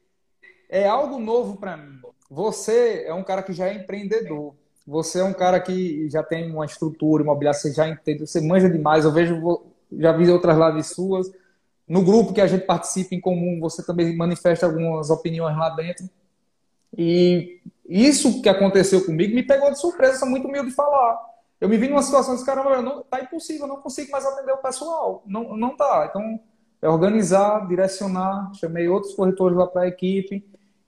é 0.70 0.88
algo 0.88 1.20
novo 1.20 1.58
para 1.58 1.76
mim. 1.76 2.00
Você 2.30 3.04
é 3.06 3.14
um 3.14 3.24
cara 3.24 3.44
que 3.44 3.52
já 3.52 3.68
é 3.68 3.74
empreendedor. 3.74 4.56
Você 4.88 5.20
é 5.20 5.24
um 5.24 5.34
cara 5.34 5.60
que 5.60 6.10
já 6.10 6.24
tem 6.24 6.50
uma 6.50 6.66
estrutura 6.66 7.24
imobiliária, 7.24 7.60
você 7.60 7.74
já 7.74 7.88
entende, 7.90 8.26
você 8.26 8.40
manja 8.40 8.70
demais. 8.70 9.04
Eu 9.04 9.12
vejo, 9.12 9.62
já 9.92 10.14
vi 10.14 10.30
outras 10.30 10.58
lives 10.58 10.88
suas. 10.88 11.30
No 11.92 12.02
grupo 12.02 12.32
que 12.32 12.40
a 12.40 12.48
gente 12.48 12.66
participa 12.66 13.14
em 13.14 13.20
comum, 13.20 13.60
você 13.60 13.86
também 13.86 14.16
manifesta 14.16 14.66
algumas 14.66 15.10
opiniões 15.10 15.58
lá 15.58 15.72
dentro. 15.72 16.10
E 16.98 17.60
isso 17.86 18.42
que 18.42 18.48
aconteceu 18.48 19.06
comigo 19.06 19.36
me 19.36 19.44
pegou 19.44 19.70
de 19.70 19.78
surpresa, 19.78 20.20
sou 20.20 20.30
muito 20.30 20.48
humilde 20.48 20.70
de 20.70 20.74
falar. 20.74 21.20
Eu 21.60 21.68
me 21.68 21.78
vi 21.78 21.90
numa 21.90 22.02
situação 22.02 22.38
de 22.38 22.46
caramba, 22.46 22.82
não, 22.82 23.04
tá 23.04 23.20
impossível, 23.20 23.68
não 23.68 23.82
consigo 23.82 24.10
mais 24.10 24.26
atender 24.26 24.54
o 24.54 24.60
pessoal. 24.60 25.22
Não, 25.26 25.58
não 25.58 25.76
tá. 25.76 26.08
Então, 26.10 26.40
é 26.82 26.88
organizar, 26.88 27.68
direcionar. 27.68 28.54
Chamei 28.54 28.88
outros 28.88 29.14
corretores 29.14 29.58
lá 29.58 29.68
para 29.68 29.82
a 29.82 29.88
equipe 29.90 30.46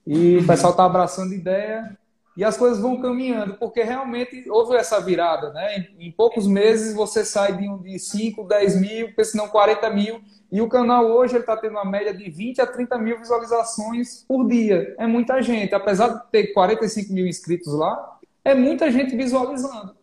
e 0.07 0.37
o 0.37 0.47
pessoal 0.47 0.71
está 0.71 0.85
abraçando 0.85 1.33
ideia 1.33 1.97
e 2.35 2.43
as 2.43 2.57
coisas 2.57 2.79
vão 2.79 2.99
caminhando, 2.99 3.55
porque 3.55 3.83
realmente 3.83 4.49
houve 4.49 4.75
essa 4.75 4.99
virada, 4.99 5.51
né? 5.53 5.87
Em, 5.99 6.11
poucos 6.11 6.47
meses 6.47 6.95
você 6.95 7.23
sai 7.23 7.55
de, 7.55 7.77
de 7.83 7.99
5, 7.99 8.43
10 8.47 8.81
mil, 8.81 9.09
se 9.23 9.37
não 9.37 9.47
40 9.47 9.89
mil, 9.91 10.19
e 10.51 10.59
o 10.61 10.67
canal 10.67 11.05
hoje 11.05 11.37
está 11.37 11.55
tendo 11.55 11.73
uma 11.73 11.85
média 11.85 12.13
de 12.13 12.29
20 12.29 12.61
a 12.61 12.67
30 12.67 12.97
mil 12.97 13.19
visualizações 13.19 14.23
por 14.27 14.47
dia. 14.47 14.95
É 14.97 15.05
muita 15.05 15.41
gente. 15.41 15.73
Apesar 15.73 16.09
de 16.09 16.31
ter 16.31 16.53
45 16.53 17.13
mil 17.13 17.27
inscritos 17.27 17.73
lá, 17.73 18.19
é 18.43 18.53
muita 18.53 18.91
gente 18.91 19.15
visualizando. 19.15 19.95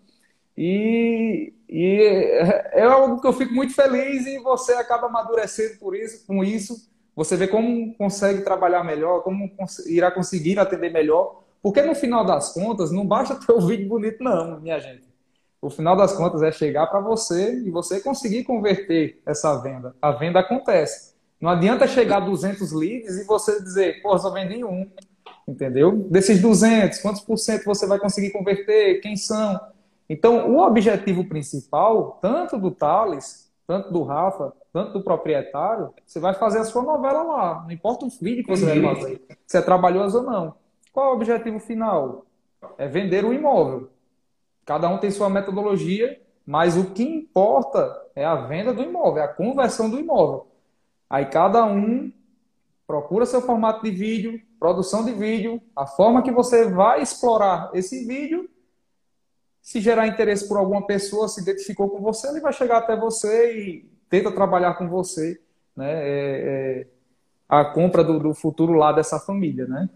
E, 0.57 1.53
e 1.69 2.03
é, 2.03 2.81
é 2.81 2.83
algo 2.83 3.21
que 3.21 3.27
eu 3.27 3.33
fico 3.33 3.55
muito 3.55 3.75
feliz 3.75 4.27
e 4.27 4.39
você 4.39 4.73
acaba 4.75 5.07
amadurecendo 5.07 5.79
por 5.79 5.97
isso, 5.97 6.27
com 6.27 6.45
isso. 6.45 6.89
Você 7.17 7.37
vê 7.37 7.49
como 7.49 7.95
consegue 7.95 8.43
trabalhar 8.43 8.85
melhor, 8.85 9.23
como 9.23 9.51
irá 9.87 10.11
conseguir 10.11 10.59
atender 10.59 10.93
melhor. 10.93 11.40
Porque 11.63 11.83
no 11.83 11.95
final 11.95 12.25
das 12.25 12.53
contas, 12.53 12.91
não 12.91 13.07
basta 13.07 13.35
ter 13.35 13.53
o 13.53 13.59
um 13.59 13.67
vídeo 13.67 13.89
bonito, 13.89 14.23
não, 14.23 14.61
minha 14.61 14.79
gente. 14.79 15.09
O 15.61 15.69
final 15.69 15.95
das 15.95 16.15
contas 16.15 16.43
é 16.43 16.51
chegar 16.51 16.87
para 16.87 17.01
você 17.01 17.55
e 17.61 17.71
você 17.71 18.01
conseguir 18.01 18.45
converter 18.45 19.21
essa 19.27 19.55
venda. 19.61 19.95
A 20.01 20.11
venda 20.11 20.41
acontece. 20.41 21.15
Não 21.39 21.51
adianta 21.51 21.87
chegar 21.87 22.19
a 22.19 22.21
200 22.21 22.73
leads 22.73 23.19
e 23.19 23.25
você 23.25 23.63
dizer, 23.63 24.01
pô, 24.01 24.19
só 24.19 24.31
vendi 24.31 24.65
um. 24.65 24.91
Entendeu? 25.47 25.93
Desses 26.11 26.41
200, 26.41 26.99
quantos 27.01 27.21
por 27.23 27.37
cento 27.37 27.65
você 27.65 27.87
vai 27.87 27.99
conseguir 27.99 28.31
converter? 28.31 29.01
Quem 29.01 29.17
são? 29.17 29.61
Então, 30.09 30.51
o 30.51 30.59
objetivo 30.61 31.25
principal, 31.25 32.19
tanto 32.23 32.59
do 32.59 32.71
Thales, 32.71 33.51
tanto 33.67 33.93
do 33.93 34.03
Rafa, 34.03 34.53
tanto 34.73 34.95
do 34.95 35.03
proprietário, 35.03 35.93
você 36.07 36.19
vai 36.19 36.35
fazer 36.35 36.59
a 36.59 36.65
sua 36.65 36.83
novela 36.83 37.23
lá. 37.23 37.63
Não 37.63 37.71
importa 37.71 38.07
o 38.07 38.09
vídeo 38.09 38.45
que 38.45 38.51
você 38.51 38.67
vai 38.67 38.95
fazer, 38.95 39.23
se 39.47 39.57
é 39.57 39.63
trabalhoso 39.63 40.19
ou 40.19 40.25
não. 40.25 40.55
Qual 41.01 41.09
é 41.09 41.13
o 41.13 41.17
objetivo 41.17 41.59
final? 41.59 42.27
É 42.77 42.87
vender 42.87 43.25
o 43.25 43.33
imóvel. 43.33 43.89
Cada 44.67 44.87
um 44.87 44.99
tem 44.99 45.11
sua 45.11 45.31
metodologia, 45.31 46.21
mas 46.45 46.77
o 46.77 46.91
que 46.91 47.03
importa 47.03 48.07
é 48.15 48.23
a 48.23 48.35
venda 48.35 48.71
do 48.75 48.83
imóvel, 48.83 49.23
é 49.23 49.25
a 49.25 49.33
conversão 49.33 49.89
do 49.89 49.99
imóvel. 49.99 50.49
Aí 51.09 51.25
cada 51.25 51.65
um 51.65 52.13
procura 52.87 53.25
seu 53.25 53.41
formato 53.41 53.83
de 53.83 53.91
vídeo, 53.91 54.43
produção 54.59 55.03
de 55.03 55.13
vídeo, 55.13 55.63
a 55.75 55.87
forma 55.87 56.21
que 56.23 56.31
você 56.31 56.69
vai 56.69 57.01
explorar 57.01 57.71
esse 57.73 58.05
vídeo. 58.07 58.47
Se 59.63 59.81
gerar 59.81 60.07
interesse 60.07 60.47
por 60.47 60.59
alguma 60.59 60.87
pessoa, 60.87 61.29
se 61.29 61.41
identificou 61.41 61.89
com 61.89 62.03
você, 62.03 62.29
ele 62.29 62.41
vai 62.41 62.53
chegar 62.53 62.77
até 62.77 62.95
você 62.95 63.59
e 63.59 63.91
tenta 64.11 64.31
trabalhar 64.31 64.75
com 64.75 64.87
você, 64.87 65.41
né? 65.75 65.93
É, 65.93 66.83
é, 66.83 66.87
a 67.49 67.65
compra 67.65 68.05
do, 68.05 68.21
do 68.21 68.35
futuro 68.35 68.75
lá 68.75 68.93
dessa 68.93 69.19
família, 69.19 69.67
né? 69.67 69.89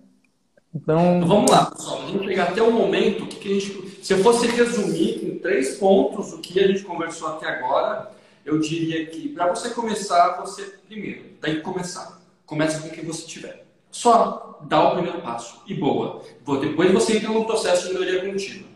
Então... 0.74 1.16
então 1.16 1.28
vamos 1.28 1.50
lá, 1.50 1.66
pessoal. 1.66 2.00
Vamos 2.02 2.26
pegar 2.26 2.44
até 2.44 2.62
o 2.62 2.72
momento 2.72 3.26
que, 3.26 3.36
que 3.36 3.48
a 3.48 3.60
gente. 3.60 4.04
Se 4.04 4.12
eu 4.12 4.18
fosse 4.18 4.46
resumir 4.46 5.24
em 5.24 5.38
três 5.38 5.76
pontos 5.76 6.32
o 6.32 6.38
que 6.38 6.58
a 6.58 6.66
gente 6.66 6.82
conversou 6.82 7.28
até 7.28 7.48
agora, 7.48 8.10
eu 8.44 8.58
diria 8.58 9.06
que 9.06 9.28
para 9.28 9.48
você 9.48 9.70
começar, 9.70 10.40
você 10.40 10.62
primeiro 10.86 11.24
tem 11.40 11.56
que 11.56 11.60
começar. 11.62 12.20
Comece 12.44 12.80
com 12.80 12.88
o 12.88 12.90
que 12.90 13.04
você 13.04 13.26
tiver. 13.26 13.64
Só 13.90 14.58
dá 14.62 14.88
o 14.88 14.94
primeiro 14.94 15.22
passo 15.22 15.62
e 15.66 15.74
boa. 15.74 16.22
Depois 16.60 16.92
você 16.92 17.16
entra 17.16 17.30
no 17.30 17.44
processo 17.44 17.86
de 17.88 17.94
melhoria 17.94 18.30
contínua. 18.30 18.68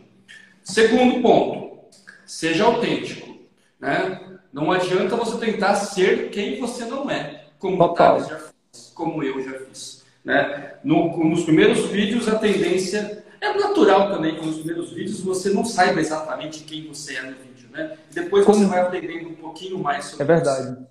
Segundo 0.63 1.21
ponto, 1.21 1.79
seja 2.25 2.63
autêntico. 2.63 3.37
Né? 3.79 4.39
Não 4.51 4.71
adianta 4.71 5.15
você 5.15 5.37
tentar 5.37 5.75
ser 5.75 6.29
quem 6.31 6.59
você 6.59 6.85
não 6.85 7.09
é, 7.09 7.45
como 7.59 7.81
o 7.81 7.89
Thales 7.89 8.27
já 8.27 8.37
fez, 8.37 8.91
como 8.95 9.23
eu 9.23 9.43
já 9.43 9.59
fiz. 9.59 9.98
Né? 10.23 10.73
No, 10.83 11.17
nos 11.23 11.43
primeiros 11.43 11.85
vídeos, 11.87 12.27
a 12.27 12.37
tendência 12.37 13.23
é 13.41 13.53
natural 13.53 14.11
também 14.11 14.35
que 14.35 14.45
nos 14.45 14.57
primeiros 14.57 14.91
vídeos 14.91 15.21
você 15.21 15.49
não 15.49 15.63
saiba 15.63 15.99
exatamente 15.99 16.63
quem 16.63 16.87
você 16.87 17.15
é 17.15 17.21
no 17.21 17.31
vídeo. 17.37 17.69
Né? 17.71 17.97
Depois 18.11 18.45
Como... 18.45 18.59
você 18.59 18.65
vai 18.65 18.81
aprendendo 18.81 19.29
um 19.29 19.35
pouquinho 19.35 19.79
mais 19.79 20.05
sobre 20.05 20.23
É 20.23 20.27
verdade. 20.27 20.71
Isso, 20.71 20.87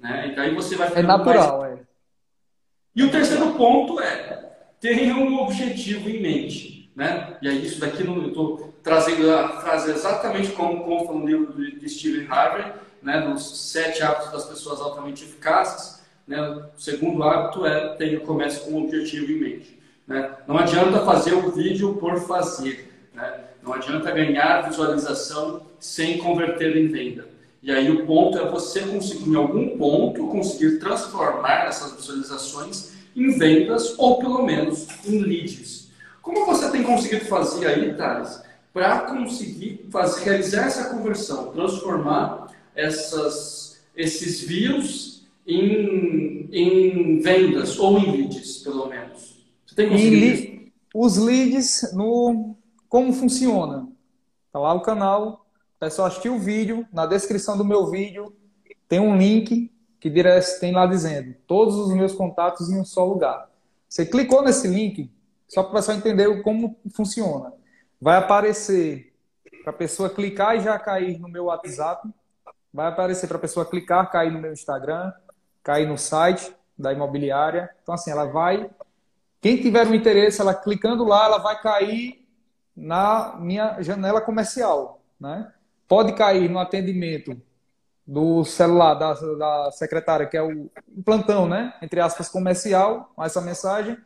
né? 0.00 0.34
E 0.36 0.40
aí 0.40 0.54
você 0.54 0.76
vai 0.76 0.92
É 0.94 1.02
natural, 1.02 1.60
mais... 1.60 1.78
é. 1.78 1.82
E 2.94 3.02
o 3.04 3.10
terceiro 3.10 3.52
ponto 3.52 4.00
é 4.00 4.50
tenha 4.80 5.14
um 5.14 5.40
objetivo 5.40 6.08
em 6.08 6.20
mente. 6.20 6.90
Né? 6.94 7.38
E 7.40 7.48
aí, 7.48 7.64
isso 7.64 7.80
daqui 7.80 8.04
eu 8.04 8.26
estou 8.26 8.74
trazendo 8.82 9.30
a 9.30 9.60
frase 9.60 9.90
exatamente 9.90 10.50
como 10.52 10.84
consta 10.84 11.12
no 11.12 11.26
livro 11.26 11.54
de 11.54 11.88
Stephen 11.88 12.26
Harvey, 12.30 12.70
né, 13.00 13.22
dos 13.22 13.70
sete 13.70 14.02
hábitos 14.02 14.30
das 14.30 14.44
pessoas 14.44 14.80
altamente 14.80 15.24
eficazes. 15.24 16.01
Né? 16.26 16.40
O 16.40 16.80
segundo 16.80 17.22
hábito 17.22 17.66
é 17.66 17.94
ter 17.96 18.20
comece 18.22 18.60
com 18.60 18.72
um 18.72 18.84
objetivo 18.84 19.30
em 19.30 19.40
mente. 19.40 19.82
Né? 20.06 20.30
Não 20.46 20.58
adianta 20.58 21.04
fazer 21.04 21.34
o 21.34 21.50
vídeo 21.50 21.94
por 21.94 22.20
fazer. 22.20 22.92
Né? 23.14 23.40
Não 23.62 23.72
adianta 23.72 24.10
ganhar 24.10 24.68
visualização 24.68 25.66
sem 25.78 26.18
converter 26.18 26.76
em 26.76 26.88
venda. 26.88 27.28
E 27.62 27.70
aí 27.70 27.90
o 27.90 28.04
ponto 28.06 28.38
é 28.38 28.48
você 28.48 28.80
conseguir, 28.80 29.30
em 29.30 29.36
algum 29.36 29.78
ponto, 29.78 30.26
conseguir 30.26 30.78
transformar 30.78 31.66
essas 31.66 31.92
visualizações 31.94 32.92
em 33.14 33.38
vendas 33.38 33.94
ou 33.98 34.18
pelo 34.18 34.42
menos 34.42 34.88
em 35.06 35.18
leads. 35.20 35.90
Como 36.20 36.44
você 36.46 36.70
tem 36.70 36.82
conseguido 36.82 37.26
fazer 37.26 37.66
aí, 37.66 37.94
Thales, 37.94 38.42
para 38.72 39.00
conseguir 39.00 39.86
fazer, 39.90 40.24
realizar 40.24 40.66
essa 40.66 40.90
conversão, 40.90 41.52
transformar 41.52 42.48
essas, 42.74 43.80
esses 43.94 44.40
views 44.40 45.11
em, 45.46 46.48
em 46.52 47.18
vendas 47.20 47.78
ou 47.78 47.98
em 47.98 48.12
leads, 48.12 48.58
pelo 48.58 48.86
menos? 48.86 49.44
Você 49.66 49.74
tem 49.74 49.88
conseguido 49.88 50.70
Os 50.94 51.16
leads, 51.16 51.92
no 51.94 52.56
como 52.88 53.12
funciona? 53.12 53.88
Tá 54.52 54.58
lá 54.58 54.74
o 54.74 54.82
canal, 54.82 55.46
o 55.76 55.80
pessoal 55.80 56.08
assistiu 56.08 56.34
o 56.34 56.38
vídeo, 56.38 56.86
na 56.92 57.06
descrição 57.06 57.56
do 57.56 57.64
meu 57.64 57.90
vídeo 57.90 58.34
tem 58.92 59.00
um 59.00 59.16
link 59.16 59.72
que 59.98 60.10
tem 60.60 60.72
lá 60.72 60.84
dizendo 60.84 61.34
todos 61.46 61.76
os 61.76 61.94
meus 61.94 62.12
contatos 62.12 62.68
em 62.68 62.78
um 62.78 62.84
só 62.84 63.06
lugar. 63.06 63.48
Você 63.88 64.04
clicou 64.04 64.42
nesse 64.42 64.68
link, 64.68 65.10
só 65.48 65.62
para 65.62 65.70
o 65.70 65.74
pessoal 65.76 65.96
entender 65.96 66.42
como 66.42 66.76
funciona. 66.94 67.54
Vai 67.98 68.18
aparecer 68.18 69.14
para 69.62 69.70
a 69.70 69.74
pessoa 69.74 70.10
clicar 70.10 70.56
e 70.56 70.60
já 70.60 70.78
cair 70.78 71.18
no 71.18 71.26
meu 71.28 71.44
WhatsApp. 71.44 72.06
Vai 72.70 72.88
aparecer 72.88 73.26
para 73.26 73.38
a 73.38 73.40
pessoa 73.40 73.64
clicar, 73.64 74.10
cair 74.10 74.30
no 74.30 74.40
meu 74.40 74.52
Instagram 74.52 75.10
cair 75.62 75.86
no 75.86 75.96
site 75.96 76.54
da 76.78 76.92
imobiliária. 76.92 77.70
Então, 77.82 77.94
assim, 77.94 78.10
ela 78.10 78.24
vai. 78.24 78.70
Quem 79.40 79.60
tiver 79.60 79.86
um 79.86 79.94
interesse, 79.94 80.40
ela 80.40 80.54
clicando 80.54 81.04
lá, 81.04 81.26
ela 81.26 81.38
vai 81.38 81.60
cair 81.60 82.26
na 82.76 83.36
minha 83.38 83.80
janela 83.82 84.20
comercial. 84.20 85.02
Né? 85.20 85.50
Pode 85.86 86.12
cair 86.14 86.48
no 86.48 86.58
atendimento 86.58 87.40
do 88.06 88.44
celular 88.44 88.94
da, 88.94 89.14
da 89.14 89.70
secretária, 89.72 90.26
que 90.26 90.36
é 90.36 90.42
o, 90.42 90.70
plantão, 91.04 91.48
né? 91.48 91.72
Entre 91.80 92.00
aspas, 92.00 92.28
comercial, 92.28 93.12
essa 93.20 93.40
mensagem. 93.40 93.96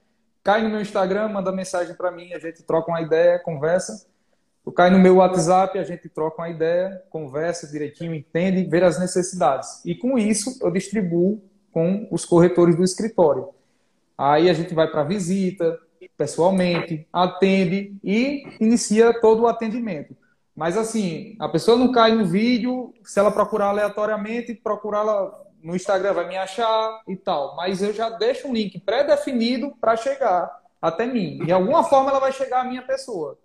Cai 0.44 0.62
no 0.62 0.68
meu 0.68 0.80
Instagram, 0.80 1.28
manda 1.28 1.50
mensagem 1.50 1.94
para 1.94 2.10
mim, 2.10 2.32
a 2.32 2.38
gente 2.38 2.62
troca 2.62 2.90
uma 2.90 3.00
ideia, 3.00 3.38
conversa. 3.38 4.06
Eu 4.66 4.72
cai 4.72 4.90
no 4.90 4.98
meu 4.98 5.16
WhatsApp, 5.16 5.78
a 5.78 5.84
gente 5.84 6.08
troca 6.08 6.42
uma 6.42 6.48
ideia, 6.48 7.00
conversa 7.08 7.68
direitinho, 7.68 8.12
entende, 8.12 8.64
vê 8.64 8.82
as 8.82 8.98
necessidades. 8.98 9.80
E 9.84 9.94
com 9.94 10.18
isso 10.18 10.58
eu 10.60 10.72
distribuo 10.72 11.40
com 11.70 12.08
os 12.10 12.24
corretores 12.24 12.74
do 12.74 12.82
escritório. 12.82 13.50
Aí 14.18 14.50
a 14.50 14.52
gente 14.52 14.74
vai 14.74 14.90
para 14.90 15.02
a 15.02 15.04
visita, 15.04 15.78
pessoalmente, 16.18 17.06
atende 17.12 17.96
e 18.02 18.42
inicia 18.60 19.18
todo 19.20 19.42
o 19.42 19.46
atendimento. 19.46 20.16
Mas 20.54 20.76
assim, 20.76 21.36
a 21.38 21.48
pessoa 21.48 21.76
não 21.76 21.92
cai 21.92 22.12
no 22.12 22.26
vídeo, 22.26 22.92
se 23.04 23.20
ela 23.20 23.30
procurar 23.30 23.66
aleatoriamente, 23.66 24.52
procurar 24.52 25.00
ela 25.00 25.46
no 25.62 25.76
Instagram 25.76 26.12
vai 26.12 26.26
me 26.26 26.36
achar 26.36 27.02
e 27.06 27.14
tal. 27.14 27.54
Mas 27.54 27.82
eu 27.82 27.92
já 27.92 28.10
deixo 28.10 28.48
um 28.48 28.52
link 28.52 28.80
pré-definido 28.80 29.76
para 29.80 29.96
chegar 29.96 30.50
até 30.82 31.06
mim. 31.06 31.38
De 31.44 31.52
alguma 31.52 31.84
forma 31.84 32.10
ela 32.10 32.18
vai 32.18 32.32
chegar 32.32 32.62
à 32.62 32.64
minha 32.64 32.82
pessoa. 32.82 33.38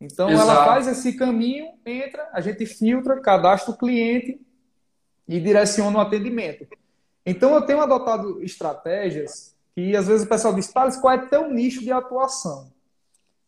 Então 0.00 0.30
Exato. 0.30 0.50
ela 0.50 0.64
faz 0.64 0.86
esse 0.86 1.12
caminho, 1.12 1.72
entra, 1.84 2.28
a 2.32 2.40
gente 2.40 2.64
filtra, 2.64 3.20
cadastra 3.20 3.72
o 3.72 3.76
cliente 3.76 4.40
e 5.28 5.38
direciona 5.38 5.98
o 5.98 6.00
atendimento. 6.00 6.66
Então 7.24 7.54
eu 7.54 7.62
tenho 7.62 7.80
adotado 7.80 8.42
estratégias 8.42 9.54
que 9.74 9.94
às 9.94 10.06
vezes 10.06 10.26
o 10.26 10.28
pessoal 10.28 10.54
diz, 10.54 10.68
Thales, 10.72 10.96
qual 10.96 11.14
é 11.14 11.18
teu 11.26 11.50
nicho 11.50 11.80
de 11.80 11.92
atuação? 11.92 12.72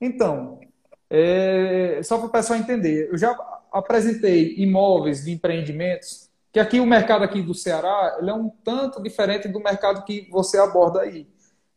Então, 0.00 0.60
é, 1.08 2.00
só 2.02 2.18
para 2.18 2.26
o 2.26 2.30
pessoal 2.30 2.58
entender, 2.58 3.08
eu 3.10 3.18
já 3.18 3.36
apresentei 3.72 4.54
imóveis 4.56 5.24
de 5.24 5.32
empreendimentos, 5.32 6.30
que 6.52 6.60
aqui 6.60 6.78
o 6.80 6.86
mercado 6.86 7.24
aqui 7.24 7.42
do 7.42 7.54
Ceará 7.54 8.18
ele 8.20 8.30
é 8.30 8.34
um 8.34 8.48
tanto 8.48 9.02
diferente 9.02 9.48
do 9.48 9.58
mercado 9.58 10.04
que 10.04 10.28
você 10.30 10.58
aborda 10.58 11.00
aí. 11.00 11.26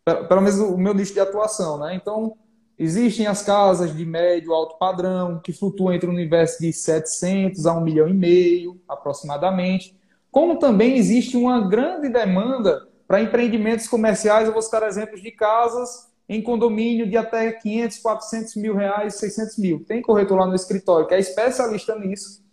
Pelo 0.04 0.42
menos 0.42 0.60
o 0.60 0.78
meu 0.78 0.94
nicho 0.94 1.14
de 1.14 1.20
atuação, 1.20 1.80
né? 1.80 1.96
Então, 1.96 2.38
Existem 2.78 3.26
as 3.26 3.42
casas 3.42 3.96
de 3.96 4.06
médio 4.06 4.54
alto 4.54 4.78
padrão, 4.78 5.40
que 5.40 5.54
flutuam 5.54 5.94
entre 5.94 6.10
o 6.10 6.14
universo 6.14 6.60
de 6.60 6.74
700 6.74 7.66
a 7.66 7.74
1 7.74 7.82
milhão 7.82 8.08
e 8.10 8.14
meio, 8.14 8.80
aproximadamente. 8.88 9.96
Como 10.30 10.60
também 10.60 10.98
existe 10.98 11.38
uma 11.38 11.68
grande 11.68 12.10
demanda 12.10 12.86
para 13.08 13.22
empreendimentos 13.22 13.88
comerciais. 13.88 14.48
Eu 14.48 14.54
vou 14.54 14.62
citar 14.62 14.84
exemplos 14.84 15.22
de 15.22 15.32
casas 15.32 16.10
em 16.28 16.42
condomínio 16.42 17.08
de 17.08 17.16
até 17.16 17.52
500, 17.52 18.00
400 18.00 18.56
mil 18.56 18.76
reais, 18.76 19.16
600 19.16 19.58
mil. 19.58 19.86
Tem 19.86 20.02
corretor 20.02 20.40
lá 20.40 20.48
no 20.48 20.56
escritório 20.56 21.08
que 21.08 21.14
é 21.14 21.20
especialista 21.20 21.98
nisso. 21.98 22.44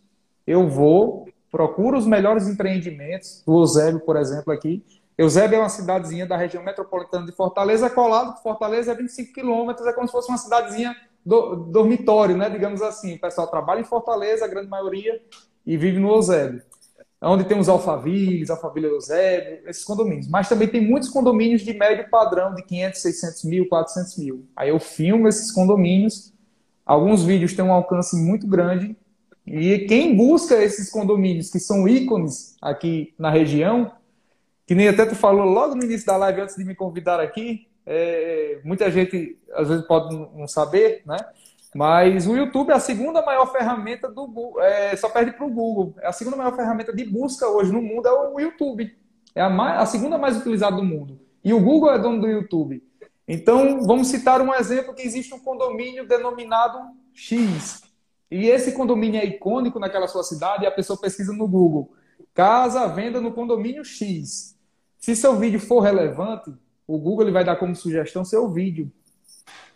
Eu 0.47 0.69
vou, 0.69 1.27
procuro 1.51 1.97
os 1.97 2.07
melhores 2.07 2.47
empreendimentos, 2.47 3.43
do 3.47 3.61
Eusébio, 3.61 4.01
por 4.01 4.17
exemplo, 4.17 4.53
aqui, 4.53 4.85
Eusébio 5.23 5.57
é 5.57 5.59
uma 5.61 5.69
cidadezinha 5.69 6.27
da 6.27 6.37
região 6.37 6.63
metropolitana 6.63 7.27
de 7.27 7.33
Fortaleza, 7.33 7.89
colado 7.89 8.35
com 8.35 8.43
Fortaleza 8.43 8.93
é 8.93 8.95
25 8.95 9.33
quilômetros, 9.33 9.87
é 9.87 9.93
como 9.93 10.07
se 10.07 10.13
fosse 10.13 10.29
uma 10.29 10.39
cidadezinha 10.39 10.95
do, 11.25 11.57
dormitório, 11.57 12.37
né? 12.37 12.51
Digamos 12.51 12.83
assim. 12.83 13.15
O 13.15 13.21
pessoal 13.21 13.47
trabalha 13.47 13.81
em 13.81 13.85
Fortaleza, 13.85 14.45
a 14.45 14.49
grande 14.49 14.69
maioria, 14.69 15.21
e 15.65 15.77
vive 15.77 15.99
no 15.99 16.11
Eusébio. 16.11 16.63
Onde 17.25 17.45
tem 17.45 17.57
os 17.57 17.69
Alphavilles, 17.69 18.51
Alphaville 18.51 18.89
Eusébio, 18.89 19.61
esses 19.69 19.85
condomínios. 19.85 20.29
Mas 20.29 20.49
também 20.49 20.67
tem 20.67 20.85
muitos 20.85 21.09
condomínios 21.09 21.63
de 21.63 21.73
médio 21.73 22.11
padrão, 22.11 22.53
de 22.53 22.65
500, 22.65 23.01
600 23.01 23.45
mil, 23.45 23.69
400 23.69 24.19
mil. 24.19 24.45
Aí 24.57 24.71
eu 24.71 24.81
filmo 24.81 25.29
esses 25.29 25.53
condomínios. 25.53 26.33
Alguns 26.85 27.23
vídeos 27.23 27.55
têm 27.55 27.65
um 27.65 27.73
alcance 27.73 28.17
muito 28.17 28.45
grande. 28.49 28.97
E 29.47 29.81
quem 29.87 30.17
busca 30.17 30.61
esses 30.61 30.91
condomínios, 30.91 31.49
que 31.49 31.61
são 31.61 31.87
ícones 31.87 32.57
aqui 32.61 33.15
na 33.17 33.31
região, 33.31 33.93
que 34.73 34.75
nem 34.75 34.89
até 34.89 35.05
tu 35.05 35.15
falou 35.15 35.45
logo 35.45 35.75
no 35.75 35.85
início 35.85 36.07
da 36.07 36.17
live, 36.17 36.41
antes 36.41 36.57
de 36.57 36.65
me 36.65 36.75
convidar 36.75 37.21
aqui, 37.21 37.69
é, 37.85 38.59
muita 38.65 38.91
gente 38.91 39.39
às 39.53 39.69
vezes 39.69 39.87
pode 39.87 40.17
não 40.17 40.49
saber, 40.49 41.03
né? 41.05 41.19
Mas 41.75 42.27
o 42.27 42.35
YouTube 42.35 42.71
é 42.71 42.73
a 42.73 42.81
segunda 42.81 43.21
maior 43.21 43.53
ferramenta 43.53 44.09
do 44.09 44.59
é, 44.61 44.97
só 44.97 45.11
perde 45.11 45.33
para 45.33 45.45
o 45.45 45.51
Google. 45.51 45.95
É 46.01 46.07
a 46.07 46.13
segunda 46.13 46.39
maior 46.39 46.57
ferramenta 46.57 46.91
de 46.91 47.05
busca 47.05 47.47
hoje 47.47 47.71
no 47.71 47.83
mundo 47.83 48.09
é 48.09 48.13
o 48.13 48.41
YouTube. 48.41 48.97
É 49.35 49.43
a, 49.43 49.51
mais, 49.51 49.79
a 49.79 49.85
segunda 49.85 50.17
mais 50.17 50.39
utilizada 50.39 50.77
do 50.77 50.83
mundo. 50.83 51.21
E 51.45 51.53
o 51.53 51.61
Google 51.61 51.93
é 51.93 51.99
dono 51.99 52.23
do 52.23 52.27
YouTube. 52.27 52.83
Então, 53.29 53.83
vamos 53.83 54.09
citar 54.09 54.41
um 54.41 54.55
exemplo 54.55 54.95
que 54.95 55.03
existe 55.03 55.35
um 55.35 55.39
condomínio 55.39 56.09
denominado 56.09 56.79
X. 57.13 57.83
E 58.31 58.49
esse 58.49 58.73
condomínio 58.73 59.21
é 59.21 59.27
icônico 59.27 59.79
naquela 59.79 60.09
sua 60.09 60.23
cidade 60.23 60.65
e 60.65 60.67
a 60.67 60.71
pessoa 60.71 60.99
pesquisa 60.99 61.35
no 61.35 61.47
Google. 61.47 61.93
Casa 62.33 62.87
venda 62.87 63.21
no 63.21 63.33
condomínio 63.33 63.85
X. 63.85 64.52
Se 65.03 65.17
seu 65.17 65.35
vídeo 65.35 65.59
for 65.59 65.81
relevante, 65.81 66.55
o 66.87 66.97
Google 66.97 67.25
ele 67.25 67.33
vai 67.33 67.45
dar 67.45 67.57
como 67.57 67.75
sugestão 67.75 68.25
seu 68.25 68.49
vídeo. 68.49 68.89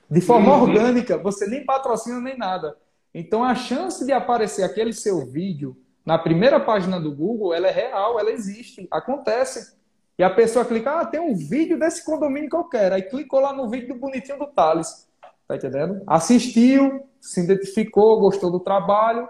De 0.09 0.21
forma 0.21 0.55
uhum. 0.55 0.63
orgânica, 0.63 1.19
você 1.19 1.49
nem 1.49 1.65
patrocina 1.65 2.21
nem 2.21 2.39
nada. 2.39 2.77
Então 3.13 3.43
a 3.43 3.53
chance 3.53 4.07
de 4.07 4.13
aparecer 4.13 4.63
aquele 4.63 4.93
seu 4.93 5.27
vídeo 5.27 5.77
na 6.05 6.17
primeira 6.17 6.61
página 6.61 7.01
do 7.01 7.13
Google, 7.13 7.53
ela 7.53 7.67
é 7.67 7.73
real, 7.73 8.21
ela 8.21 8.31
existe, 8.31 8.87
acontece. 8.89 9.75
E 10.17 10.23
a 10.23 10.31
pessoa 10.31 10.65
clica, 10.65 11.01
ah, 11.01 11.05
tem 11.05 11.19
um 11.19 11.35
vídeo 11.35 11.77
desse 11.77 12.05
condomínio 12.05 12.49
que 12.49 12.55
eu 12.55 12.65
quero. 12.69 12.95
Aí 12.95 13.03
clicou 13.03 13.41
lá 13.41 13.53
no 13.53 13.69
vídeo 13.69 13.89
do 13.89 14.01
bonitinho 14.01 14.39
do 14.39 14.47
Thales. 14.47 15.09
Tá 15.49 15.57
entendendo? 15.57 16.03
Assistiu, 16.07 17.05
se 17.21 17.41
identificou, 17.41 18.21
gostou 18.21 18.49
do 18.49 18.61
trabalho. 18.61 19.29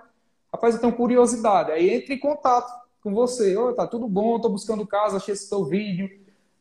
Rapaz, 0.53 0.75
eu 0.75 0.81
tenho 0.83 0.93
curiosidade. 0.93 1.73
Aí 1.73 1.89
entra 1.89 2.13
em 2.13 2.19
contato 2.19 2.86
com 3.07 3.15
você. 3.15 3.57
Oi, 3.57 3.75
tá 3.75 3.87
tudo 3.87 4.09
bom, 4.09 4.41
tô 4.41 4.49
buscando 4.49 4.87
casa, 4.87 5.17
achei 5.17 5.35
esse 5.35 5.49
teu 5.49 5.65
vídeo 5.65 6.09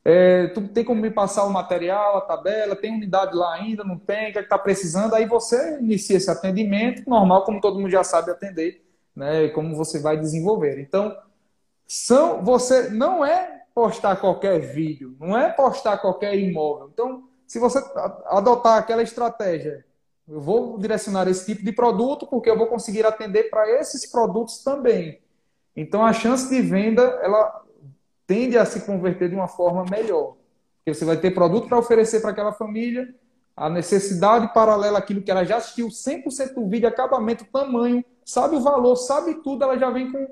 é, 0.07 0.49
tu 0.49 0.67
tem 0.67 0.85
como 0.85 1.01
me 1.01 1.09
passar 1.09 1.45
o 1.45 1.49
material, 1.49 2.17
a 2.17 2.21
tabela, 2.21 2.75
tem 2.75 2.93
unidade 2.93 3.35
lá 3.35 3.55
ainda, 3.55 3.83
não 3.83 3.97
tem, 3.97 4.29
o 4.29 4.31
que 4.31 4.37
é 4.37 4.41
está 4.43 4.55
precisando? 4.55 5.15
Aí 5.15 5.25
você 5.25 5.79
inicia 5.79 6.17
esse 6.17 6.29
atendimento, 6.29 7.09
normal, 7.09 7.43
como 7.43 7.59
todo 7.59 7.79
mundo 7.79 7.89
já 7.89 8.03
sabe 8.03 8.29
atender, 8.29 8.85
né? 9.15 9.47
Como 9.49 9.75
você 9.75 9.97
vai 9.97 10.15
desenvolver. 10.15 10.79
Então, 10.79 11.17
são, 11.87 12.43
você 12.43 12.91
não 12.91 13.25
é 13.25 13.63
postar 13.73 14.17
qualquer 14.17 14.59
vídeo, 14.59 15.17
não 15.19 15.35
é 15.35 15.51
postar 15.51 15.97
qualquer 15.97 16.37
imóvel. 16.37 16.91
Então, 16.93 17.23
se 17.47 17.57
você 17.57 17.83
adotar 18.27 18.77
aquela 18.77 19.01
estratégia, 19.01 19.83
eu 20.27 20.39
vou 20.39 20.77
direcionar 20.77 21.27
esse 21.27 21.47
tipo 21.47 21.65
de 21.65 21.71
produto 21.71 22.27
porque 22.27 22.49
eu 22.49 22.57
vou 22.57 22.67
conseguir 22.67 23.07
atender 23.07 23.49
para 23.49 23.67
esses 23.79 24.05
produtos 24.05 24.63
também. 24.63 25.19
Então, 25.75 26.05
a 26.05 26.13
chance 26.13 26.49
de 26.49 26.61
venda, 26.61 27.01
ela 27.21 27.63
tende 28.25 28.57
a 28.57 28.65
se 28.65 28.85
converter 28.85 29.29
de 29.29 29.35
uma 29.35 29.47
forma 29.47 29.85
melhor. 29.89 30.35
Porque 30.77 30.93
você 30.93 31.05
vai 31.05 31.17
ter 31.17 31.31
produto 31.31 31.67
para 31.67 31.77
oferecer 31.77 32.21
para 32.21 32.31
aquela 32.31 32.51
família, 32.51 33.13
a 33.55 33.69
necessidade 33.69 34.53
paralela 34.53 34.99
àquilo 34.99 35.21
que 35.21 35.31
ela 35.31 35.43
já 35.43 35.57
assistiu 35.57 35.87
100% 35.87 36.53
do 36.53 36.67
vídeo, 36.67 36.87
acabamento, 36.87 37.45
tamanho, 37.45 38.03
sabe 38.23 38.55
o 38.55 38.61
valor, 38.61 38.95
sabe 38.95 39.35
tudo, 39.35 39.63
ela 39.63 39.77
já 39.77 39.89
vem 39.89 40.11
com 40.11 40.27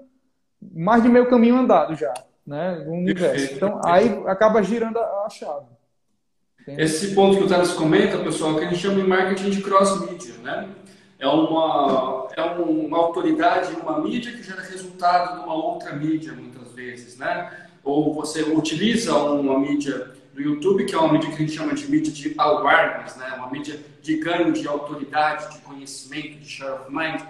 mais 0.74 1.04
de 1.04 1.10
meio 1.10 1.30
caminho 1.30 1.58
andado 1.58 1.96
já, 1.96 2.14
né, 2.46 2.84
no 2.86 2.94
universo. 2.94 3.54
Então, 3.54 3.82
aí 3.84 4.24
acaba 4.28 4.62
girando 4.62 4.98
a, 4.98 5.28
chave. 5.30 5.68
Esse 6.68 7.14
ponto 7.14 7.38
que 7.38 7.44
o 7.44 7.48
Thales 7.48 7.74
comenta, 7.74 8.18
pessoal, 8.20 8.56
que 8.56 8.66
a 8.66 8.70
gente 8.70 8.80
chama 8.80 8.96
de 8.96 9.08
marketing 9.08 9.50
de 9.50 9.62
cross-media, 9.62 10.36
né? 10.42 10.70
É 11.24 11.28
uma, 11.28 12.28
é 12.36 12.42
uma 12.42 12.98
autoridade, 12.98 13.74
uma 13.82 13.98
mídia 14.02 14.34
que 14.34 14.44
gera 14.44 14.62
resultado 14.62 15.40
numa 15.40 15.54
outra 15.54 15.94
mídia, 15.94 16.34
muitas 16.34 16.74
vezes, 16.74 17.18
né? 17.18 17.50
ou 17.82 18.14
você 18.14 18.44
utiliza 18.44 19.16
uma 19.16 19.58
mídia 19.58 20.12
do 20.34 20.42
YouTube, 20.42 20.84
que 20.84 20.94
é 20.94 20.98
uma 20.98 21.14
mídia 21.14 21.30
que 21.30 21.36
a 21.36 21.40
gente 21.40 21.54
chama 21.54 21.74
de 21.74 21.90
mídia 21.90 22.12
de 22.12 22.34
awareness, 22.38 23.16
né? 23.16 23.36
uma 23.38 23.50
mídia 23.50 23.80
de 24.02 24.18
ganho 24.18 24.52
de 24.52 24.68
autoridade, 24.68 25.56
de 25.56 25.62
conhecimento, 25.62 26.40
de 26.40 26.46
share 26.46 26.74
of 26.74 26.92
mind, 26.92 27.22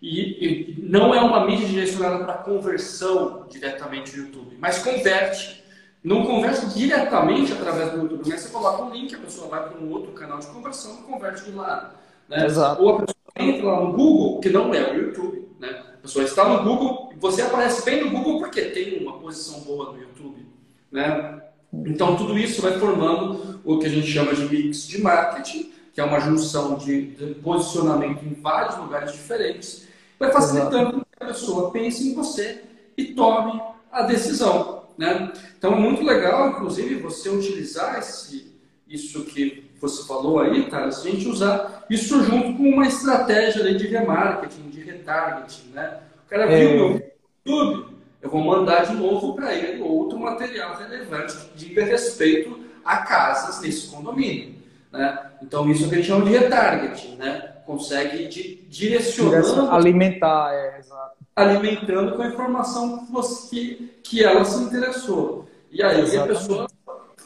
e, 0.00 0.20
e 0.20 0.82
não 0.82 1.14
é 1.14 1.20
uma 1.20 1.44
mídia 1.46 1.68
direcionada 1.68 2.24
para 2.24 2.38
conversão 2.38 3.46
diretamente 3.50 4.16
no 4.16 4.24
YouTube, 4.24 4.56
mas 4.58 4.78
converte. 4.78 5.62
Não 6.02 6.24
converte 6.24 6.66
diretamente 6.74 7.52
através 7.52 7.92
do 7.92 7.98
YouTube, 7.98 8.22
mas 8.26 8.40
você 8.40 8.48
coloca 8.48 8.84
um 8.84 8.90
link, 8.90 9.14
a 9.14 9.18
pessoa 9.18 9.48
vai 9.48 9.68
para 9.68 9.78
um 9.78 9.90
outro 9.90 10.12
canal 10.12 10.38
de 10.38 10.46
conversão 10.46 10.98
e 11.00 11.02
converte 11.10 11.44
de 11.44 11.52
lá. 11.52 11.94
Né? 12.26 12.44
Exato. 12.46 12.82
Ou 12.82 12.90
a 12.90 13.00
pessoa 13.00 13.13
entra 13.36 13.66
lá 13.66 13.80
no 13.80 13.92
Google, 13.92 14.40
que 14.40 14.48
não 14.48 14.72
é 14.74 14.92
o 14.92 14.96
YouTube, 14.96 15.48
né? 15.58 15.84
pessoa 16.04 16.22
está 16.22 16.46
no 16.46 16.62
Google, 16.62 17.14
você 17.18 17.40
aparece 17.40 17.82
bem 17.82 18.04
no 18.04 18.10
Google 18.10 18.38
porque 18.38 18.60
tem 18.66 19.02
uma 19.02 19.18
posição 19.18 19.60
boa 19.60 19.90
no 19.90 19.98
YouTube. 19.98 20.46
Né? 20.92 21.42
Então, 21.72 22.14
tudo 22.14 22.38
isso 22.38 22.60
vai 22.60 22.78
formando 22.78 23.60
o 23.64 23.78
que 23.78 23.86
a 23.86 23.88
gente 23.88 24.06
chama 24.06 24.34
de 24.34 24.44
mix 24.44 24.86
de 24.86 25.00
marketing, 25.00 25.72
que 25.94 26.00
é 26.02 26.04
uma 26.04 26.20
junção 26.20 26.76
de, 26.76 27.12
de 27.12 27.34
posicionamento 27.36 28.22
em 28.22 28.34
vários 28.34 28.76
lugares 28.76 29.12
diferentes, 29.12 29.88
vai 30.18 30.30
facilitando 30.30 31.00
que 31.00 31.24
a 31.24 31.26
pessoa 31.26 31.70
pense 31.70 32.06
em 32.06 32.14
você 32.14 32.62
e 32.98 33.14
tome 33.14 33.58
a 33.90 34.02
decisão. 34.02 34.84
Né? 34.98 35.32
Então, 35.56 35.72
é 35.72 35.76
muito 35.76 36.02
legal, 36.02 36.50
inclusive, 36.50 36.96
você 36.96 37.30
utilizar 37.30 37.98
esse, 37.98 38.54
isso 38.86 39.24
que 39.24 39.63
você 39.88 40.06
falou 40.06 40.40
aí, 40.40 40.64
tá? 40.64 40.84
a 40.84 40.90
gente 40.90 41.28
usar 41.28 41.84
isso 41.90 42.22
junto 42.24 42.56
com 42.56 42.70
uma 42.70 42.86
estratégia 42.86 43.74
de 43.74 43.86
remarketing, 43.86 44.64
retargeting, 45.04 45.70
né? 45.72 45.98
O 46.26 46.30
cara 46.30 46.46
viu 46.46 46.56
é... 46.56 46.74
meu 46.74 47.02
YouTube, 47.46 47.94
eu 48.22 48.30
vou 48.30 48.40
mandar 48.40 48.86
de 48.86 48.94
novo 48.94 49.34
para 49.34 49.54
ele 49.54 49.82
outro 49.82 50.18
material 50.18 50.76
relevante 50.76 51.36
que 51.36 51.66
diga 51.66 51.84
respeito 51.84 52.58
a 52.84 52.98
casas 52.98 53.60
nesse 53.60 53.88
condomínio. 53.88 54.54
Né? 54.90 55.30
Então, 55.42 55.70
isso 55.70 55.84
é 55.84 55.88
que 55.88 55.94
a 55.94 55.98
gente 55.98 56.06
chama 56.06 56.24
de 56.24 56.30
retargeting, 56.30 57.16
né? 57.16 57.52
Consegue 57.66 58.28
de, 58.28 58.56
direcionando... 58.68 59.70
Alimentar, 59.70 60.52
é, 60.54 60.78
exato. 60.78 61.16
Alimentando 61.34 62.16
com 62.16 62.22
a 62.22 62.28
informação 62.28 63.04
que, 63.04 63.12
você, 63.12 63.78
que 64.02 64.22
ela 64.22 64.44
se 64.44 64.62
interessou. 64.62 65.48
E 65.70 65.82
aí 65.82 66.00
Exatamente. 66.02 66.18
a 66.18 66.26
pessoa 66.34 66.66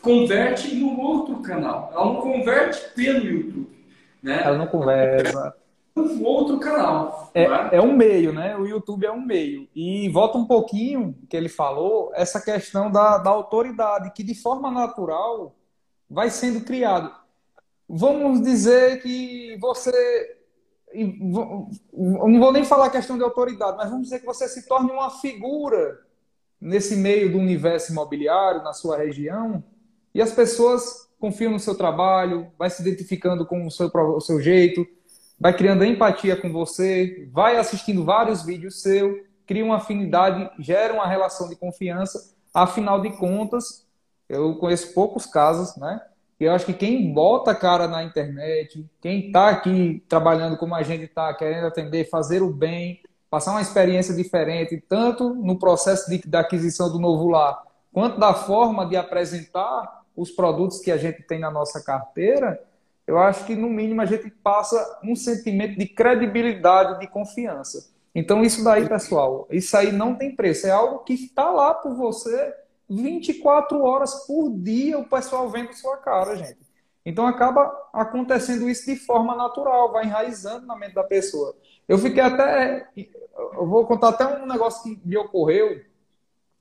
converte 0.01 0.75
no 0.75 0.99
outro 1.01 1.41
canal. 1.41 1.91
Ela 1.93 2.05
não 2.05 2.17
converte 2.21 2.91
pelo 2.95 3.25
YouTube. 3.25 3.79
Né? 4.23 4.43
Ela 4.45 4.59
não 4.59 4.67
conversa 4.67 5.55
um 5.97 6.25
outro 6.25 6.59
canal. 6.59 7.31
É, 7.35 7.45
é? 7.45 7.69
é, 7.73 7.81
um 7.81 7.97
meio, 7.97 8.33
né? 8.33 8.57
O 8.57 8.67
YouTube 8.67 9.05
é 9.05 9.13
um 9.13 9.21
meio. 9.21 9.69
E 9.75 10.09
volta 10.09 10.39
um 10.39 10.47
pouquinho 10.47 11.15
que 11.29 11.37
ele 11.37 11.49
falou, 11.49 12.13
essa 12.15 12.41
questão 12.41 12.91
da, 12.91 13.19
da 13.19 13.31
autoridade, 13.31 14.13
que 14.13 14.23
de 14.23 14.35
forma 14.35 14.71
natural 14.71 15.55
vai 16.09 16.31
sendo 16.31 16.65
criado. 16.65 17.13
Vamos 17.89 18.43
dizer 18.43 19.03
que 19.03 19.57
você. 19.61 20.37
Não 20.95 22.41
vou 22.41 22.53
nem 22.53 22.65
falar 22.65 22.87
a 22.87 22.91
questão 22.91 23.17
de 23.19 23.25
autoridade, 23.25 23.77
mas 23.77 23.91
vamos 23.91 24.05
dizer 24.05 24.21
que 24.21 24.27
você 24.27 24.49
se 24.49 24.67
torne 24.67 24.91
uma 24.91 25.11
figura 25.11 25.99
nesse 26.61 26.97
meio 26.97 27.31
do 27.31 27.39
universo 27.39 27.93
imobiliário, 27.93 28.63
na 28.63 28.73
sua 28.73 28.97
região, 28.97 29.63
e 30.19 30.21
as 30.21 30.33
pessoas 30.33 31.09
confiam 31.21 31.53
no 31.53 31.61
seu 31.61 31.77
trabalho, 31.77 32.51
vai 32.59 32.69
se 32.69 32.83
identificando 32.83 33.47
com 33.47 33.65
o 33.65 33.71
seu, 33.71 33.89
o 33.89 34.21
seu 34.21 34.41
jeito, 34.41 34.85
vai 35.39 35.57
criando 35.57 35.85
empatia 35.85 36.35
com 36.35 36.53
você, 36.53 37.29
vai 37.33 37.57
assistindo 37.57 38.05
vários 38.05 38.43
vídeos 38.43 38.83
seu, 38.83 39.15
cria 39.47 39.65
uma 39.65 39.77
afinidade, 39.77 40.51
gera 40.59 40.93
uma 40.93 41.07
relação 41.07 41.49
de 41.49 41.55
confiança. 41.55 42.35
Afinal 42.53 43.01
de 43.01 43.11
contas, 43.11 43.87
eu 44.29 44.57
conheço 44.57 44.93
poucos 44.93 45.25
casos, 45.25 45.77
né? 45.77 46.01
E 46.41 46.47
eu 46.47 46.53
acho 46.53 46.67
que 46.67 46.75
quem 46.75 47.15
bota 47.15 47.53
a 47.53 47.55
cara 47.55 47.87
na 47.87 48.03
internet, 48.03 48.85
quem 49.01 49.29
está 49.29 49.51
aqui 49.51 50.03
trabalhando 50.09 50.57
como 50.57 50.75
a 50.75 50.83
gente 50.83 51.05
está, 51.05 51.33
querendo 51.33 51.69
atender, 51.69 52.11
fazer 52.11 52.43
o 52.43 52.53
bem, 52.53 53.03
passar 53.31 53.53
uma 53.53 53.63
experiência 53.63 54.13
diferente, 54.13 54.83
tanto 54.89 55.33
no 55.33 55.61
processo 55.61 56.11
de, 56.11 56.21
aquisição 56.37 56.91
do 56.91 56.99
novo 56.99 57.29
lar, 57.29 57.63
quanto 57.93 58.19
da 58.19 58.35
forma 58.35 58.85
de 58.85 58.97
apresentar 58.97 59.98
os 60.19 60.33
produtos 60.33 60.81
que 60.81 60.91
a 60.91 60.97
gente 60.97 61.23
tem 61.23 61.39
na 61.39 61.51
nossa 61.51 61.81
carteira, 61.81 62.61
eu 63.07 63.19
acho 63.19 63.47
que 63.47 63.55
no 63.55 63.71
mínimo 63.71 64.03
a 64.03 64.05
gente 64.05 64.29
passa 64.29 64.99
um 65.03 65.15
sentimento 65.15 65.79
de 65.79 65.87
credibilidade, 65.87 66.99
de 66.99 67.07
confiança. 67.07 67.89
Então 68.13 68.43
isso 68.43 68.65
daí, 68.65 68.89
pessoal, 68.89 69.47
isso 69.49 69.77
aí 69.77 69.93
não 69.93 70.17
tem 70.17 70.35
preço. 70.35 70.67
É 70.67 70.71
algo 70.71 71.05
que 71.05 71.15
está 71.15 71.51
lá 71.51 71.73
por 71.73 71.95
você 71.95 72.53
24 72.91 73.81
horas 73.81 74.27
por 74.27 74.51
dia, 74.51 74.99
o 74.99 75.09
pessoal 75.09 75.49
vendo 75.49 75.73
sua 75.73 75.99
cara, 75.99 76.35
gente. 76.35 76.59
Então 77.07 77.25
acaba 77.25 77.73
acontecendo 77.93 78.69
isso 78.69 78.87
de 78.87 78.97
forma 78.97 79.37
natural, 79.37 79.93
vai 79.93 80.05
enraizando 80.05 80.67
na 80.67 80.77
mente 80.77 80.95
da 80.95 81.05
pessoa. 81.05 81.55
Eu 81.87 81.97
fiquei 81.97 82.23
até. 82.23 82.89
Eu 82.97 83.67
vou 83.67 83.87
contar 83.87 84.09
até 84.09 84.27
um 84.27 84.47
negócio 84.47 84.83
que 84.83 85.01
me 85.07 85.17
ocorreu, 85.17 85.81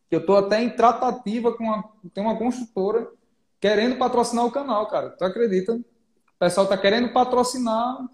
que 0.09 0.15
eu 0.15 0.19
estou 0.19 0.37
até 0.37 0.61
em 0.61 0.69
tratativa 0.69 1.51
com 1.57 1.63
uma, 1.63 1.83
tem 2.13 2.23
uma 2.23 2.37
construtora 2.37 3.16
querendo 3.59 3.97
patrocinar 3.97 4.45
o 4.45 4.51
canal, 4.51 4.87
cara. 4.87 5.09
Tu 5.11 5.23
acredita? 5.23 5.73
O 5.73 6.39
pessoal 6.39 6.65
está 6.65 6.77
querendo 6.77 7.11
patrocinar 7.11 8.07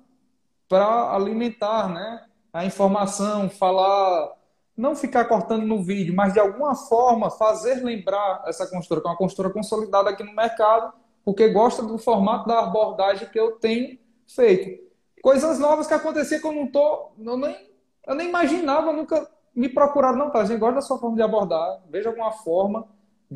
para 0.68 1.14
alimentar, 1.14 1.90
né? 1.90 2.26
A 2.52 2.66
informação, 2.66 3.50
falar, 3.50 4.34
não 4.78 4.96
ficar 4.96 5.26
cortando 5.26 5.66
no 5.66 5.84
vídeo, 5.84 6.16
mas 6.16 6.34
de 6.34 6.40
alguma 6.40 6.76
forma 6.76 7.30
fazer 7.30 7.84
lembrar 7.84 8.44
essa 8.48 8.66
construtora, 8.68 9.02
que 9.02 9.08
é 9.08 9.12
uma 9.12 9.18
construtora 9.18 9.54
consolidada 9.54 10.10
aqui 10.10 10.24
no 10.24 10.34
mercado, 10.34 10.94
porque 11.26 11.50
gosta 11.50 11.84
do 11.84 11.98
formato 11.98 12.48
da 12.48 12.60
abordagem 12.60 13.28
que 13.30 13.40
eu 13.40 13.54
tenho 13.54 13.98
feito. 14.28 14.84
Coisas 15.22 15.60
novas 15.60 15.88
que 15.88 15.94
aconteciam 15.94 16.42
que 16.42 16.48
eu 16.48 16.52
não 16.52 16.68
tô, 16.68 17.12
eu 17.18 17.38
nem, 17.38 17.72
eu 18.06 18.16
nem 18.16 18.30
imaginava, 18.30 18.92
nunca 18.92 19.30
me 19.56 19.70
procuraram, 19.70 20.18
não, 20.18 20.30
tá? 20.30 20.40
A 20.40 20.46
gente 20.46 20.60
gosta 20.60 20.76
da 20.76 20.82
sua 20.82 20.98
forma 20.98 21.16
de 21.16 21.22
abordar, 21.22 21.82
veja 21.90 22.10
alguma 22.10 22.32
forma 22.32 22.88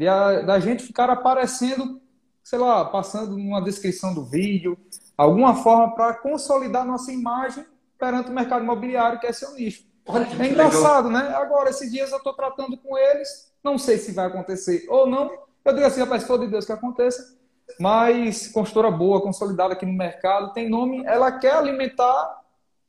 a, 0.06 0.42
da 0.42 0.60
gente 0.60 0.84
ficar 0.84 1.10
aparecendo, 1.10 2.02
sei 2.44 2.60
lá, 2.60 2.84
passando 2.84 3.36
uma 3.38 3.62
descrição 3.62 4.14
do 4.14 4.26
vídeo, 4.26 4.78
alguma 5.18 5.56
forma 5.56 5.96
para 5.96 6.14
consolidar 6.16 6.86
nossa 6.86 7.12
imagem 7.12 7.66
perante 7.98 8.30
o 8.30 8.34
mercado 8.34 8.64
imobiliário, 8.64 9.20
que 9.20 9.28
é 9.28 9.32
seu 9.32 9.54
nicho. 9.54 9.88
Olha, 10.06 10.28
é 10.40 10.48
engraçado, 10.48 11.08
legal. 11.08 11.24
né? 11.24 11.36
Agora, 11.36 11.70
esses 11.70 11.92
dias 11.92 12.12
eu 12.12 12.18
estou 12.18 12.34
tratando 12.34 12.78
com 12.78 12.98
eles, 12.98 13.52
não 13.64 13.78
sei 13.78 13.98
se 13.98 14.12
vai 14.12 14.28
acontecer 14.28 14.86
ou 14.90 15.08
não. 15.08 15.32
Eu 15.64 15.74
digo 15.74 15.86
assim, 15.86 16.00
rapaz, 16.00 16.24
for 16.24 16.40
de 16.40 16.48
Deus 16.48 16.66
que 16.66 16.72
aconteça, 16.72 17.38
mas 17.80 18.48
construtora 18.48 18.92
boa, 18.92 19.22
consolidada 19.22 19.74
aqui 19.74 19.86
no 19.86 19.94
mercado, 19.94 20.54
tem 20.54 20.70
nome, 20.70 21.04
ela 21.06 21.32
quer 21.32 21.54
alimentar 21.54 22.42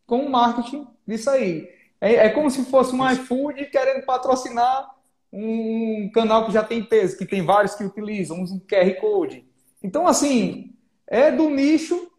com 0.06 0.20
o 0.20 0.30
marketing 0.30 0.86
disso 1.06 1.28
aí. 1.30 1.68
É, 2.00 2.14
é 2.14 2.28
como 2.28 2.50
se 2.50 2.64
fosse 2.66 2.94
um 2.94 3.10
iFood 3.10 3.66
querendo 3.66 4.04
patrocinar 4.04 4.88
um 5.32 6.10
canal 6.12 6.46
que 6.46 6.52
já 6.52 6.62
tem 6.62 6.82
peso, 6.82 7.16
que 7.16 7.26
tem 7.26 7.44
vários 7.44 7.74
que 7.74 7.84
utilizam, 7.84 8.38
um 8.38 8.60
QR 8.60 8.94
Code. 9.00 9.46
Então, 9.82 10.06
assim, 10.06 10.74
é 11.06 11.30
do 11.30 11.48
nicho, 11.50 12.10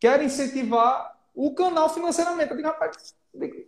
quer 0.00 0.22
incentivar 0.22 1.16
o 1.34 1.54
canal 1.54 1.88
financeiramente. 1.88 2.50
Eu 2.50 2.56
digo, 2.56 2.68
rapaz, 2.68 3.14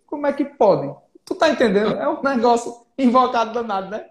como 0.06 0.26
é 0.26 0.32
que 0.32 0.44
pode? 0.44 0.94
Tu 1.24 1.34
tá 1.34 1.48
entendendo? 1.48 1.94
É 1.94 2.08
um 2.08 2.22
negócio 2.22 2.86
invocado 2.98 3.52
danado, 3.54 3.90
né? 3.90 4.06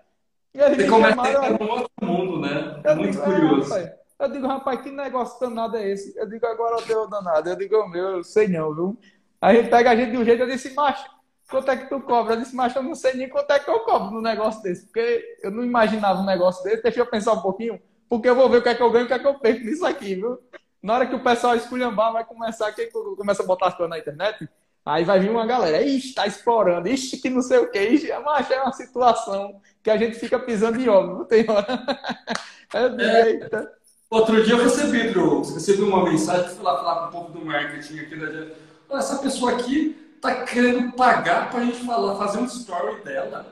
E 0.54 0.62
aí, 0.62 0.88
começa 0.88 1.22
a 1.22 1.64
um 1.64 1.70
outro 1.70 1.90
mundo, 2.02 2.40
né? 2.40 2.82
Muito 2.96 3.12
digo, 3.12 3.24
curioso. 3.24 3.76
É, 3.76 3.98
eu 4.20 4.30
digo, 4.30 4.48
rapaz, 4.48 4.82
que 4.82 4.92
negócio 4.92 5.40
danado 5.40 5.78
é 5.78 5.90
esse? 5.90 6.18
Eu 6.18 6.28
digo, 6.28 6.46
agora 6.46 6.82
deu 6.86 7.08
danado. 7.08 7.50
Eu 7.50 7.56
digo, 7.56 7.88
meu, 7.90 8.18
eu 8.18 8.24
sei 8.24 8.48
não, 8.48 8.74
viu? 8.74 8.98
Aí 9.42 9.58
ele 9.58 9.68
pega 9.68 9.92
a 9.92 9.96
gente 9.96 10.12
de 10.12 10.18
um 10.18 10.24
jeito, 10.24 10.44
eu 10.44 10.48
disse, 10.48 10.74
macho, 10.74 11.04
quanto 11.50 11.70
é 11.72 11.78
que 11.78 11.90
tu 11.90 12.00
cobra? 12.02 12.34
Eu 12.34 12.42
disse, 12.42 12.56
macho, 12.56 12.78
eu 12.78 12.84
não 12.84 12.96
sei 12.96 13.14
nem 13.14 13.30
quanto 13.30 13.52
é 13.52 13.60
que 13.60 13.70
eu 13.70 13.80
cobro 13.82 14.12
no 14.12 14.22
negócio 14.22 14.62
desse, 14.62 14.86
porque 14.86 15.38
eu 15.42 15.52
não 15.52 15.64
imaginava 15.64 16.22
um 16.22 16.26
negócio 16.26 16.64
desse. 16.64 16.84
Deixa 16.84 17.00
eu 17.00 17.06
pensar 17.06 17.34
um 17.34 17.42
pouquinho, 17.42 17.80
porque 18.10 18.30
eu 18.30 18.36
vou 18.36 18.50
ver 18.50 18.58
o 18.58 18.62
que 18.62 18.70
é 18.70 18.76
que 18.76 18.84
eu 18.84 18.92
ganho 18.92 19.04
e 19.04 19.06
o 19.06 19.08
que 19.08 19.14
é 19.14 19.20
que 19.20 19.28
eu 19.28 19.40
perco 19.40 19.66
nisso 19.66 19.86
aqui, 19.86 20.16
viu? 20.16 20.40
Na 20.82 20.96
hora 20.96 21.08
que 21.08 21.16
o 21.16 21.24
pessoal 21.24 21.56
esculhambar, 21.56 22.12
vai 22.12 22.26
começar, 22.26 22.72
quem 22.74 22.90
começa 22.92 23.44
a 23.44 23.46
botar 23.46 23.68
as 23.68 23.76
coisas 23.76 23.90
na 23.90 24.00
internet, 24.00 24.50
aí 24.86 25.04
vai 25.06 25.20
vir 25.20 25.30
uma 25.30 25.46
galera, 25.46 25.82
ixi, 25.82 26.14
tá 26.14 26.28
explorando, 26.28 26.90
ixi, 26.90 27.18
que 27.18 27.30
não 27.30 27.42
sei 27.42 27.60
o 27.60 27.72
que, 27.72 27.80
ixi, 27.80 28.12
mas 28.24 28.52
é 28.52 28.62
uma 28.62 28.74
situação 28.74 29.62
que 29.82 29.90
a 29.90 29.98
gente 29.98 30.20
fica 30.20 30.38
pisando 30.38 30.80
em 30.80 30.90
ovos, 30.90 31.18
não 31.18 31.26
tem 31.26 31.50
hora. 31.50 31.68
É. 32.76 33.30
eita. 33.30 33.72
Outro 34.10 34.44
dia 34.44 34.56
eu 34.56 34.64
recebi, 34.64 35.10
Drew, 35.10 35.42
recebi 35.42 35.84
uma 35.84 36.04
mensagem, 36.04 36.56
fui 36.56 36.64
lá 36.64 36.76
falar 36.78 37.02
com 37.02 37.08
o 37.08 37.12
povo 37.12 37.38
do 37.38 37.46
marketing 37.46 38.00
aqui 38.00 38.16
da 38.16 38.98
Essa 38.98 39.20
pessoa 39.20 39.52
aqui 39.52 39.96
tá 40.24 40.46
querendo 40.46 40.94
pagar 40.94 41.52
pra 41.52 41.60
gente 41.66 41.86
falar, 41.86 42.16
fazer 42.16 42.40
um 42.40 42.46
story 42.46 43.04
dela. 43.04 43.46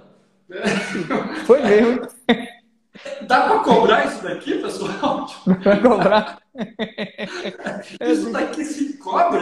Foi 1.46 1.62
mesmo. 1.62 2.08
Dá 3.24 3.48
pra 3.48 3.60
cobrar 3.60 4.06
isso 4.06 4.24
daqui, 4.24 4.62
pessoal? 4.62 5.28
Vai 5.64 5.82
cobrar? 5.82 6.40
Isso 8.02 8.32
daqui 8.32 8.66
se 8.66 8.98
cobra? 8.98 9.42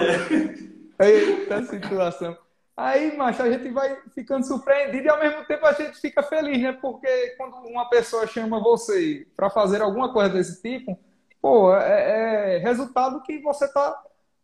Eita 0.99 1.63
situação. 1.65 2.37
Aí, 2.77 3.17
macho, 3.17 3.41
a 3.41 3.51
gente 3.51 3.69
vai 3.69 3.97
ficando 4.13 4.45
surpreendido 4.45 5.05
e 5.05 5.09
ao 5.09 5.19
mesmo 5.19 5.43
tempo 5.45 5.65
a 5.65 5.73
gente 5.73 5.99
fica 5.99 6.23
feliz, 6.23 6.61
né? 6.61 6.71
Porque 6.73 7.35
quando 7.37 7.55
uma 7.67 7.89
pessoa 7.89 8.27
chama 8.27 8.61
você 8.61 9.27
para 9.35 9.49
fazer 9.49 9.81
alguma 9.81 10.13
coisa 10.13 10.29
desse 10.29 10.61
tipo, 10.61 10.97
pô, 11.41 11.75
é, 11.75 12.55
é 12.55 12.57
resultado 12.59 13.21
que 13.23 13.39
você 13.39 13.67
tá, 13.73 14.01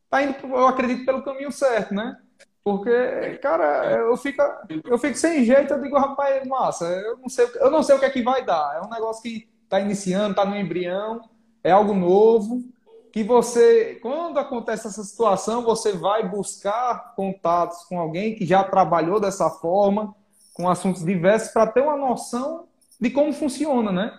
tá 0.09 0.23
indo, 0.23 0.36
eu 0.47 0.67
acredito, 0.67 1.05
pelo 1.05 1.23
caminho 1.23 1.51
certo, 1.51 1.93
né? 1.93 2.17
Porque, 2.66 3.38
cara, 3.43 3.91
eu 3.91 4.18
fico, 4.18 4.41
eu 4.86 4.97
fico 4.97 5.16
sem 5.16 5.45
jeito, 5.45 5.72
eu 5.72 5.80
digo, 5.80 5.99
rapaz, 5.99 6.47
massa, 6.47 6.86
eu 6.86 7.16
não 7.18 7.30
sei, 7.30 7.47
eu 7.57 7.70
não 7.70 7.84
sei 7.84 7.95
o 7.95 7.99
que 7.99 8.05
é 8.05 8.09
que 8.09 8.24
vai 8.24 8.43
dar. 8.43 8.78
É 8.78 8.82
um 8.84 8.89
negócio 8.89 9.22
que 9.22 9.47
tá 9.70 9.80
iniciando, 9.80 10.34
tá 10.34 10.43
no 10.43 10.57
embrião, 10.57 11.22
é 11.63 11.70
algo 11.70 11.93
novo, 11.93 12.63
que 13.11 13.24
você, 13.24 13.99
quando 14.01 14.39
acontece 14.39 14.88
essa 14.88 15.03
situação, 15.03 15.61
você 15.61 15.91
vai 15.91 16.28
buscar 16.28 17.13
contatos 17.16 17.84
com 17.84 17.99
alguém 17.99 18.34
que 18.34 18.47
já 18.47 18.63
trabalhou 18.63 19.20
dessa 19.20 19.47
forma, 19.47 20.16
com 20.51 20.68
assuntos 20.68 21.05
diversos, 21.05 21.53
para 21.53 21.68
ter 21.68 21.82
uma 21.82 21.95
noção 21.95 22.66
de 22.99 23.11
como 23.11 23.32
funciona, 23.32 23.91
né? 23.91 24.18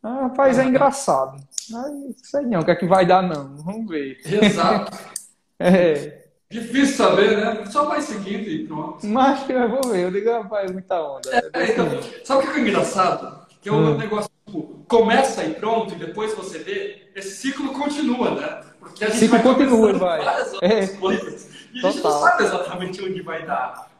Ah, 0.00 0.22
rapaz, 0.22 0.56
é 0.56 0.64
engraçado. 0.64 1.36
Mas 1.68 2.16
sei 2.22 2.42
não, 2.42 2.60
o 2.60 2.64
que 2.64 2.70
é 2.70 2.76
que 2.76 2.86
vai 2.86 3.04
dar, 3.04 3.22
não. 3.22 3.56
Vamos 3.56 3.88
ver. 3.88 4.20
Exato. 4.24 4.96
é. 5.58 6.21
Difícil 6.52 6.96
saber, 6.96 7.38
né? 7.38 7.64
Só 7.64 7.86
vai 7.86 8.02
seguindo 8.02 8.46
e 8.46 8.66
pronto. 8.66 9.06
Mas 9.06 9.42
que 9.44 9.52
eu 9.52 9.70
vou 9.70 9.90
ver. 9.90 10.04
Eu 10.04 10.10
digo, 10.10 10.30
rapaz, 10.30 10.70
muita 10.70 11.02
onda. 11.02 11.30
É, 11.30 11.50
é, 11.54 11.72
então, 11.72 11.86
sabe 12.22 12.46
o 12.46 12.52
que 12.52 12.58
é 12.58 12.62
engraçado? 12.62 13.46
Que 13.62 13.70
é 13.70 13.72
um 13.72 13.92
hum. 13.92 13.96
negócio, 13.96 14.30
tipo, 14.44 14.84
começa 14.86 15.42
e 15.44 15.54
pronto, 15.54 15.94
e 15.94 15.96
depois 15.96 16.34
você 16.34 16.58
vê, 16.58 17.10
esse 17.16 17.36
ciclo 17.36 17.72
continua, 17.72 18.32
né? 18.32 18.60
Porque 18.78 19.02
a 19.02 19.08
gente 19.08 19.20
ciclo 19.20 19.38
vai 19.38 19.42
continua, 19.42 19.92
vai. 19.94 20.22
várias 20.22 20.52
outras 20.52 20.70
é. 20.70 20.86
coisas. 20.98 21.50
E 21.72 21.80
Total. 21.80 21.88
a 21.88 21.92
gente 21.92 22.04
não 22.04 22.20
sabe 22.20 22.44
exatamente 22.44 23.02
onde 23.02 23.22
vai 23.22 23.46
dar. 23.46 23.90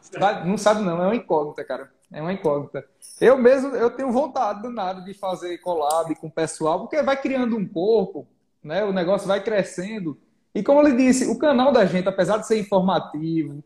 Não 0.45 0.57
sabe 0.59 0.83
não, 0.83 1.01
é 1.01 1.07
uma 1.07 1.15
incógnita, 1.15 1.63
cara. 1.63 1.91
É 2.11 2.21
uma 2.21 2.33
incógnita. 2.33 2.85
Eu 3.19 3.35
mesmo, 3.35 3.75
eu 3.75 3.89
tenho 3.89 4.11
vontade 4.11 4.61
do 4.61 4.69
nada 4.69 5.01
de 5.01 5.15
fazer 5.15 5.57
collab 5.57 6.13
com 6.17 6.27
o 6.27 6.31
pessoal, 6.31 6.81
porque 6.81 7.01
vai 7.01 7.19
criando 7.19 7.57
um 7.57 7.67
corpo, 7.67 8.27
né? 8.63 8.83
O 8.83 8.93
negócio 8.93 9.27
vai 9.27 9.43
crescendo. 9.43 10.19
E 10.53 10.61
como 10.61 10.85
ele 10.85 10.95
disse, 10.95 11.25
o 11.25 11.37
canal 11.37 11.71
da 11.71 11.85
gente, 11.85 12.07
apesar 12.07 12.37
de 12.37 12.47
ser 12.47 12.59
informativo, 12.59 13.63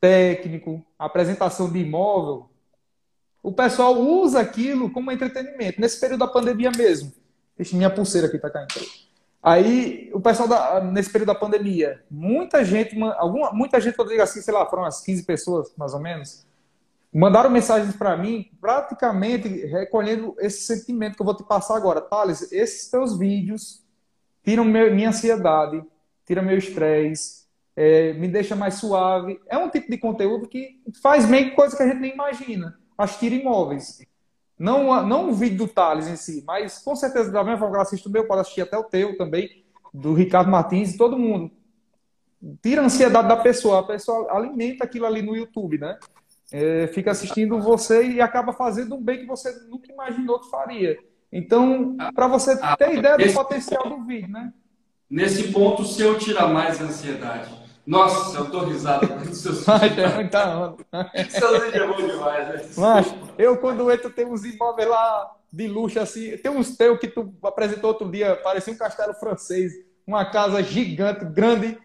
técnico, 0.00 0.84
apresentação 0.98 1.70
de 1.70 1.78
imóvel, 1.78 2.48
o 3.42 3.52
pessoal 3.52 3.98
usa 3.98 4.40
aquilo 4.40 4.90
como 4.90 5.12
entretenimento. 5.12 5.80
Nesse 5.80 6.00
período 6.00 6.20
da 6.20 6.26
pandemia 6.26 6.70
mesmo. 6.76 7.12
Deixa 7.56 7.76
minha 7.76 7.90
pulseira 7.90 8.26
aqui 8.26 8.38
tá 8.38 8.50
caindo. 8.50 8.68
Aí, 9.42 10.10
o 10.12 10.20
pessoal, 10.20 10.48
da, 10.48 10.80
nesse 10.80 11.10
período 11.10 11.28
da 11.28 11.34
pandemia, 11.34 12.02
muita 12.10 12.62
gente, 12.62 12.94
alguma, 13.16 13.52
muita 13.52 13.80
gente, 13.80 13.98
eu 13.98 14.06
digo 14.06 14.20
assim, 14.20 14.42
sei 14.42 14.52
lá, 14.52 14.66
foram 14.66 14.82
umas 14.82 15.00
15 15.00 15.22
pessoas, 15.24 15.72
mais 15.78 15.94
ou 15.94 16.00
menos, 16.00 16.46
mandaram 17.12 17.48
mensagens 17.48 17.96
para 17.96 18.16
mim, 18.18 18.50
praticamente 18.60 19.48
recolhendo 19.66 20.34
esse 20.38 20.62
sentimento 20.62 21.16
que 21.16 21.22
eu 21.22 21.26
vou 21.26 21.34
te 21.34 21.42
passar 21.42 21.76
agora. 21.76 22.02
Thales, 22.02 22.52
esses 22.52 22.90
teus 22.90 23.18
vídeos 23.18 23.82
tiram 24.44 24.64
minha 24.64 25.08
ansiedade, 25.08 25.82
tiram 26.32 26.42
meu 26.42 26.58
estresse, 26.58 27.44
é, 27.76 28.12
me 28.14 28.28
deixa 28.28 28.54
mais 28.54 28.74
suave. 28.74 29.40
É 29.48 29.58
um 29.58 29.68
tipo 29.68 29.90
de 29.90 29.98
conteúdo 29.98 30.48
que 30.48 30.80
faz 31.02 31.28
meio 31.28 31.54
coisa 31.54 31.76
que 31.76 31.82
a 31.82 31.86
gente 31.86 32.00
nem 32.00 32.12
imagina. 32.12 32.78
Assistir 32.96 33.32
imóveis. 33.32 34.00
Não, 34.58 35.06
não 35.06 35.30
o 35.30 35.34
vídeo 35.34 35.58
do 35.58 35.68
Thales 35.68 36.06
em 36.06 36.16
si, 36.16 36.44
mas 36.46 36.78
com 36.78 36.94
certeza, 36.94 37.30
da 37.30 37.42
mesma 37.42 37.58
forma 37.58 37.72
que 37.72 37.76
ela 37.76 37.82
assiste 37.82 38.06
o 38.06 38.10
meu, 38.10 38.26
pode 38.26 38.42
assistir 38.42 38.60
até 38.60 38.76
o 38.76 38.84
teu 38.84 39.16
também, 39.16 39.64
do 39.92 40.12
Ricardo 40.12 40.50
Martins 40.50 40.94
e 40.94 40.98
todo 40.98 41.18
mundo. 41.18 41.50
Tira 42.62 42.82
a 42.82 42.84
ansiedade 42.84 43.28
da 43.28 43.36
pessoa, 43.36 43.80
a 43.80 43.82
pessoa 43.82 44.30
alimenta 44.30 44.84
aquilo 44.84 45.06
ali 45.06 45.22
no 45.22 45.34
YouTube, 45.34 45.78
né? 45.78 45.98
é, 46.52 46.88
fica 46.88 47.10
assistindo 47.10 47.60
você 47.60 48.06
e 48.06 48.20
acaba 48.20 48.52
fazendo 48.52 48.96
um 48.96 49.02
bem 49.02 49.20
que 49.20 49.26
você 49.26 49.52
nunca 49.68 49.90
imaginou 49.92 50.40
que 50.40 50.50
faria. 50.50 50.98
Então, 51.32 51.96
para 52.14 52.26
você 52.26 52.58
ter 52.76 52.96
ideia 52.96 53.16
do 53.16 53.32
potencial 53.32 53.88
do 53.88 54.02
vídeo, 54.04 54.28
né? 54.28 54.52
Nesse 55.10 55.52
ponto, 55.52 55.84
se 55.84 56.00
eu 56.02 56.16
tirar 56.16 56.46
mais 56.46 56.80
ansiedade. 56.80 57.50
Nossa, 57.84 58.38
eu 58.38 58.48
tô 58.48 58.60
risado 58.60 59.08
com 59.08 59.24
seus 59.34 59.66
é 59.66 60.14
muita 60.14 60.56
onda. 60.56 60.76
Seus 61.28 61.64
vídeos 61.64 61.82
é 61.82 61.86
bom 61.88 61.96
demais, 61.96 62.48
né? 62.48 62.70
Mas 62.76 63.14
eu, 63.36 63.56
quando 63.56 63.90
entro, 63.90 64.10
tem 64.10 64.24
uns 64.24 64.44
imóveis 64.44 64.88
lá 64.88 65.32
de 65.52 65.66
luxo, 65.66 65.98
assim. 65.98 66.36
Tem 66.36 66.52
uns 66.52 66.76
teus 66.76 67.00
que 67.00 67.08
tu 67.08 67.34
apresentou 67.42 67.88
outro 67.88 68.08
dia, 68.08 68.36
parecia 68.36 68.72
um 68.72 68.76
castelo 68.76 69.12
francês. 69.14 69.72
Uma 70.06 70.24
casa 70.24 70.62
gigante, 70.62 71.24
grande. 71.24 71.76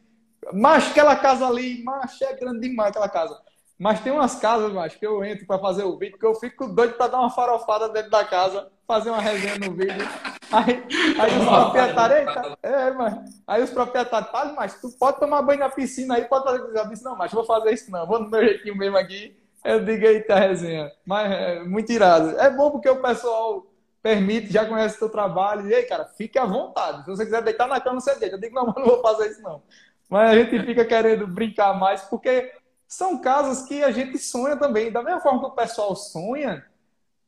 Mas 0.54 0.92
aquela 0.92 1.16
casa 1.16 1.48
ali, 1.48 1.84
mas 1.84 2.22
é 2.22 2.36
grande 2.36 2.60
demais 2.60 2.90
aquela 2.90 3.10
casa. 3.10 3.36
Mas 3.78 4.00
tem 4.00 4.12
umas 4.12 4.36
casas, 4.36 4.72
mas 4.72 4.96
que 4.96 5.06
eu 5.06 5.24
entro 5.24 5.46
para 5.46 5.60
fazer 5.60 5.84
o 5.84 5.98
vídeo, 5.98 6.18
que 6.18 6.26
eu 6.26 6.36
fico 6.36 6.68
doido 6.68 6.94
para 6.94 7.08
dar 7.08 7.20
uma 7.20 7.30
farofada 7.30 7.90
dentro 7.90 8.10
da 8.10 8.24
casa, 8.24 8.72
fazer 8.88 9.10
uma 9.10 9.22
resenha 9.22 9.58
no 9.58 9.76
vídeo. 9.76 10.08
Aí, 10.52 10.84
aí 11.20 11.40
os 11.40 11.46
proprietários, 11.46 12.20
eita, 12.20 12.58
é, 12.64 12.92
mas, 12.92 13.44
aí 13.46 13.64
os 13.64 13.70
proprietários, 13.72 14.32
fala, 14.32 14.54
mas 14.54 14.80
tu 14.80 14.90
pode 14.98 15.20
tomar 15.20 15.42
banho 15.42 15.60
na 15.60 15.70
piscina 15.70 16.16
aí, 16.16 16.24
pode 16.24 16.46
fazer 16.46 16.62
o 16.62 16.72
que 16.72 16.78
Eu 16.78 16.88
disse, 16.88 17.04
não, 17.04 17.18
mas 17.18 17.34
vou 17.34 17.44
fazer 17.44 17.74
isso 17.74 17.92
não, 17.92 18.08
vou 18.08 18.20
no 18.20 18.30
meu 18.30 18.42
jeitinho 18.42 18.78
mesmo 18.78 18.98
aqui. 18.98 19.36
Eu 19.66 19.84
digo, 19.84 20.06
eita, 20.06 20.36
resenha. 20.36 20.92
Mas 21.04 21.32
é 21.32 21.64
muito 21.64 21.92
irado. 21.92 22.40
É 22.40 22.52
bom 22.52 22.70
porque 22.70 22.88
o 22.88 23.02
pessoal 23.02 23.66
permite, 24.02 24.54
já 24.54 24.64
conhece 24.64 24.96
o 24.96 25.00
teu 25.00 25.10
trabalho. 25.10 25.68
E 25.68 25.74
aí, 25.74 25.84
cara, 25.84 26.06
fique 26.06 26.38
à 26.38 26.46
vontade. 26.46 27.04
Se 27.04 27.10
você 27.10 27.26
quiser 27.26 27.42
deitar 27.42 27.68
na 27.68 27.82
cama, 27.82 28.00
você 28.00 28.14
deita. 28.14 28.36
Eu 28.36 28.40
digo, 28.40 28.54
não, 28.54 28.68
mas 28.70 28.76
não 28.76 28.86
vou 28.86 29.02
fazer 29.02 29.32
isso 29.32 29.42
não. 29.42 29.64
Mas 30.08 30.30
a 30.30 30.36
gente 30.36 30.64
fica 30.64 30.86
querendo 30.86 31.26
brincar 31.26 31.74
mais, 31.74 32.04
porque 32.04 32.52
são 32.88 33.20
casas 33.20 33.68
que 33.68 33.84
a 33.84 33.92
gente 33.92 34.18
sonha 34.18 34.56
também. 34.56 34.92
Da 34.92 35.02
mesma 35.04 35.22
forma 35.22 35.40
que 35.40 35.46
o 35.48 35.52
pessoal 35.52 35.96
sonha 35.96 36.66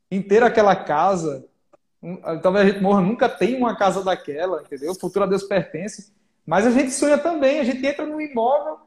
em 0.10 0.22
ter 0.22 0.44
aquela 0.44 0.76
casa, 0.76 1.46
talvez 2.42 2.66
a 2.66 2.70
gente 2.72 2.82
morra, 2.82 3.02
nunca 3.02 3.28
tem 3.28 3.58
uma 3.58 3.76
casa 3.76 4.04
daquela, 4.04 4.62
entendeu? 4.62 4.92
O 4.92 5.00
futuro 5.00 5.26
a 5.26 5.28
Deus 5.28 5.44
pertence. 5.44 6.14
Mas 6.46 6.66
a 6.66 6.72
gente 6.72 6.92
sonha 6.92 7.18
também, 7.18 7.60
a 7.60 7.64
gente 7.64 7.86
entra 7.86 8.06
no 8.06 8.22
imóvel, 8.22 8.80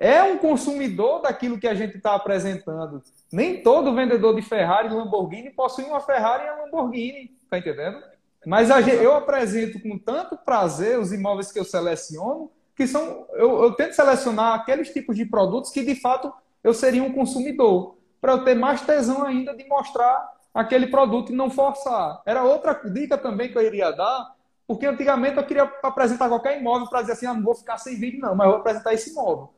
é 0.00 0.22
um 0.22 0.38
consumidor 0.38 1.20
daquilo 1.20 1.58
que 1.58 1.68
a 1.68 1.74
gente 1.74 1.98
está 1.98 2.14
apresentando. 2.14 3.02
Nem 3.30 3.62
todo 3.62 3.94
vendedor 3.94 4.34
de 4.34 4.42
Ferrari 4.42 4.88
e 4.88 4.92
Lamborghini 4.92 5.50
possui 5.50 5.84
uma 5.84 6.00
Ferrari 6.00 6.46
e 6.46 6.50
uma 6.50 6.64
Lamborghini, 6.64 7.36
tá 7.50 7.58
entendendo? 7.58 8.02
Mas 8.46 8.68
gente, 8.68 8.90
eu 8.90 9.14
apresento 9.14 9.80
com 9.80 9.98
tanto 9.98 10.36
prazer 10.36 10.98
os 10.98 11.12
imóveis 11.12 11.52
que 11.52 11.58
eu 11.58 11.64
seleciono, 11.64 12.50
que 12.76 12.86
são. 12.86 13.26
Eu, 13.32 13.62
eu 13.62 13.72
tento 13.72 13.92
selecionar 13.92 14.54
aqueles 14.54 14.90
tipos 14.92 15.16
de 15.16 15.24
produtos 15.24 15.70
que 15.70 15.84
de 15.84 15.94
fato 15.94 16.32
eu 16.62 16.72
seria 16.72 17.02
um 17.02 17.12
consumidor, 17.12 17.96
para 18.20 18.32
eu 18.32 18.44
ter 18.44 18.54
mais 18.54 18.80
tesão 18.80 19.22
ainda 19.22 19.54
de 19.54 19.68
mostrar 19.68 20.32
aquele 20.54 20.86
produto 20.86 21.32
e 21.32 21.36
não 21.36 21.50
forçar. 21.50 22.22
Era 22.24 22.42
outra 22.42 22.72
dica 22.84 23.18
também 23.18 23.50
que 23.50 23.58
eu 23.58 23.62
iria 23.62 23.90
dar, 23.90 24.34
porque 24.66 24.86
antigamente 24.86 25.36
eu 25.36 25.44
queria 25.44 25.70
apresentar 25.82 26.28
qualquer 26.28 26.58
imóvel 26.58 26.88
para 26.88 27.02
dizer 27.02 27.12
assim, 27.12 27.26
ah, 27.26 27.34
não 27.34 27.42
vou 27.42 27.54
ficar 27.54 27.76
sem 27.76 27.96
vídeo 27.96 28.20
não, 28.20 28.34
mas 28.34 28.46
eu 28.46 28.52
vou 28.52 28.60
apresentar 28.60 28.94
esse 28.94 29.10
imóvel. 29.10 29.50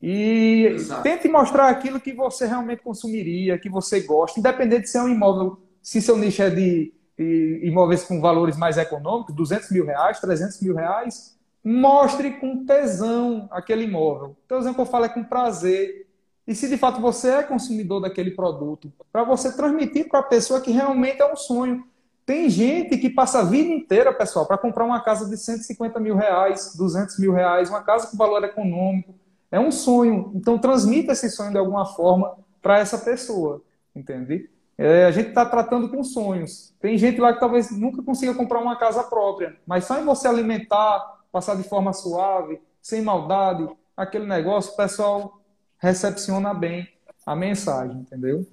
E 0.00 0.66
Exato. 0.74 1.02
tente 1.02 1.26
mostrar 1.28 1.68
aquilo 1.68 1.98
que 1.98 2.12
você 2.12 2.46
realmente 2.46 2.82
consumiria, 2.82 3.58
que 3.58 3.70
você 3.70 4.00
gosta, 4.00 4.38
independente 4.38 4.82
de 4.82 4.90
se 4.90 4.98
é 4.98 5.02
um 5.02 5.08
imóvel, 5.08 5.58
se 5.82 6.00
seu 6.02 6.16
nicho 6.16 6.42
é 6.42 6.50
de, 6.50 6.92
de 7.18 7.60
imóveis 7.64 8.04
com 8.04 8.20
valores 8.20 8.56
mais 8.56 8.76
econômicos, 8.76 9.34
200 9.34 9.70
mil 9.70 9.86
reais, 9.86 10.20
300 10.20 10.60
mil 10.60 10.74
reais, 10.74 11.33
mostre 11.64 12.32
com 12.32 12.64
tesão 12.66 13.48
aquele 13.50 13.84
imóvel. 13.84 14.36
O 14.50 14.54
exemplo 14.54 14.74
que 14.74 14.80
eu 14.82 14.86
falo 14.86 15.06
é 15.06 15.08
com 15.08 15.24
prazer. 15.24 16.06
E 16.46 16.54
se 16.54 16.68
de 16.68 16.76
fato 16.76 17.00
você 17.00 17.30
é 17.30 17.42
consumidor 17.42 18.02
daquele 18.02 18.32
produto, 18.32 18.92
para 19.10 19.24
você 19.24 19.50
transmitir 19.56 20.08
para 20.08 20.20
a 20.20 20.24
pessoa 20.24 20.60
que 20.60 20.70
realmente 20.70 21.22
é 21.22 21.32
um 21.32 21.36
sonho. 21.36 21.82
Tem 22.26 22.48
gente 22.48 22.96
que 22.98 23.10
passa 23.10 23.40
a 23.40 23.44
vida 23.44 23.70
inteira, 23.70 24.12
pessoal, 24.12 24.46
para 24.46 24.58
comprar 24.58 24.84
uma 24.84 25.00
casa 25.00 25.28
de 25.28 25.36
150 25.36 25.98
mil 26.00 26.16
reais, 26.16 26.74
200 26.76 27.18
mil 27.18 27.32
reais, 27.32 27.68
uma 27.68 27.82
casa 27.82 28.06
com 28.06 28.16
valor 28.16 28.42
econômico. 28.44 29.14
É 29.50 29.60
um 29.60 29.70
sonho. 29.70 30.32
Então, 30.34 30.58
transmita 30.58 31.12
esse 31.12 31.30
sonho 31.30 31.50
de 31.50 31.58
alguma 31.58 31.86
forma 31.86 32.34
para 32.62 32.78
essa 32.78 32.98
pessoa, 32.98 33.62
entende? 33.94 34.48
É, 34.76 35.04
a 35.04 35.10
gente 35.10 35.28
está 35.28 35.44
tratando 35.46 35.88
com 35.88 36.02
sonhos. 36.02 36.74
Tem 36.80 36.96
gente 36.98 37.20
lá 37.20 37.32
que 37.32 37.40
talvez 37.40 37.70
nunca 37.70 38.02
consiga 38.02 38.34
comprar 38.34 38.60
uma 38.60 38.76
casa 38.76 39.02
própria, 39.04 39.56
mas 39.66 39.84
só 39.84 40.00
em 40.00 40.04
você 40.04 40.26
alimentar, 40.26 41.20
passar 41.34 41.56
de 41.56 41.68
forma 41.68 41.92
suave, 41.92 42.60
sem 42.80 43.02
maldade, 43.02 43.68
aquele 43.96 44.24
negócio, 44.24 44.72
o 44.72 44.76
pessoal 44.76 45.42
recepciona 45.78 46.54
bem 46.54 46.88
a 47.26 47.34
mensagem, 47.34 47.96
entendeu? 47.96 48.46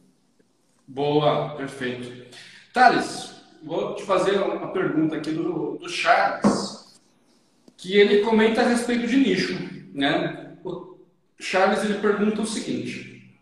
Boa, 0.88 1.56
perfeito. 1.56 2.36
Thales, 2.74 3.36
vou 3.64 3.94
te 3.94 4.02
fazer 4.02 4.42
uma 4.42 4.74
pergunta 4.74 5.16
aqui 5.16 5.30
do, 5.30 5.78
do 5.78 5.88
Charles, 5.88 7.00
que 7.78 7.96
ele 7.96 8.24
comenta 8.24 8.62
a 8.62 8.68
respeito 8.68 9.06
de 9.06 9.18
nicho, 9.18 9.54
né? 9.94 10.58
O 10.64 10.98
Charles 11.40 11.84
ele 11.84 12.00
pergunta 12.00 12.42
o 12.42 12.48
seguinte, 12.48 13.38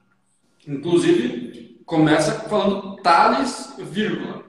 inclusive 0.67 1.81
começa 1.85 2.41
falando 2.49 2.97
Thales, 2.97 3.73
vírgula. 3.79 4.43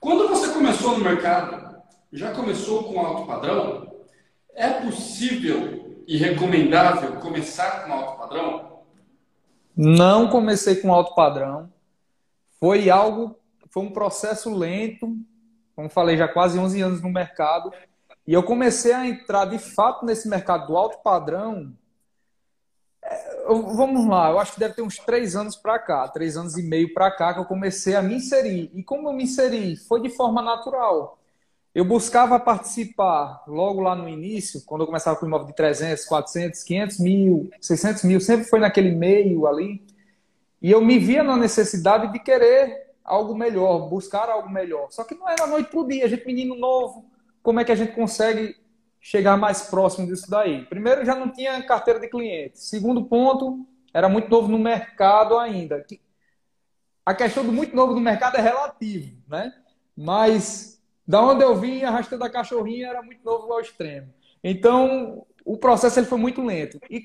Quando 0.00 0.28
você 0.28 0.50
começou 0.50 0.96
no 0.96 1.04
mercado, 1.04 1.76
já 2.10 2.32
começou 2.32 2.84
com 2.84 3.00
alto 3.00 3.26
padrão? 3.26 3.93
É 4.54 4.70
possível 4.80 6.02
e 6.06 6.16
recomendável 6.16 7.20
começar 7.20 7.84
com 7.84 7.92
alto 7.92 8.18
padrão? 8.18 8.82
Não 9.76 10.28
comecei 10.28 10.76
com 10.76 10.92
alto 10.92 11.14
padrão. 11.14 11.72
Foi 12.60 12.88
algo, 12.88 13.36
foi 13.70 13.82
um 13.82 13.92
processo 13.92 14.54
lento, 14.54 15.16
como 15.74 15.88
falei, 15.88 16.16
já 16.16 16.28
quase 16.28 16.58
11 16.58 16.80
anos 16.80 17.02
no 17.02 17.10
mercado. 17.10 17.72
E 18.26 18.32
eu 18.32 18.42
comecei 18.42 18.92
a 18.92 19.06
entrar 19.06 19.46
de 19.46 19.58
fato 19.58 20.06
nesse 20.06 20.28
mercado 20.28 20.68
do 20.68 20.76
alto 20.76 20.98
padrão. 21.02 21.76
É, 23.02 23.44
vamos 23.48 24.06
lá, 24.06 24.30
eu 24.30 24.38
acho 24.38 24.54
que 24.54 24.60
deve 24.60 24.74
ter 24.74 24.82
uns 24.82 24.96
três 24.96 25.34
anos 25.34 25.56
para 25.56 25.78
cá, 25.78 26.06
três 26.08 26.36
anos 26.36 26.56
e 26.56 26.62
meio 26.62 26.94
para 26.94 27.10
cá, 27.10 27.34
que 27.34 27.40
eu 27.40 27.44
comecei 27.44 27.96
a 27.96 28.02
me 28.02 28.14
inserir. 28.14 28.70
E 28.72 28.82
como 28.84 29.08
eu 29.08 29.12
me 29.12 29.24
inseri? 29.24 29.76
Foi 29.76 30.00
de 30.00 30.10
forma 30.10 30.40
natural. 30.40 31.18
Eu 31.74 31.84
buscava 31.84 32.38
participar 32.38 33.42
logo 33.48 33.80
lá 33.80 33.96
no 33.96 34.08
início, 34.08 34.62
quando 34.64 34.82
eu 34.82 34.86
começava 34.86 35.16
com 35.18 35.26
imóvel 35.26 35.48
de 35.48 35.56
300, 35.56 36.04
400, 36.04 36.62
500 36.62 36.98
mil, 37.00 37.50
600 37.60 38.04
mil, 38.04 38.20
sempre 38.20 38.46
foi 38.46 38.60
naquele 38.60 38.92
meio 38.92 39.44
ali. 39.46 39.84
E 40.62 40.70
eu 40.70 40.80
me 40.80 41.00
via 41.00 41.24
na 41.24 41.36
necessidade 41.36 42.12
de 42.12 42.20
querer 42.20 42.94
algo 43.04 43.34
melhor, 43.34 43.88
buscar 43.88 44.28
algo 44.28 44.48
melhor. 44.48 44.86
Só 44.90 45.02
que 45.02 45.16
não 45.16 45.28
era 45.28 45.48
noite 45.48 45.68
para 45.68 45.80
o 45.80 45.88
dia, 45.88 46.04
a 46.04 46.08
gente 46.08 46.24
menino 46.24 46.54
novo, 46.54 47.10
como 47.42 47.58
é 47.58 47.64
que 47.64 47.72
a 47.72 47.76
gente 47.76 47.92
consegue 47.92 48.56
chegar 49.00 49.36
mais 49.36 49.62
próximo 49.62 50.06
disso 50.06 50.30
daí? 50.30 50.64
Primeiro, 50.66 51.04
já 51.04 51.16
não 51.16 51.28
tinha 51.28 51.60
carteira 51.64 51.98
de 51.98 52.08
cliente. 52.08 52.58
Segundo 52.60 53.04
ponto, 53.04 53.66
era 53.92 54.08
muito 54.08 54.30
novo 54.30 54.46
no 54.46 54.58
mercado 54.60 55.36
ainda. 55.38 55.84
A 57.04 57.14
questão 57.14 57.44
do 57.44 57.52
muito 57.52 57.74
novo 57.74 57.94
no 57.94 58.00
mercado 58.00 58.36
é 58.36 58.40
relativo, 58.40 59.12
né? 59.28 59.52
Mas 59.96 60.73
da 61.06 61.22
onde 61.22 61.44
eu 61.44 61.54
vim, 61.56 61.82
arrastando 61.82 62.24
a 62.24 62.30
cachorrinha 62.30 62.88
era 62.88 63.02
muito 63.02 63.24
novo 63.24 63.52
ao 63.52 63.60
extremo. 63.60 64.12
Então, 64.42 65.26
o 65.44 65.58
processo 65.58 65.98
ele 65.98 66.06
foi 66.06 66.18
muito 66.18 66.42
lento. 66.42 66.80
E 66.88 67.04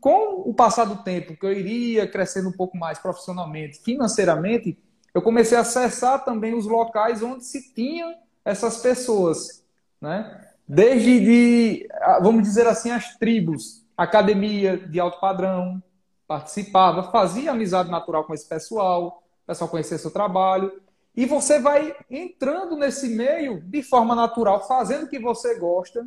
com 0.00 0.42
o 0.44 0.52
passar 0.52 0.84
do 0.84 1.02
tempo, 1.02 1.36
que 1.36 1.46
eu 1.46 1.52
iria 1.52 2.06
crescendo 2.06 2.48
um 2.48 2.52
pouco 2.52 2.76
mais 2.76 2.98
profissionalmente, 2.98 3.80
financeiramente, 3.82 4.78
eu 5.14 5.22
comecei 5.22 5.56
a 5.56 5.62
acessar 5.62 6.24
também 6.24 6.54
os 6.54 6.66
locais 6.66 7.22
onde 7.22 7.44
se 7.44 7.72
tinham 7.74 8.14
essas 8.44 8.78
pessoas, 8.78 9.64
né? 10.00 10.44
Desde, 10.66 11.20
de, 11.20 11.88
vamos 12.20 12.42
dizer 12.42 12.66
assim, 12.66 12.90
as 12.90 13.16
tribos, 13.16 13.82
academia 13.96 14.76
de 14.76 15.00
alto 15.00 15.18
padrão, 15.18 15.82
participava, 16.26 17.10
fazia 17.10 17.52
amizade 17.52 17.90
natural 17.90 18.24
com 18.24 18.34
esse 18.34 18.46
pessoal, 18.46 19.22
o 19.44 19.46
pessoal 19.46 19.70
conhecia 19.70 19.96
seu 19.96 20.10
trabalho, 20.10 20.70
e 21.16 21.26
você 21.26 21.58
vai 21.58 21.96
entrando 22.08 22.76
nesse 22.76 23.08
meio 23.08 23.60
de 23.60 23.82
forma 23.82 24.14
natural, 24.14 24.66
fazendo 24.66 25.04
o 25.04 25.08
que 25.08 25.18
você 25.18 25.58
gosta. 25.58 26.06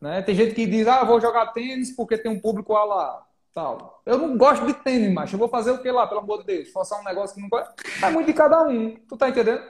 Né? 0.00 0.22
Tem 0.22 0.34
gente 0.34 0.54
que 0.54 0.66
diz, 0.66 0.86
ah, 0.86 1.02
vou 1.02 1.20
jogar 1.20 1.52
tênis 1.52 1.94
porque 1.96 2.18
tem 2.18 2.30
um 2.30 2.40
público 2.40 2.72
lá. 2.72 3.26
Tal. 3.54 4.02
Eu 4.04 4.18
não 4.18 4.36
gosto 4.36 4.66
de 4.66 4.74
tênis, 4.74 5.12
mas 5.14 5.32
eu 5.32 5.38
vou 5.38 5.48
fazer 5.48 5.70
o 5.70 5.80
que 5.80 5.88
lá, 5.88 6.08
pelo 6.08 6.20
amor 6.20 6.40
de 6.40 6.46
Deus? 6.46 6.70
Forçar 6.70 7.00
um 7.00 7.04
negócio 7.04 7.36
que 7.36 7.40
não 7.40 7.48
gosta. 7.48 7.72
É 8.02 8.10
muito 8.10 8.26
de 8.26 8.32
cada 8.32 8.62
um, 8.64 8.96
tu 9.08 9.16
tá 9.16 9.28
entendendo? 9.28 9.62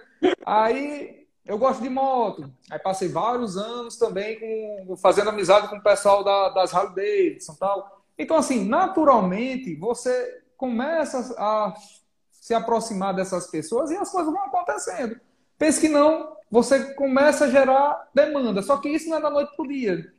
Aí 0.44 1.26
eu 1.44 1.58
gosto 1.58 1.82
de 1.82 1.90
moto. 1.90 2.50
Aí 2.70 2.78
passei 2.78 3.08
vários 3.08 3.58
anos 3.58 3.98
também 3.98 4.40
com, 4.40 4.96
fazendo 4.96 5.28
amizade 5.28 5.68
com 5.68 5.76
o 5.76 5.82
pessoal 5.82 6.24
da, 6.24 6.48
das 6.48 6.74
Harley 6.74 6.94
Davidson 6.94 7.54
tal. 7.54 8.02
Então, 8.18 8.36
assim, 8.36 8.64
naturalmente, 8.64 9.76
você 9.76 10.42
começa 10.56 11.34
a 11.38 11.74
se 12.44 12.52
aproximar 12.52 13.14
dessas 13.14 13.46
pessoas 13.46 13.90
e 13.90 13.96
as 13.96 14.10
coisas 14.10 14.30
vão 14.30 14.44
acontecendo. 14.44 15.18
Pense 15.58 15.80
que 15.80 15.88
não, 15.88 16.36
você 16.50 16.92
começa 16.92 17.46
a 17.46 17.50
gerar 17.50 18.10
demanda. 18.14 18.60
Só 18.60 18.76
que 18.76 18.90
isso 18.90 19.08
não 19.08 19.16
é 19.16 19.20
da 19.22 19.30
noite 19.30 19.56
para 19.56 19.64
o 19.64 19.68
dia. 19.68 20.12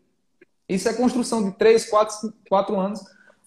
Isso 0.67 0.89
é 0.89 0.93
construção 0.93 1.43
de 1.43 1.55
três, 1.55 1.87
quatro, 1.87 2.33
quatro 2.49 2.79
anos. 2.79 2.99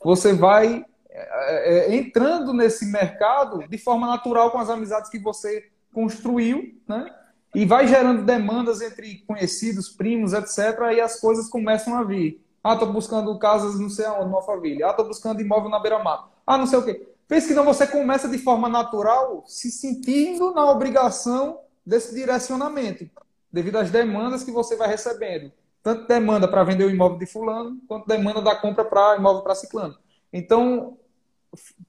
Você 0.04 0.32
vai 0.32 0.86
é, 1.10 1.88
é, 1.90 1.96
entrando 1.96 2.52
nesse 2.52 2.86
mercado 2.86 3.66
de 3.66 3.78
forma 3.78 4.06
natural 4.06 4.52
com 4.52 4.58
as 4.58 4.70
amizades 4.70 5.10
que 5.10 5.18
você 5.18 5.68
construiu, 5.92 6.80
né? 6.86 7.12
E 7.56 7.66
vai 7.66 7.88
gerando 7.88 8.22
demandas 8.22 8.80
entre 8.80 9.24
conhecidos, 9.26 9.88
primos, 9.88 10.32
etc. 10.32 10.56
E 10.94 11.00
as 11.00 11.18
coisas 11.18 11.48
começam 11.48 11.96
a 11.96 12.04
vir. 12.04 12.40
Ah, 12.62 12.74
estou 12.74 12.92
buscando 12.92 13.36
casas 13.40 13.80
não 13.80 13.90
sei 13.90 14.04
aonde, 14.04 14.30
no 14.30 14.36
Alphaville. 14.36 14.84
Ah, 14.84 14.90
estou 14.90 15.04
buscando 15.04 15.42
imóvel 15.42 15.68
na 15.68 15.80
beira-mar. 15.80 16.28
Ah, 16.46 16.56
não 16.56 16.66
sei 16.68 16.78
o 16.78 16.84
quê. 16.84 17.07
Pense 17.28 17.46
que 17.46 17.54
não, 17.54 17.64
você 17.64 17.86
começa 17.86 18.26
de 18.26 18.38
forma 18.38 18.70
natural 18.70 19.44
se 19.46 19.70
sentindo 19.70 20.52
na 20.54 20.68
obrigação 20.70 21.60
desse 21.84 22.14
direcionamento, 22.14 23.08
devido 23.52 23.76
às 23.76 23.90
demandas 23.90 24.42
que 24.42 24.50
você 24.50 24.76
vai 24.76 24.88
recebendo. 24.88 25.52
Tanto 25.82 26.08
demanda 26.08 26.48
para 26.48 26.64
vender 26.64 26.84
o 26.84 26.90
imóvel 26.90 27.18
de 27.18 27.26
fulano, 27.26 27.78
quanto 27.86 28.06
demanda 28.06 28.40
da 28.40 28.56
compra 28.56 28.82
para 28.82 29.16
imóvel 29.16 29.42
para 29.42 29.54
ciclano. 29.54 29.94
Então, 30.32 30.96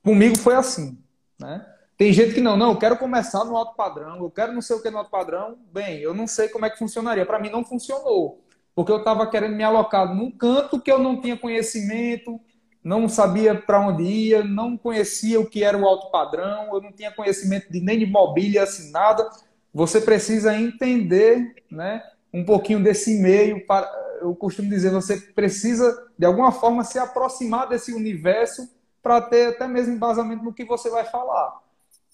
comigo 0.04 0.38
foi 0.38 0.56
assim. 0.56 1.02
Né? 1.40 1.66
Tem 1.98 2.12
gente 2.12 2.34
que 2.34 2.42
não, 2.42 2.58
não, 2.58 2.72
eu 2.72 2.78
quero 2.78 2.98
começar 2.98 3.44
no 3.46 3.56
alto 3.56 3.76
padrão, 3.76 4.18
eu 4.18 4.30
quero 4.30 4.52
não 4.54 4.62
sei 4.62 4.76
o 4.76 4.82
que 4.82 4.90
no 4.90 4.98
alto 4.98 5.10
padrão. 5.10 5.58
Bem, 5.72 6.00
eu 6.00 6.14
não 6.14 6.28
sei 6.28 6.50
como 6.50 6.66
é 6.66 6.70
que 6.70 6.78
funcionaria. 6.78 7.26
Para 7.26 7.40
mim 7.40 7.50
não 7.50 7.64
funcionou, 7.64 8.44
porque 8.76 8.92
eu 8.92 8.98
estava 8.98 9.26
querendo 9.26 9.56
me 9.56 9.64
alocar 9.64 10.14
num 10.14 10.32
canto 10.32 10.82
que 10.82 10.92
eu 10.92 11.00
não 11.00 11.20
tinha 11.20 11.38
conhecimento, 11.38 12.40
não 12.84 13.10
sabia 13.10 13.56
para 13.56 13.80
onde 13.80 14.04
ia, 14.04 14.44
não 14.44 14.78
conhecia 14.78 15.40
o 15.40 15.46
que 15.46 15.64
era 15.64 15.78
o 15.78 15.86
alto 15.86 16.10
padrão, 16.12 16.70
eu 16.74 16.82
não 16.82 16.92
tinha 16.92 17.12
conhecimento 17.12 17.72
de 17.72 17.82
nem 17.82 18.00
de 18.00 18.06
mobília, 18.06 18.64
assim, 18.64 18.92
nada. 18.92 19.30
Você 19.74 20.02
precisa 20.02 20.56
entender, 20.56 21.56
né, 21.70 22.04
um 22.34 22.44
pouquinho 22.44 22.82
desse 22.82 23.20
meio 23.20 23.66
para 23.66 23.90
eu 24.22 24.36
costumo 24.36 24.70
dizer, 24.70 24.92
você 24.92 25.18
precisa 25.18 26.08
de 26.18 26.26
alguma 26.26 26.52
forma 26.52 26.84
se 26.84 27.00
aproximar 27.00 27.68
desse 27.68 27.94
universo 27.94 28.70
para 29.02 29.22
ter 29.22 29.48
até 29.48 29.68
mesmo 29.68 29.94
embasamento 29.94 30.44
no 30.44 30.54
que 30.54 30.66
você 30.66 30.90
vai 30.90 31.06
falar. 31.06 31.58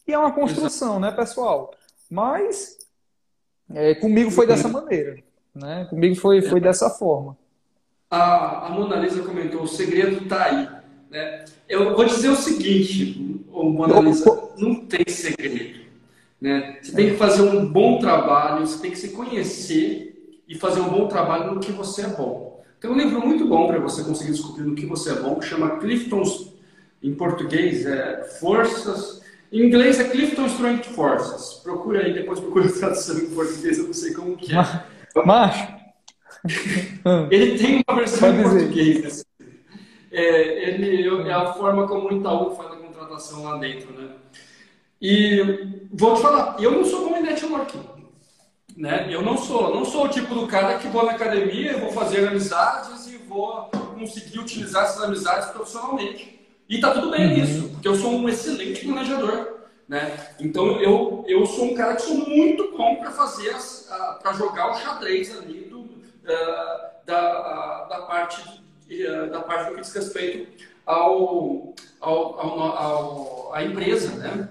E 0.07 0.13
é 0.13 0.17
uma 0.17 0.31
construção, 0.31 0.99
né, 0.99 1.11
pessoal? 1.11 1.71
Mas 2.09 2.77
é, 3.73 3.95
comigo 3.95 4.29
foi 4.29 4.45
dessa 4.45 4.67
maneira. 4.67 5.17
Né? 5.53 5.85
Comigo 5.89 6.15
foi, 6.15 6.41
foi 6.41 6.59
dessa 6.59 6.89
forma. 6.89 7.35
A, 8.15 8.67
a 8.67 8.69
Mona 8.69 8.95
Lisa 8.95 9.21
comentou: 9.23 9.63
o 9.63 9.67
segredo 9.67 10.23
está 10.23 10.45
aí. 10.45 10.69
Né? 11.11 11.45
Eu 11.67 11.93
vou 11.95 12.05
dizer 12.05 12.29
o 12.29 12.35
seguinte, 12.35 13.43
Mona 13.51 13.99
Lisa, 13.99 14.25
não 14.57 14.75
tem 14.85 15.05
segredo. 15.07 15.85
Né? 16.39 16.77
Você 16.81 16.93
tem 16.93 17.09
que 17.09 17.17
fazer 17.17 17.41
um 17.41 17.65
bom 17.65 17.99
trabalho, 17.99 18.65
você 18.65 18.81
tem 18.81 18.91
que 18.91 18.97
se 18.97 19.09
conhecer 19.09 20.41
e 20.47 20.55
fazer 20.55 20.79
um 20.79 20.89
bom 20.89 21.07
trabalho 21.07 21.53
no 21.53 21.59
que 21.59 21.71
você 21.71 22.03
é 22.03 22.07
bom. 22.07 22.63
Tem 22.79 22.89
um 22.89 22.97
livro 22.97 23.19
muito 23.19 23.45
bom 23.47 23.67
para 23.67 23.79
você 23.79 24.03
conseguir 24.03 24.31
descobrir 24.31 24.63
no 24.63 24.75
que 24.75 24.85
você 24.85 25.11
é 25.11 25.15
bom, 25.15 25.35
que 25.35 25.45
chama 25.45 25.77
Clifton's, 25.77 26.53
em 27.01 27.13
português, 27.13 27.85
é 27.85 28.23
Forças 28.39 29.23
em 29.51 29.67
inglês 29.67 29.99
é 29.99 30.05
Clifton 30.05 30.47
Strength 30.47 30.85
Forces. 30.95 31.59
Procura 31.61 32.01
aí, 32.01 32.13
depois 32.13 32.39
procura 32.39 32.65
a 32.65 32.71
tradução 32.71 33.17
em 33.17 33.29
português, 33.29 33.77
eu 33.77 33.85
não 33.85 33.93
sei 33.93 34.13
como 34.13 34.35
que 34.35 34.53
é. 34.53 34.83
Macho! 35.25 35.84
ele 37.31 37.57
tem 37.57 37.83
uma 37.87 37.97
versão 37.97 38.29
em 38.29 38.43
português. 38.43 39.05
Assim. 39.05 39.23
É, 40.11 40.69
ele, 40.69 41.07
é 41.27 41.33
a 41.33 41.53
forma 41.53 41.87
como 41.87 42.09
o 42.09 42.17
Itaú 42.17 42.55
faz 42.55 42.71
a 42.71 42.77
contratação 42.77 43.43
lá 43.43 43.57
dentro, 43.57 43.91
né? 43.93 44.11
E 45.01 45.87
vou 45.91 46.15
te 46.15 46.21
falar, 46.21 46.55
eu 46.59 46.71
não 46.71 46.85
sou 46.85 47.09
bom 47.09 47.17
em 47.17 47.23
networking. 47.23 47.83
Né? 48.77 49.07
Eu 49.09 49.21
não 49.21 49.37
sou, 49.37 49.73
não 49.73 49.85
sou 49.85 50.05
o 50.05 50.09
tipo 50.09 50.33
do 50.33 50.47
cara 50.47 50.77
que 50.77 50.87
vou 50.87 51.05
na 51.05 51.13
academia, 51.13 51.77
vou 51.77 51.91
fazer 51.91 52.27
amizades 52.27 53.07
e 53.07 53.17
vou 53.17 53.69
conseguir 53.97 54.39
utilizar 54.39 54.83
essas 54.83 55.03
amizades 55.03 55.49
profissionalmente. 55.49 56.39
E 56.67 56.79
tá 56.79 56.91
tudo 56.91 57.11
bem 57.11 57.27
uhum. 57.27 57.43
isso, 57.43 57.69
porque 57.69 57.87
eu 57.87 57.95
sou 57.95 58.11
um 58.11 58.27
excelente 58.27 58.85
planejador. 58.85 59.55
Né? 59.87 60.17
Então 60.39 60.81
eu, 60.81 61.23
eu 61.27 61.45
sou 61.45 61.65
um 61.65 61.75
cara 61.75 61.95
que 61.95 62.01
sou 62.01 62.17
muito 62.17 62.75
bom 62.75 62.95
para 62.95 63.11
fazer 63.11 63.55
para 64.21 64.33
jogar 64.33 64.71
o 64.71 64.75
xadrez 64.75 65.37
ali 65.37 65.69
uh, 66.25 67.05
da, 67.05 67.85
da 67.85 68.01
parte 68.01 68.63
da 69.31 69.41
parte 69.41 69.69
do 69.69 69.75
que 69.75 69.81
diz 69.81 69.93
respeito 69.93 70.63
ao, 70.85 71.73
ao, 71.99 72.39
ao, 72.39 72.59
ao, 72.61 73.53
à 73.53 73.63
empresa, 73.63 74.15
né? 74.15 74.49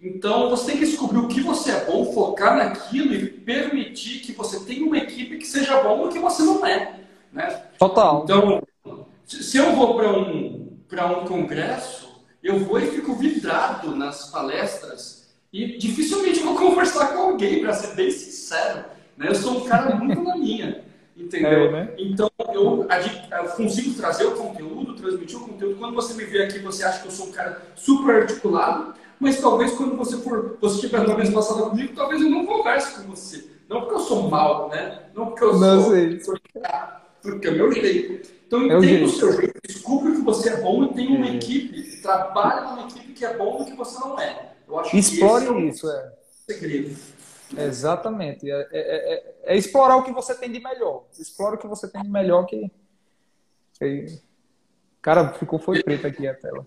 Então 0.00 0.50
você 0.50 0.72
tem 0.72 0.80
que 0.80 0.86
descobrir 0.86 1.18
o 1.18 1.28
que 1.28 1.40
você 1.40 1.70
é 1.70 1.84
bom, 1.84 2.12
focar 2.12 2.56
naquilo 2.56 3.14
e 3.14 3.26
permitir 3.26 4.20
que 4.20 4.32
você 4.32 4.60
tenha 4.60 4.86
uma 4.86 4.98
equipe 4.98 5.38
que 5.38 5.46
seja 5.46 5.82
bom 5.82 6.06
no 6.06 6.12
que 6.12 6.18
você 6.18 6.42
não 6.42 6.64
é, 6.64 7.00
né? 7.32 7.62
Total. 7.78 8.22
Então 8.24 8.62
se 9.26 9.56
eu 9.56 9.74
vou 9.74 9.96
para 9.96 10.10
um 10.10 10.64
um 11.12 11.24
congresso, 11.26 12.22
eu 12.42 12.58
vou 12.60 12.78
e 12.78 12.86
fico 12.86 13.14
vidrado 13.14 13.96
nas 13.96 14.30
palestras 14.30 15.34
e 15.52 15.76
dificilmente 15.78 16.40
vou 16.40 16.54
conversar 16.56 17.08
com 17.08 17.30
alguém, 17.30 17.60
para 17.60 17.72
ser 17.72 17.94
bem 17.94 18.10
sincero. 18.10 18.84
Né? 19.16 19.28
Eu 19.28 19.34
sou 19.34 19.58
um 19.58 19.68
cara 19.68 19.96
muito 19.96 20.22
na 20.22 20.36
minha, 20.36 20.83
entendeu? 21.16 21.50
É, 21.50 21.72
né? 21.72 21.94
Então 21.98 22.30
eu, 22.52 22.86
eu, 22.88 23.44
consigo 23.56 23.94
trazer 23.94 24.24
o 24.24 24.32
conteúdo, 24.32 24.94
transmitir 24.94 25.36
o 25.36 25.48
conteúdo. 25.48 25.76
Quando 25.76 25.94
você 25.94 26.14
me 26.14 26.24
vê 26.24 26.42
aqui, 26.42 26.58
você 26.58 26.84
acha 26.84 27.00
que 27.00 27.08
eu 27.08 27.12
sou 27.12 27.26
um 27.26 27.32
cara 27.32 27.62
super 27.74 28.22
articulado, 28.22 28.94
mas 29.18 29.40
talvez 29.40 29.72
quando 29.72 29.96
você 29.96 30.16
for, 30.18 30.56
você 30.60 30.76
estiver 30.76 31.00
numa 31.02 31.16
vez 31.16 31.30
passada 31.30 31.62
comigo, 31.62 31.94
talvez 31.94 32.20
eu 32.20 32.30
não 32.30 32.46
converse 32.46 33.00
com 33.00 33.10
você. 33.10 33.44
Não 33.68 33.80
porque 33.80 33.94
eu 33.94 34.00
sou 34.00 34.28
mal, 34.28 34.68
né? 34.68 35.04
Não 35.14 35.26
porque 35.26 35.44
eu 35.44 35.58
não 35.58 35.82
sou. 35.82 35.92
Sei. 35.92 36.20
Porque 37.22 37.48
é 37.48 37.50
o 37.50 37.54
meu 37.54 37.72
jeito. 37.72 38.34
Então 38.46 38.62
é 38.62 38.76
entenda 38.76 39.06
o 39.06 39.08
seu 39.08 39.32
jeito, 39.32 39.54
descubra 39.66 40.12
que 40.12 40.20
você 40.20 40.50
é 40.50 40.60
bom 40.60 40.84
e 40.84 40.94
tenha 40.94 41.10
uma 41.10 41.28
equipe, 41.28 42.00
trabalhe 42.02 42.68
numa 42.68 42.86
equipe 42.88 43.12
que 43.12 43.24
é 43.24 43.36
bom 43.36 43.58
no 43.58 43.64
que 43.64 43.74
você 43.74 43.98
não 43.98 44.20
é. 44.20 44.52
Eu 44.68 44.78
acho 44.78 44.96
Explore 44.96 45.46
que 45.46 45.52
esse 45.52 45.58
é 45.58 45.68
isso, 45.68 45.90
é. 45.90 46.12
segredo. 46.46 46.96
Exatamente. 47.58 48.50
É, 48.50 48.54
é, 48.54 48.68
é, 48.72 49.34
é, 49.44 49.56
explorar 49.56 49.96
o 49.96 50.02
que 50.02 50.12
você 50.12 50.34
tem 50.34 50.50
de 50.50 50.60
melhor. 50.60 51.04
Explora 51.18 51.56
o 51.56 51.58
que 51.58 51.66
você 51.66 51.88
tem 51.88 52.02
de 52.02 52.08
melhor 52.10 52.46
que. 52.46 52.70
Cara, 55.02 55.32
ficou 55.34 55.58
foi 55.58 55.82
preto 55.82 56.06
aqui 56.06 56.26
a 56.26 56.34
tela. 56.34 56.66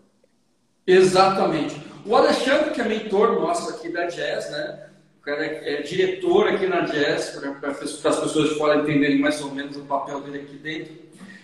Exatamente. 0.85 1.81
O 2.05 2.15
Alexandre, 2.15 2.71
que 2.71 2.81
é 2.81 2.87
mentor 2.87 3.39
nosso 3.41 3.69
aqui 3.69 3.89
da 3.89 4.05
Jazz, 4.05 4.49
né? 4.51 4.89
O 5.19 5.21
cara 5.21 5.45
é, 5.45 5.73
é 5.73 5.81
diretor 5.81 6.47
aqui 6.47 6.67
na 6.67 6.81
Jazz, 6.81 7.31
para 7.59 7.71
as 7.71 8.19
pessoas 8.19 8.49
de 8.49 8.55
fora 8.55 8.81
entenderem 8.81 9.19
mais 9.19 9.41
ou 9.41 9.51
menos 9.51 9.75
o 9.75 9.85
papel 9.85 10.21
dele 10.21 10.43
aqui 10.43 10.57
dentro. 10.57 10.95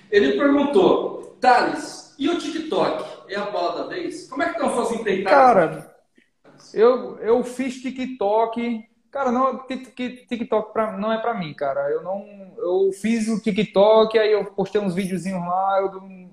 Ele 0.10 0.38
perguntou, 0.38 1.38
Thales, 1.42 2.16
e 2.18 2.30
o 2.30 2.38
TikTok? 2.38 3.32
É 3.34 3.36
a 3.36 3.46
bola 3.46 3.84
da 3.84 3.88
vez? 3.88 4.28
Como 4.30 4.44
é 4.44 4.46
que 4.46 4.52
estão 4.54 4.74
suas 4.74 4.92
empreitadas? 4.92 5.84
Cara, 5.84 5.96
eu, 6.74 7.18
eu 7.18 7.44
fiz 7.44 7.82
TikTok. 7.82 8.93
Cara, 9.14 9.32
não, 9.32 9.60
TikTok 9.68 10.74
pra, 10.74 10.98
não 10.98 11.14
é 11.14 11.20
pra 11.20 11.36
mim, 11.36 11.54
cara. 11.54 11.88
Eu 11.92 12.02
não. 12.02 12.26
Eu 12.58 12.92
fiz 12.94 13.28
o 13.28 13.40
TikTok, 13.40 14.18
aí 14.18 14.32
eu 14.32 14.44
postei 14.46 14.82
uns 14.82 14.96
videozinhos 14.96 15.40
lá. 15.40 15.80
Eu, 15.82 16.30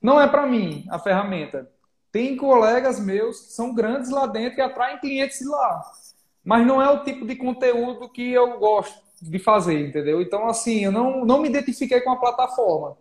não 0.00 0.20
é 0.20 0.28
pra 0.28 0.46
mim 0.46 0.84
a 0.90 0.98
ferramenta. 0.98 1.70
Tem 2.12 2.36
colegas 2.36 3.00
meus 3.00 3.40
que 3.40 3.52
são 3.54 3.74
grandes 3.74 4.10
lá 4.10 4.26
dentro 4.26 4.58
e 4.58 4.62
atraem 4.62 4.98
clientes 4.98 5.40
lá. 5.46 5.82
Mas 6.44 6.66
não 6.66 6.82
é 6.82 6.90
o 6.90 7.02
tipo 7.02 7.26
de 7.26 7.34
conteúdo 7.34 8.10
que 8.10 8.30
eu 8.30 8.58
gosto 8.58 9.02
de 9.22 9.38
fazer, 9.38 9.88
entendeu? 9.88 10.20
Então, 10.20 10.46
assim, 10.46 10.84
eu 10.84 10.92
não, 10.92 11.24
não 11.24 11.40
me 11.40 11.48
identifiquei 11.48 12.02
com 12.02 12.10
a 12.10 12.20
plataforma. 12.20 12.98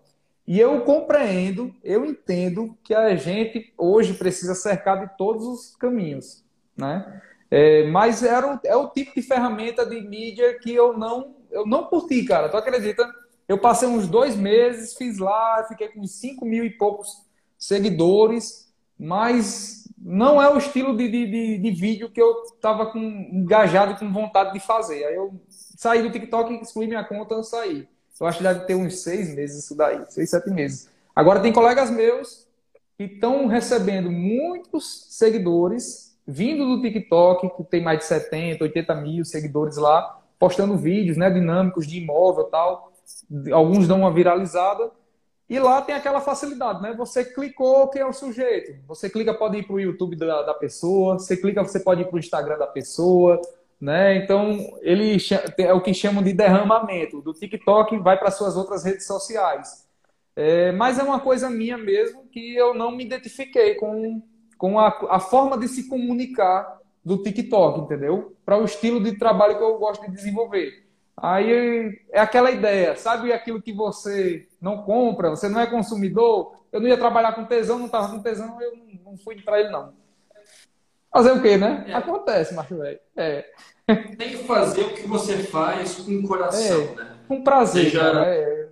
E 0.47 0.57
eu 0.57 0.85
compreendo, 0.85 1.75
eu 1.83 2.05
entendo 2.05 2.77
que 2.81 2.95
a 2.95 3.13
gente 3.17 3.73
hoje 3.77 4.13
precisa 4.13 4.55
cercar 4.55 5.05
de 5.05 5.17
todos 5.17 5.45
os 5.45 5.75
caminhos, 5.75 6.45
né? 6.77 7.21
É, 7.49 7.85
mas 7.87 8.23
era 8.23 8.55
o, 8.55 8.59
é 8.63 8.75
o 8.75 8.89
tipo 8.89 9.15
de 9.15 9.21
ferramenta 9.21 9.85
de 9.85 10.01
mídia 10.01 10.57
que 10.59 10.73
eu 10.73 10.97
não, 10.97 11.35
eu 11.49 11.65
não 11.65 11.85
curti, 11.85 12.23
cara. 12.23 12.49
Tu 12.49 12.57
acredita? 12.57 13.09
Eu 13.47 13.57
passei 13.57 13.87
uns 13.87 14.07
dois 14.07 14.35
meses, 14.35 14.95
fiz 14.95 15.17
lá, 15.17 15.65
fiquei 15.67 15.87
com 15.87 16.05
5 16.05 16.45
mil 16.45 16.65
e 16.65 16.69
poucos 16.69 17.25
seguidores, 17.57 18.71
mas 18.99 19.87
não 19.97 20.41
é 20.41 20.53
o 20.53 20.57
estilo 20.57 20.95
de, 20.95 21.09
de, 21.09 21.25
de, 21.25 21.57
de 21.57 21.71
vídeo 21.71 22.09
que 22.09 22.21
eu 22.21 22.43
estava 22.43 22.87
com, 22.87 22.99
engajado 22.99 23.97
com 23.97 24.11
vontade 24.11 24.53
de 24.53 24.59
fazer. 24.59 25.05
Aí 25.05 25.15
eu 25.15 25.33
saí 25.49 26.03
do 26.03 26.11
TikTok, 26.11 26.53
excluí 26.55 26.87
minha 26.87 27.03
conta 27.03 27.35
e 27.35 27.43
saí. 27.43 27.87
Eu 28.19 28.27
acho 28.27 28.39
que 28.39 28.43
deve 28.43 28.61
ter 28.61 28.75
uns 28.75 28.99
seis 28.99 29.33
meses 29.33 29.63
isso 29.63 29.75
daí, 29.75 30.03
seis, 30.09 30.29
sete 30.29 30.49
meses. 30.49 30.89
Agora 31.15 31.39
tem 31.39 31.53
colegas 31.53 31.89
meus 31.89 32.47
que 32.97 33.03
estão 33.03 33.47
recebendo 33.47 34.11
muitos 34.11 35.05
seguidores 35.09 36.06
vindo 36.27 36.65
do 36.65 36.81
TikTok, 36.81 37.49
que 37.55 37.63
tem 37.63 37.81
mais 37.81 37.99
de 37.99 38.05
70, 38.05 38.63
80 38.63 38.95
mil 38.95 39.23
seguidores 39.23 39.77
lá, 39.77 40.19
postando 40.37 40.75
vídeos 40.75 41.15
né, 41.15 41.29
dinâmicos 41.29 41.87
de 41.87 41.99
imóvel 41.99 42.45
tal. 42.45 42.91
Alguns 43.51 43.87
dão 43.87 44.01
uma 44.01 44.11
viralizada. 44.11 44.91
E 45.49 45.57
lá 45.57 45.81
tem 45.81 45.95
aquela 45.95 46.19
facilidade, 46.19 46.81
né? 46.81 46.93
Você 46.97 47.23
clicou, 47.23 47.87
quem 47.87 48.01
é 48.01 48.05
o 48.05 48.11
sujeito? 48.11 48.75
Você 48.85 49.09
clica, 49.09 49.33
pode 49.33 49.57
ir 49.57 49.63
para 49.63 49.75
o 49.75 49.79
YouTube 49.79 50.17
da, 50.17 50.41
da 50.41 50.53
pessoa, 50.53 51.17
você 51.17 51.37
clica, 51.37 51.63
você 51.63 51.79
pode 51.79 52.01
ir 52.01 52.05
para 52.05 52.17
o 52.17 52.19
Instagram 52.19 52.57
da 52.57 52.67
pessoa, 52.67 53.39
né? 53.79 54.17
Então, 54.17 54.57
ele 54.81 55.15
é 55.57 55.71
o 55.71 55.79
que 55.79 55.93
chamam 55.93 56.21
de 56.21 56.33
derramamento. 56.33 57.21
Do 57.21 57.33
TikTok 57.33 57.97
vai 57.99 58.19
para 58.19 58.29
suas 58.29 58.57
outras 58.57 58.83
redes 58.83 59.07
sociais. 59.07 59.87
É, 60.35 60.73
mas 60.73 60.99
é 60.99 61.03
uma 61.03 61.21
coisa 61.21 61.49
minha 61.49 61.77
mesmo 61.77 62.27
que 62.27 62.53
eu 62.53 62.73
não 62.73 62.91
me 62.91 63.05
identifiquei 63.05 63.75
com, 63.75 64.21
com 64.57 64.79
a, 64.79 64.87
a 65.09 65.19
forma 65.19 65.57
de 65.57 65.67
se 65.67 65.87
comunicar 65.87 66.79
do 67.03 67.21
TikTok, 67.21 67.81
entendeu? 67.81 68.35
Para 68.45 68.57
o 68.57 68.65
estilo 68.65 69.01
de 69.01 69.17
trabalho 69.17 69.57
que 69.57 69.63
eu 69.63 69.77
gosto 69.77 70.05
de 70.05 70.11
desenvolver. 70.11 70.85
Aí 71.15 71.97
é 72.11 72.19
aquela 72.19 72.51
ideia, 72.51 72.95
sabe 72.95 73.33
aquilo 73.33 73.61
que 73.61 73.73
você 73.73 74.47
não 74.61 74.83
compra, 74.83 75.31
você 75.31 75.49
não 75.49 75.59
é 75.59 75.65
consumidor? 75.65 76.53
Eu 76.71 76.79
não 76.79 76.87
ia 76.87 76.97
trabalhar 76.97 77.33
com 77.33 77.45
tesão, 77.45 77.79
não 77.79 77.87
estava 77.87 78.09
com 78.09 78.21
tesão, 78.21 78.61
eu 78.61 78.73
não 79.03 79.17
fui 79.17 79.41
para 79.41 79.59
ele 79.59 79.69
não. 79.69 79.93
Fazer 81.11 81.31
o 81.31 81.41
quê, 81.41 81.57
né? 81.57 81.85
É. 81.87 81.93
Acontece, 81.93 82.53
macho 82.53 82.77
velho. 82.77 82.99
É. 83.15 83.45
Tem 84.17 84.29
que 84.29 84.43
fazer 84.43 84.81
o 84.81 84.93
que 84.93 85.07
você 85.07 85.37
faz 85.37 85.95
com 85.95 86.27
coração, 86.27 86.81
é. 86.81 86.95
né? 86.95 87.17
Com 87.27 87.41
prazer, 87.41 87.85
Seja, 87.85 87.99
cara. 87.99 88.25
É. 88.27 88.69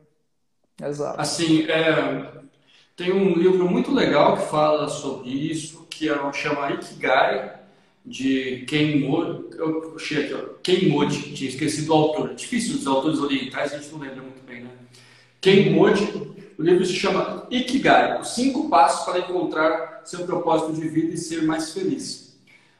Exato. 0.83 1.21
Assim, 1.21 1.63
é, 1.63 2.43
tem 2.95 3.11
um 3.11 3.33
livro 3.33 3.69
muito 3.69 3.91
legal 3.91 4.37
que 4.37 4.47
fala 4.49 4.87
sobre 4.87 5.29
isso, 5.29 5.85
que 5.89 6.09
é, 6.09 6.33
chama 6.33 6.71
Ikigai, 6.71 7.59
de 8.05 8.63
Ken 8.67 9.01
eu 9.57 9.81
puxei 9.91 10.25
aqui, 10.25 10.33
ó, 10.33 10.53
Ken 10.61 10.79
tinha 11.09 11.49
esquecido 11.49 11.89
o 11.89 11.93
autor, 11.95 12.31
é 12.31 12.33
difícil 12.35 12.75
os 12.75 12.85
autores 12.85 13.19
orientais, 13.19 13.73
a 13.73 13.77
gente 13.77 13.91
não 13.91 13.99
lembra 13.99 14.21
muito 14.21 14.45
bem, 14.45 14.61
né? 14.61 14.69
Ken 15.41 15.71
Modi, 15.71 16.03
o 16.57 16.61
livro 16.61 16.85
se 16.85 16.93
chama 16.93 17.47
Ikigai, 17.49 18.21
os 18.21 18.29
cinco 18.35 18.69
passos 18.69 19.05
para 19.05 19.19
encontrar 19.19 20.01
seu 20.05 20.25
propósito 20.25 20.73
de 20.73 20.87
vida 20.87 21.13
e 21.13 21.17
ser 21.17 21.43
mais 21.43 21.73
feliz. 21.73 22.37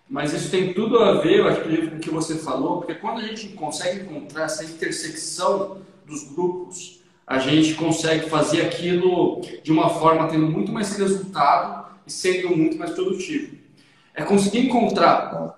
Mas 0.07 0.31
isso 0.33 0.51
tem 0.51 0.73
tudo 0.73 0.99
a 0.99 1.13
ver, 1.13 1.39
eu 1.39 1.47
acredito, 1.47 1.89
com 1.89 1.97
o 1.97 1.99
que 1.99 2.11
você 2.11 2.35
falou, 2.35 2.77
porque 2.77 2.93
quando 2.93 3.19
a 3.19 3.27
gente 3.27 3.49
consegue 3.49 4.01
encontrar 4.01 4.43
essa 4.43 4.63
intersecção 4.63 5.81
dos 6.05 6.23
grupos, 6.31 6.94
a 7.27 7.39
gente 7.39 7.73
consegue 7.73 8.29
fazer 8.29 8.61
aquilo 8.61 9.41
de 9.63 9.71
uma 9.71 9.89
forma 9.89 10.27
tendo 10.27 10.47
muito 10.47 10.71
mais 10.71 10.95
resultado 10.95 11.95
e 12.05 12.11
sendo 12.11 12.55
muito 12.55 12.77
mais 12.77 12.91
produtivo. 12.91 13.57
É 14.13 14.23
conseguir 14.23 14.59
encontrar, 14.67 15.55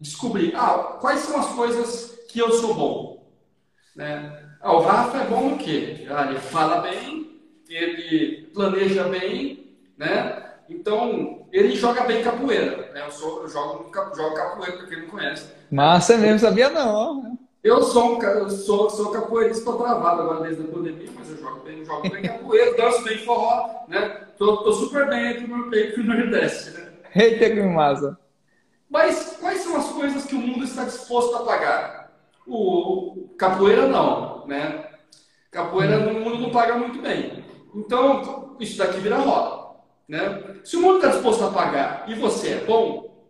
descobrir, 0.00 0.54
ah, 0.56 0.98
quais 1.00 1.20
são 1.20 1.38
as 1.38 1.46
coisas 1.48 2.18
que 2.28 2.38
eu 2.38 2.50
sou 2.52 2.74
bom. 2.74 3.26
Né? 3.94 4.44
Ah, 4.60 4.72
o 4.72 4.80
Rafa 4.80 5.18
é 5.18 5.26
bom 5.26 5.50
no 5.50 5.58
quê? 5.58 6.06
Ah, 6.10 6.26
ele 6.28 6.40
fala 6.40 6.80
bem, 6.80 7.40
ele 7.68 8.50
planeja 8.52 9.04
bem, 9.04 9.76
né? 9.96 10.42
Então, 10.68 11.46
ele 11.52 11.76
joga 11.76 12.02
bem 12.02 12.22
capoeira. 12.22 12.92
Né? 12.92 13.02
Eu, 13.06 13.10
sou, 13.12 13.42
eu 13.42 13.48
jogo, 13.48 13.90
jogo 14.14 14.34
capoeira, 14.34 14.76
para 14.76 14.86
quem 14.86 15.02
não 15.02 15.08
conhece. 15.08 15.52
Massa 15.70 16.18
mesmo, 16.18 16.40
sabia 16.40 16.68
não. 16.68 17.38
Eu 17.66 17.82
sou, 17.82 18.22
eu 18.22 18.48
sou, 18.48 18.88
sou 18.88 19.10
capoeirista, 19.10 19.58
estou 19.58 19.76
travado 19.76 20.22
agora 20.22 20.44
desde 20.44 20.62
a 20.62 20.72
pandemia, 20.72 21.10
mas 21.18 21.28
eu 21.30 21.36
jogo 21.36 21.64
bem, 21.64 21.84
jogo 21.84 22.08
bem 22.08 22.22
capoeira, 22.22 22.76
danço 22.76 23.02
bem 23.02 23.18
forró, 23.18 23.84
né? 23.88 24.24
Tô, 24.38 24.58
tô 24.58 24.72
super 24.72 25.08
bem 25.08 25.30
aqui 25.30 25.48
no 25.48 25.68
peito 25.68 26.00
no 26.00 26.14
Nordeste, 26.14 26.70
né? 26.70 26.92
Eita, 27.12 27.50
que 27.50 27.60
massa! 27.62 28.16
Mas 28.88 29.36
quais 29.40 29.62
são 29.62 29.76
as 29.76 29.88
coisas 29.88 30.24
que 30.26 30.36
o 30.36 30.38
mundo 30.38 30.62
está 30.62 30.84
disposto 30.84 31.34
a 31.34 31.40
pagar? 31.40 32.12
O, 32.46 33.34
capoeira 33.36 33.88
não, 33.88 34.46
né? 34.46 34.88
Capoeira 35.50 35.98
no 35.98 36.20
mundo 36.20 36.38
não 36.38 36.50
paga 36.50 36.76
muito 36.76 37.02
bem. 37.02 37.44
Então, 37.74 38.54
isso 38.60 38.78
daqui 38.78 39.00
vira 39.00 39.16
roda, 39.16 39.74
né? 40.08 40.54
Se 40.62 40.76
o 40.76 40.80
mundo 40.80 40.98
está 40.98 41.08
disposto 41.08 41.42
a 41.42 41.50
pagar 41.50 42.04
e 42.06 42.14
você 42.14 42.50
é 42.50 42.64
bom, 42.64 43.26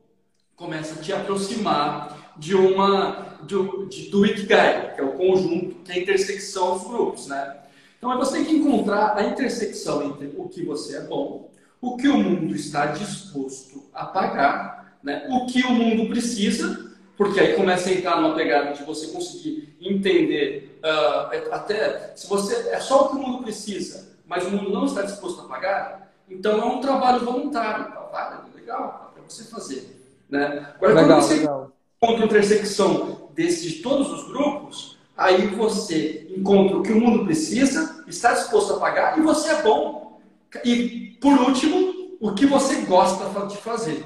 começa 0.55 1.01
a 1.01 1.03
te 1.03 1.11
aproximar 1.11 2.26
de 2.39 2.55
uma 2.55 3.39
do, 3.43 3.87
de, 3.87 4.11
do 4.11 4.25
Ikigai, 4.27 4.95
que 4.95 5.01
é 5.01 5.05
o 5.05 5.13
conjunto, 5.13 5.77
que 5.85 5.93
é 5.93 5.95
a 5.95 5.99
intersecção 5.99 6.75
dos 6.75 6.87
grupos, 6.87 7.27
né? 7.27 7.57
Então 7.99 8.17
você 8.19 8.39
tem 8.39 8.45
que 8.45 8.57
encontrar 8.57 9.17
a 9.17 9.25
intersecção 9.25 10.03
entre 10.03 10.33
o 10.37 10.49
que 10.49 10.65
você 10.65 10.99
é 10.99 11.01
bom, 11.01 11.51
o 11.81 11.97
que 11.97 12.09
o 12.09 12.17
mundo 12.17 12.55
está 12.55 12.87
disposto 12.87 13.85
a 13.93 14.07
pagar, 14.07 14.99
né? 15.03 15.27
o 15.31 15.47
que 15.47 15.63
o 15.63 15.71
mundo 15.71 16.09
precisa, 16.09 16.95
porque 17.17 17.41
aí 17.41 17.55
começa 17.55 17.89
a 17.89 17.93
entrar 17.93 18.21
numa 18.21 18.35
pegada 18.35 18.73
de 18.73 18.83
você 18.83 19.09
conseguir 19.09 19.77
entender 19.81 20.81
uh, 20.85 21.53
até 21.53 22.13
se 22.15 22.29
você 22.29 22.71
é 22.71 22.81
só 22.81 23.07
o 23.07 23.09
que 23.09 23.17
o 23.17 23.19
mundo 23.19 23.43
precisa, 23.43 24.17
mas 24.27 24.45
o 24.45 24.51
mundo 24.51 24.71
não 24.71 24.85
está 24.85 25.03
disposto 25.03 25.41
a 25.43 25.49
pagar, 25.49 26.13
então 26.29 26.61
é 26.61 26.65
um 26.65 26.81
trabalho 26.81 27.25
voluntário, 27.25 27.87
tá? 27.87 28.45
legal, 28.55 29.13
para 29.15 29.23
você 29.23 29.45
fazer, 29.45 30.25
né? 30.29 30.75
Agora 30.75 30.95
legal, 30.95 31.23
você 31.23 31.35
legal. 31.35 31.76
Encontra 32.07 32.25
intersecção 32.25 33.31
desses 33.35 33.83
todos 33.83 34.11
os 34.13 34.29
grupos, 34.29 34.97
aí 35.17 35.49
você 35.49 36.33
encontra 36.37 36.77
o 36.77 36.83
que 36.83 36.93
o 36.93 37.01
mundo 37.01 37.25
precisa, 37.25 38.05
está 38.07 38.33
disposto 38.33 38.75
a 38.75 38.81
pagar 38.81 39.19
e 39.19 39.23
você 39.23 39.51
é 39.51 39.63
bom. 39.63 40.21
E, 40.65 41.19
por 41.21 41.39
último, 41.39 42.17
o 42.21 42.33
que 42.35 42.47
você 42.47 42.77
gosta 42.83 43.47
de 43.47 43.57
fazer. 43.59 44.05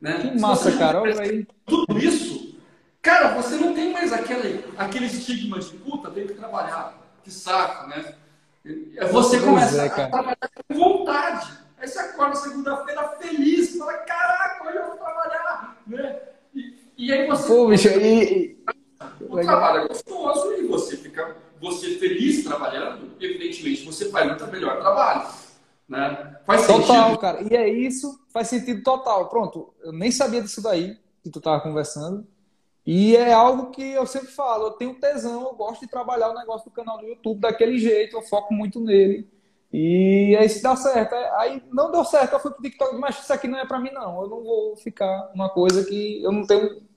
Né? 0.00 0.18
Que 0.18 0.40
massa, 0.40 0.72
cara. 0.72 1.00
Tudo 1.66 1.98
isso, 1.98 2.56
cara, 3.00 3.34
você 3.40 3.56
não 3.56 3.72
tem 3.74 3.92
mais 3.92 4.12
aquele, 4.12 4.64
aquele 4.76 5.06
estigma 5.06 5.60
de 5.60 5.70
puta, 5.74 6.10
tem 6.10 6.26
que 6.26 6.34
trabalhar. 6.34 6.98
Que 7.22 7.30
saco, 7.30 7.86
né? 7.88 8.14
Você 9.12 9.40
começa 9.40 9.82
é, 9.82 9.86
a 9.86 9.90
trabalhar 9.90 10.36
com 10.68 10.74
vontade. 10.74 11.52
Aí 11.78 11.86
você 11.86 11.98
acorda 11.98 12.36
segunda-feira 12.36 13.08
feliz, 13.20 13.76
fala, 13.76 13.92
caraca, 13.94 14.68
hoje 14.68 14.76
eu 14.76 14.86
vou 14.86 14.96
trabalhar. 14.96 15.76
Né? 15.86 16.20
E, 17.02 17.12
aí 17.12 17.26
você. 17.26 17.48
Pô, 17.48 17.66
bicho, 17.66 17.88
e, 17.88 18.56
o 19.28 19.40
trabalho 19.40 19.82
é 19.82 19.88
gostoso 19.88 20.52
e 20.52 20.68
você 20.68 20.96
fica 20.96 21.36
você 21.60 21.96
feliz 21.96 22.44
trabalhando, 22.44 23.10
evidentemente 23.20 23.84
você 23.84 24.08
faz 24.08 24.28
muito 24.28 24.46
melhor 24.46 24.78
trabalho. 24.78 25.28
Né? 25.88 26.36
Faz 26.46 26.64
total, 26.64 27.06
sentido. 27.06 27.18
cara. 27.18 27.42
E 27.42 27.56
é 27.56 27.68
isso, 27.68 28.20
faz 28.32 28.46
sentido 28.46 28.84
total. 28.84 29.28
Pronto, 29.28 29.74
eu 29.82 29.92
nem 29.92 30.12
sabia 30.12 30.40
disso 30.40 30.62
daí 30.62 30.96
que 31.24 31.28
tu 31.28 31.40
tava 31.40 31.60
conversando. 31.60 32.24
E 32.86 33.16
é 33.16 33.32
algo 33.32 33.72
que 33.72 33.82
eu 33.82 34.06
sempre 34.06 34.28
falo, 34.28 34.66
eu 34.66 34.70
tenho 34.72 34.94
tesão, 34.94 35.42
eu 35.42 35.54
gosto 35.54 35.80
de 35.80 35.90
trabalhar 35.90 36.30
o 36.30 36.38
negócio 36.38 36.70
do 36.70 36.74
canal 36.74 36.98
do 36.98 37.06
YouTube 37.06 37.40
daquele 37.40 37.78
jeito, 37.78 38.16
eu 38.16 38.22
foco 38.22 38.54
muito 38.54 38.78
nele. 38.78 39.28
E 39.72 40.36
aí 40.38 40.48
se 40.48 40.62
dá 40.62 40.76
certo. 40.76 41.14
Aí 41.36 41.64
não 41.72 41.90
deu 41.90 42.04
certo, 42.04 42.34
eu 42.34 42.40
fui 42.40 42.52
pro 42.52 42.62
TikTok, 42.62 42.94
mas 42.96 43.18
isso 43.18 43.32
aqui 43.32 43.48
não 43.48 43.58
é 43.58 43.66
para 43.66 43.80
mim 43.80 43.90
não. 43.90 44.22
Eu 44.22 44.28
não 44.28 44.44
vou 44.44 44.76
ficar 44.76 45.32
uma 45.34 45.48
coisa 45.48 45.84
que 45.84 46.22
eu 46.22 46.30
não 46.30 46.46
tenho 46.46 46.91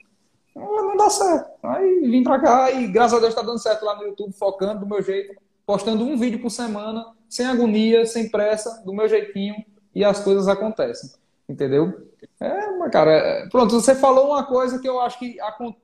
não 0.55 0.95
dá 0.95 1.09
certo. 1.09 1.51
Aí 1.63 2.01
vim 2.01 2.23
pra 2.23 2.39
cá 2.39 2.71
e 2.71 2.87
graças 2.87 3.17
a 3.17 3.21
Deus 3.21 3.35
tá 3.35 3.41
dando 3.41 3.59
certo 3.59 3.83
lá 3.85 3.95
no 3.97 4.03
YouTube, 4.03 4.33
focando 4.33 4.79
do 4.79 4.87
meu 4.87 5.01
jeito, 5.01 5.35
postando 5.65 6.05
um 6.05 6.17
vídeo 6.17 6.41
por 6.41 6.49
semana, 6.49 7.05
sem 7.29 7.45
agonia, 7.45 8.05
sem 8.05 8.29
pressa, 8.29 8.81
do 8.85 8.93
meu 8.93 9.07
jeitinho, 9.07 9.55
e 9.93 10.03
as 10.03 10.19
coisas 10.19 10.47
acontecem. 10.47 11.09
Entendeu? 11.47 12.09
É, 12.39 12.71
mas 12.71 12.91
cara, 12.91 13.11
é... 13.11 13.49
pronto, 13.49 13.79
você 13.79 13.93
falou 13.93 14.27
uma 14.27 14.43
coisa 14.43 14.79
que 14.79 14.87
eu 14.87 14.99
acho 14.99 15.19
que 15.19 15.37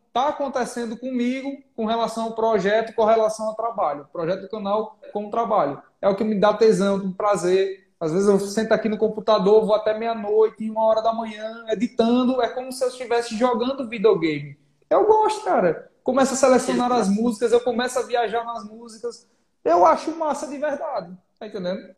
está 0.07 0.30
acontecendo 0.30 0.97
comigo 0.97 1.49
com 1.76 1.86
relação 1.86 2.26
ao 2.26 2.36
projeto, 2.36 2.93
com 2.95 3.05
relação 3.05 3.47
ao 3.47 3.55
trabalho. 3.55 4.07
Projeto 4.11 4.41
do 4.41 4.49
canal 4.49 4.97
com 5.13 5.28
o 5.28 5.32
trabalho. 5.32 5.82
É 6.01 6.09
o 6.09 6.15
que 6.15 6.24
me 6.24 6.39
dá 6.39 6.53
tesão, 6.53 6.95
um 6.95 7.13
prazer. 7.13 7.88
Às 7.99 8.11
vezes 8.11 8.28
eu 8.28 8.39
sento 8.39 8.72
aqui 8.72 8.89
no 8.89 8.97
computador, 8.97 9.63
vou 9.63 9.76
até 9.76 9.97
meia-noite, 9.97 10.69
uma 10.69 10.84
hora 10.84 11.01
da 11.01 11.13
manhã, 11.13 11.63
editando. 11.69 12.41
É 12.41 12.49
como 12.49 12.72
se 12.72 12.84
eu 12.84 12.88
estivesse 12.88 13.38
jogando 13.38 13.88
videogame. 13.88 14.57
Eu 14.91 15.05
gosto, 15.05 15.45
cara. 15.45 15.89
Começo 16.03 16.33
a 16.33 16.35
selecionar 16.35 16.91
as 16.91 17.07
músicas, 17.07 17.53
eu 17.53 17.61
começo 17.61 17.97
a 17.97 18.01
viajar 18.01 18.43
nas 18.43 18.65
músicas. 18.65 19.25
Eu 19.63 19.85
acho 19.85 20.13
massa 20.17 20.47
de 20.47 20.57
verdade. 20.57 21.15
Tá 21.39 21.47
entendendo? 21.47 21.93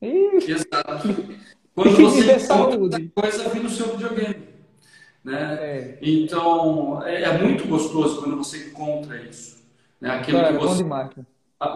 E... 0.00 0.36
Exato. 0.36 1.08
Quando 1.74 1.96
você 1.96 2.32
encontra 2.32 3.10
coisa 3.14 3.48
vir 3.48 3.62
no 3.62 3.68
seu 3.68 3.96
videogame. 3.96 4.48
Né? 5.24 5.58
É. 5.60 5.98
Então, 6.00 7.02
é, 7.04 7.22
é, 7.22 7.38
muito 7.38 7.66
gostoso 7.66 8.20
quando 8.20 8.36
você 8.36 8.68
encontra 8.68 9.16
isso. 9.16 9.58
Né? 10.00 10.10
Aquilo 10.10 10.38
cara, 10.40 10.52
que 10.52 10.58
você... 10.58 10.84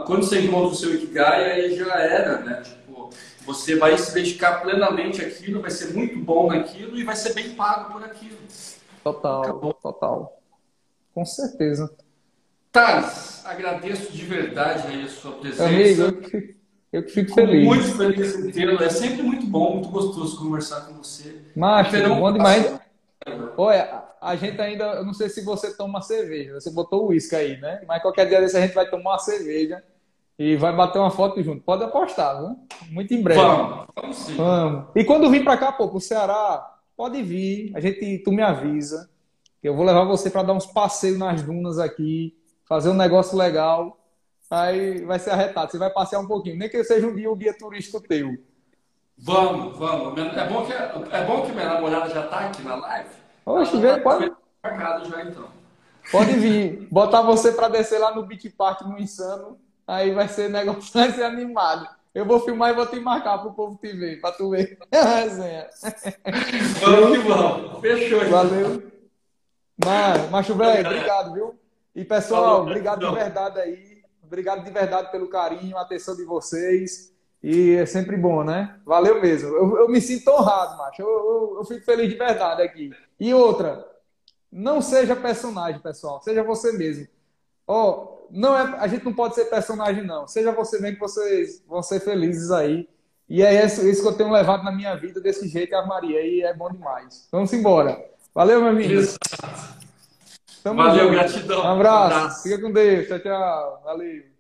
Quando 0.07 0.25
você 0.25 0.41
encontra 0.41 0.69
o 0.69 0.75
seu 0.75 0.95
Ikigai, 0.95 1.53
aí 1.53 1.77
já 1.77 1.95
era, 1.99 2.39
né? 2.41 2.63
Tipo, 2.63 3.11
você 3.45 3.77
vai 3.77 3.97
se 3.99 4.15
dedicar 4.15 4.61
plenamente 4.63 5.21
àquilo, 5.21 5.61
vai 5.61 5.71
ser 5.71 5.93
muito 5.93 6.19
bom 6.19 6.49
naquilo 6.49 6.97
e 6.97 7.05
vai 7.05 7.15
ser 7.15 7.35
bem 7.35 7.55
pago 7.55 7.93
por 7.93 8.05
aquilo. 8.05 8.39
Total, 9.05 9.43
Acabou. 9.43 9.75
total. 9.75 10.42
Com 11.15 11.25
certeza. 11.25 11.93
Thales, 12.71 13.45
agradeço 13.45 14.13
de 14.13 14.25
verdade 14.25 14.89
aí 14.89 15.03
a 15.03 15.09
sua 15.09 15.33
presença. 15.33 15.67
Amigo, 15.67 16.03
eu 16.03 16.13
que, 16.21 16.57
eu 16.93 17.03
que 17.05 17.13
fico 17.13 17.35
feliz. 17.35 17.67
Muito 17.67 17.97
feliz 17.97 18.35
em 18.35 18.51
tê-lo. 18.51 18.83
É 18.83 18.89
sempre 18.89 19.23
muito 19.23 19.47
bom, 19.47 19.75
muito 19.75 19.89
gostoso 19.91 20.39
conversar 20.39 20.87
com 20.87 20.95
você. 20.95 21.37
Macho, 21.55 21.91
Terão 21.91 22.19
bom 22.19 22.33
demais. 22.33 22.81
Olha, 23.57 24.05
a 24.21 24.37
gente 24.37 24.61
ainda, 24.61 24.85
eu 24.95 25.05
não 25.05 25.13
sei 25.13 25.29
se 25.29 25.45
você 25.45 25.77
toma 25.77 26.01
cerveja, 26.01 26.55
você 26.55 26.71
botou 26.71 27.05
o 27.05 27.09
uísque 27.09 27.37
aí, 27.37 27.61
né? 27.61 27.83
Mas 27.87 28.01
qualquer 28.01 28.27
dia 28.27 28.41
desse 28.41 28.57
a 28.57 28.61
gente 28.61 28.75
vai 28.75 28.89
tomar 28.89 29.11
uma 29.11 29.19
cerveja 29.19 29.83
e 30.39 30.57
vai 30.57 30.75
bater 30.75 30.99
uma 30.99 31.11
foto 31.11 31.43
junto. 31.43 31.63
Pode 31.63 31.85
apostar, 31.85 32.39
viu? 32.39 32.57
Muito 32.91 33.13
em 33.13 33.23
breve. 33.23 33.41
Vamos, 33.41 33.87
vamos 33.95 34.17
sim. 34.17 34.35
Vamos. 34.35 34.87
E 34.95 35.05
quando 35.05 35.31
vir 35.31 35.45
para 35.45 35.59
cá, 35.59 35.73
pô, 35.73 35.89
pro 35.89 36.01
Ceará, 36.01 36.75
pode 36.97 37.23
vir, 37.23 37.71
a 37.75 37.81
gente, 37.81 38.19
tu 38.25 38.33
me 38.33 38.43
avisa. 38.43 39.11
Eu 39.63 39.77
vou 39.77 39.85
levar 39.85 40.05
você 40.05 40.29
para 40.29 40.43
dar 40.43 40.53
uns 40.55 40.67
passeios 40.67 41.19
nas 41.19 41.43
dunas 41.43 41.79
aqui, 41.79 42.37
fazer 42.67 42.89
um 42.89 42.95
negócio 42.95 43.37
legal. 43.39 43.99
Aí 44.51 45.05
vai 45.05 45.19
ser 45.19 45.31
arretado. 45.31 45.71
Você 45.71 45.79
vai 45.79 45.91
passear 45.91 46.21
um 46.21 46.27
pouquinho, 46.27 46.59
nem 46.59 46.69
que 46.69 46.83
seja 46.85 47.07
um 47.07 47.15
dia 47.15 47.31
o 47.31 47.37
guia 47.37 47.57
turístico 47.57 48.01
teu. 48.01 48.37
Vamos, 49.17 49.79
vamos. 49.79 50.19
É 50.19 50.49
bom 50.49 50.67
que, 50.67 50.73
é 50.73 51.25
bom 51.25 51.43
que 51.43 51.53
minha 51.53 51.75
namorada 51.75 52.11
já 52.11 52.25
está 52.25 52.41
aqui 52.41 52.63
na 52.63 52.75
live. 52.75 53.09
Oxe, 53.47 53.77
vê, 53.79 54.01
pode. 54.01 54.33
Marcado 54.63 55.09
já 55.09 55.23
então. 55.23 55.47
Pode 56.11 56.33
vir. 56.33 56.89
Botar 56.91 57.23
você 57.23 57.53
para 57.53 57.69
descer 57.69 57.99
lá 57.99 58.15
no 58.15 58.27
Beach 58.27 58.51
Park 58.51 58.83
no 58.83 58.99
Insano. 58.99 59.59
Aí 59.87 60.11
vai 60.13 60.29
ser 60.29 60.51
negócio, 60.51 60.93
vai 60.93 61.13
ser 61.13 61.23
animado. 61.23 61.89
Eu 62.15 62.27
vou 62.27 62.41
filmar 62.41 62.71
e 62.71 62.75
vou 62.75 62.87
te 62.87 63.01
marcar 63.01 63.39
pro 63.39 63.55
povo 63.55 63.79
te 63.81 63.93
ver, 63.93 64.21
pra 64.21 64.33
tu 64.33 64.51
ver 64.51 64.77
Vamos 66.81 67.19
que 67.19 67.19
vamos. 67.27 67.81
Fechou. 67.81 68.29
Valeu. 68.29 68.92
Mano, 69.85 70.31
Macho 70.31 70.55
Velho, 70.55 70.87
obrigado, 70.87 71.33
viu? 71.33 71.55
E 71.95 72.05
pessoal, 72.05 72.63
obrigado 72.63 73.01
de 73.01 73.15
verdade 73.15 73.61
aí. 73.61 74.03
Obrigado 74.23 74.65
de 74.65 74.71
verdade 74.71 75.11
pelo 75.11 75.29
carinho, 75.29 75.77
atenção 75.77 76.17
de 76.17 76.25
vocês. 76.25 77.13
E 77.43 77.75
é 77.75 77.85
sempre 77.85 78.17
bom, 78.17 78.45
né? 78.45 78.79
Valeu 78.87 79.21
mesmo. 79.21 79.49
Eu, 79.49 79.77
eu 79.81 79.89
me 79.89 80.01
sinto 80.01 80.31
honrado, 80.31 80.79
macho. 80.79 81.03
Eu, 81.03 81.09
eu, 81.09 81.57
eu, 81.59 81.65
fico 81.65 81.85
feliz 81.85 82.09
de 82.09 82.17
verdade 82.17 82.63
aqui. 82.63 82.93
E 83.19 83.35
outra, 83.35 83.85
não 84.51 84.81
seja 84.81 85.17
personagem, 85.17 85.81
pessoal. 85.81 86.23
Seja 86.23 86.43
você 86.45 86.73
mesmo. 86.73 87.09
Ó, 87.67 87.91
oh, 87.91 88.29
não 88.31 88.57
é, 88.57 88.63
a 88.79 88.87
gente 88.87 89.05
não 89.05 89.13
pode 89.13 89.35
ser 89.35 89.47
personagem, 89.47 90.05
não. 90.05 90.29
Seja 90.29 90.53
você 90.53 90.81
mesmo 90.81 90.95
que 90.95 91.01
vocês 91.01 91.63
vão 91.67 91.83
ser 91.83 92.01
felizes 92.01 92.53
aí. 92.53 92.89
E 93.29 93.43
é 93.43 93.65
isso, 93.65 93.87
isso 93.87 94.03
que 94.03 94.09
eu 94.09 94.17
tenho 94.17 94.31
levado 94.31 94.63
na 94.63 94.71
minha 94.71 94.95
vida 94.95 95.21
desse 95.21 95.49
jeito, 95.49 95.75
a 95.75 95.85
Maria 95.85 96.21
E 96.25 96.43
é 96.43 96.55
bom 96.55 96.71
demais. 96.71 97.29
Vamos 97.33 97.53
embora. 97.53 98.12
Valeu, 98.35 98.61
meu 98.61 98.71
amigo. 98.71 98.93
Exato. 98.93 99.19
Tamo 100.63 100.83
Valeu, 100.83 101.05
junto. 101.05 101.13
gratidão. 101.13 101.65
Um 101.65 101.69
abraço. 101.73 102.15
um 102.15 102.19
abraço. 102.19 102.43
Fica 102.43 102.61
com 102.61 102.73
Deus. 102.73 103.07
Tchau, 103.09 103.19
tchau. 103.21 103.83
Valeu. 103.85 104.32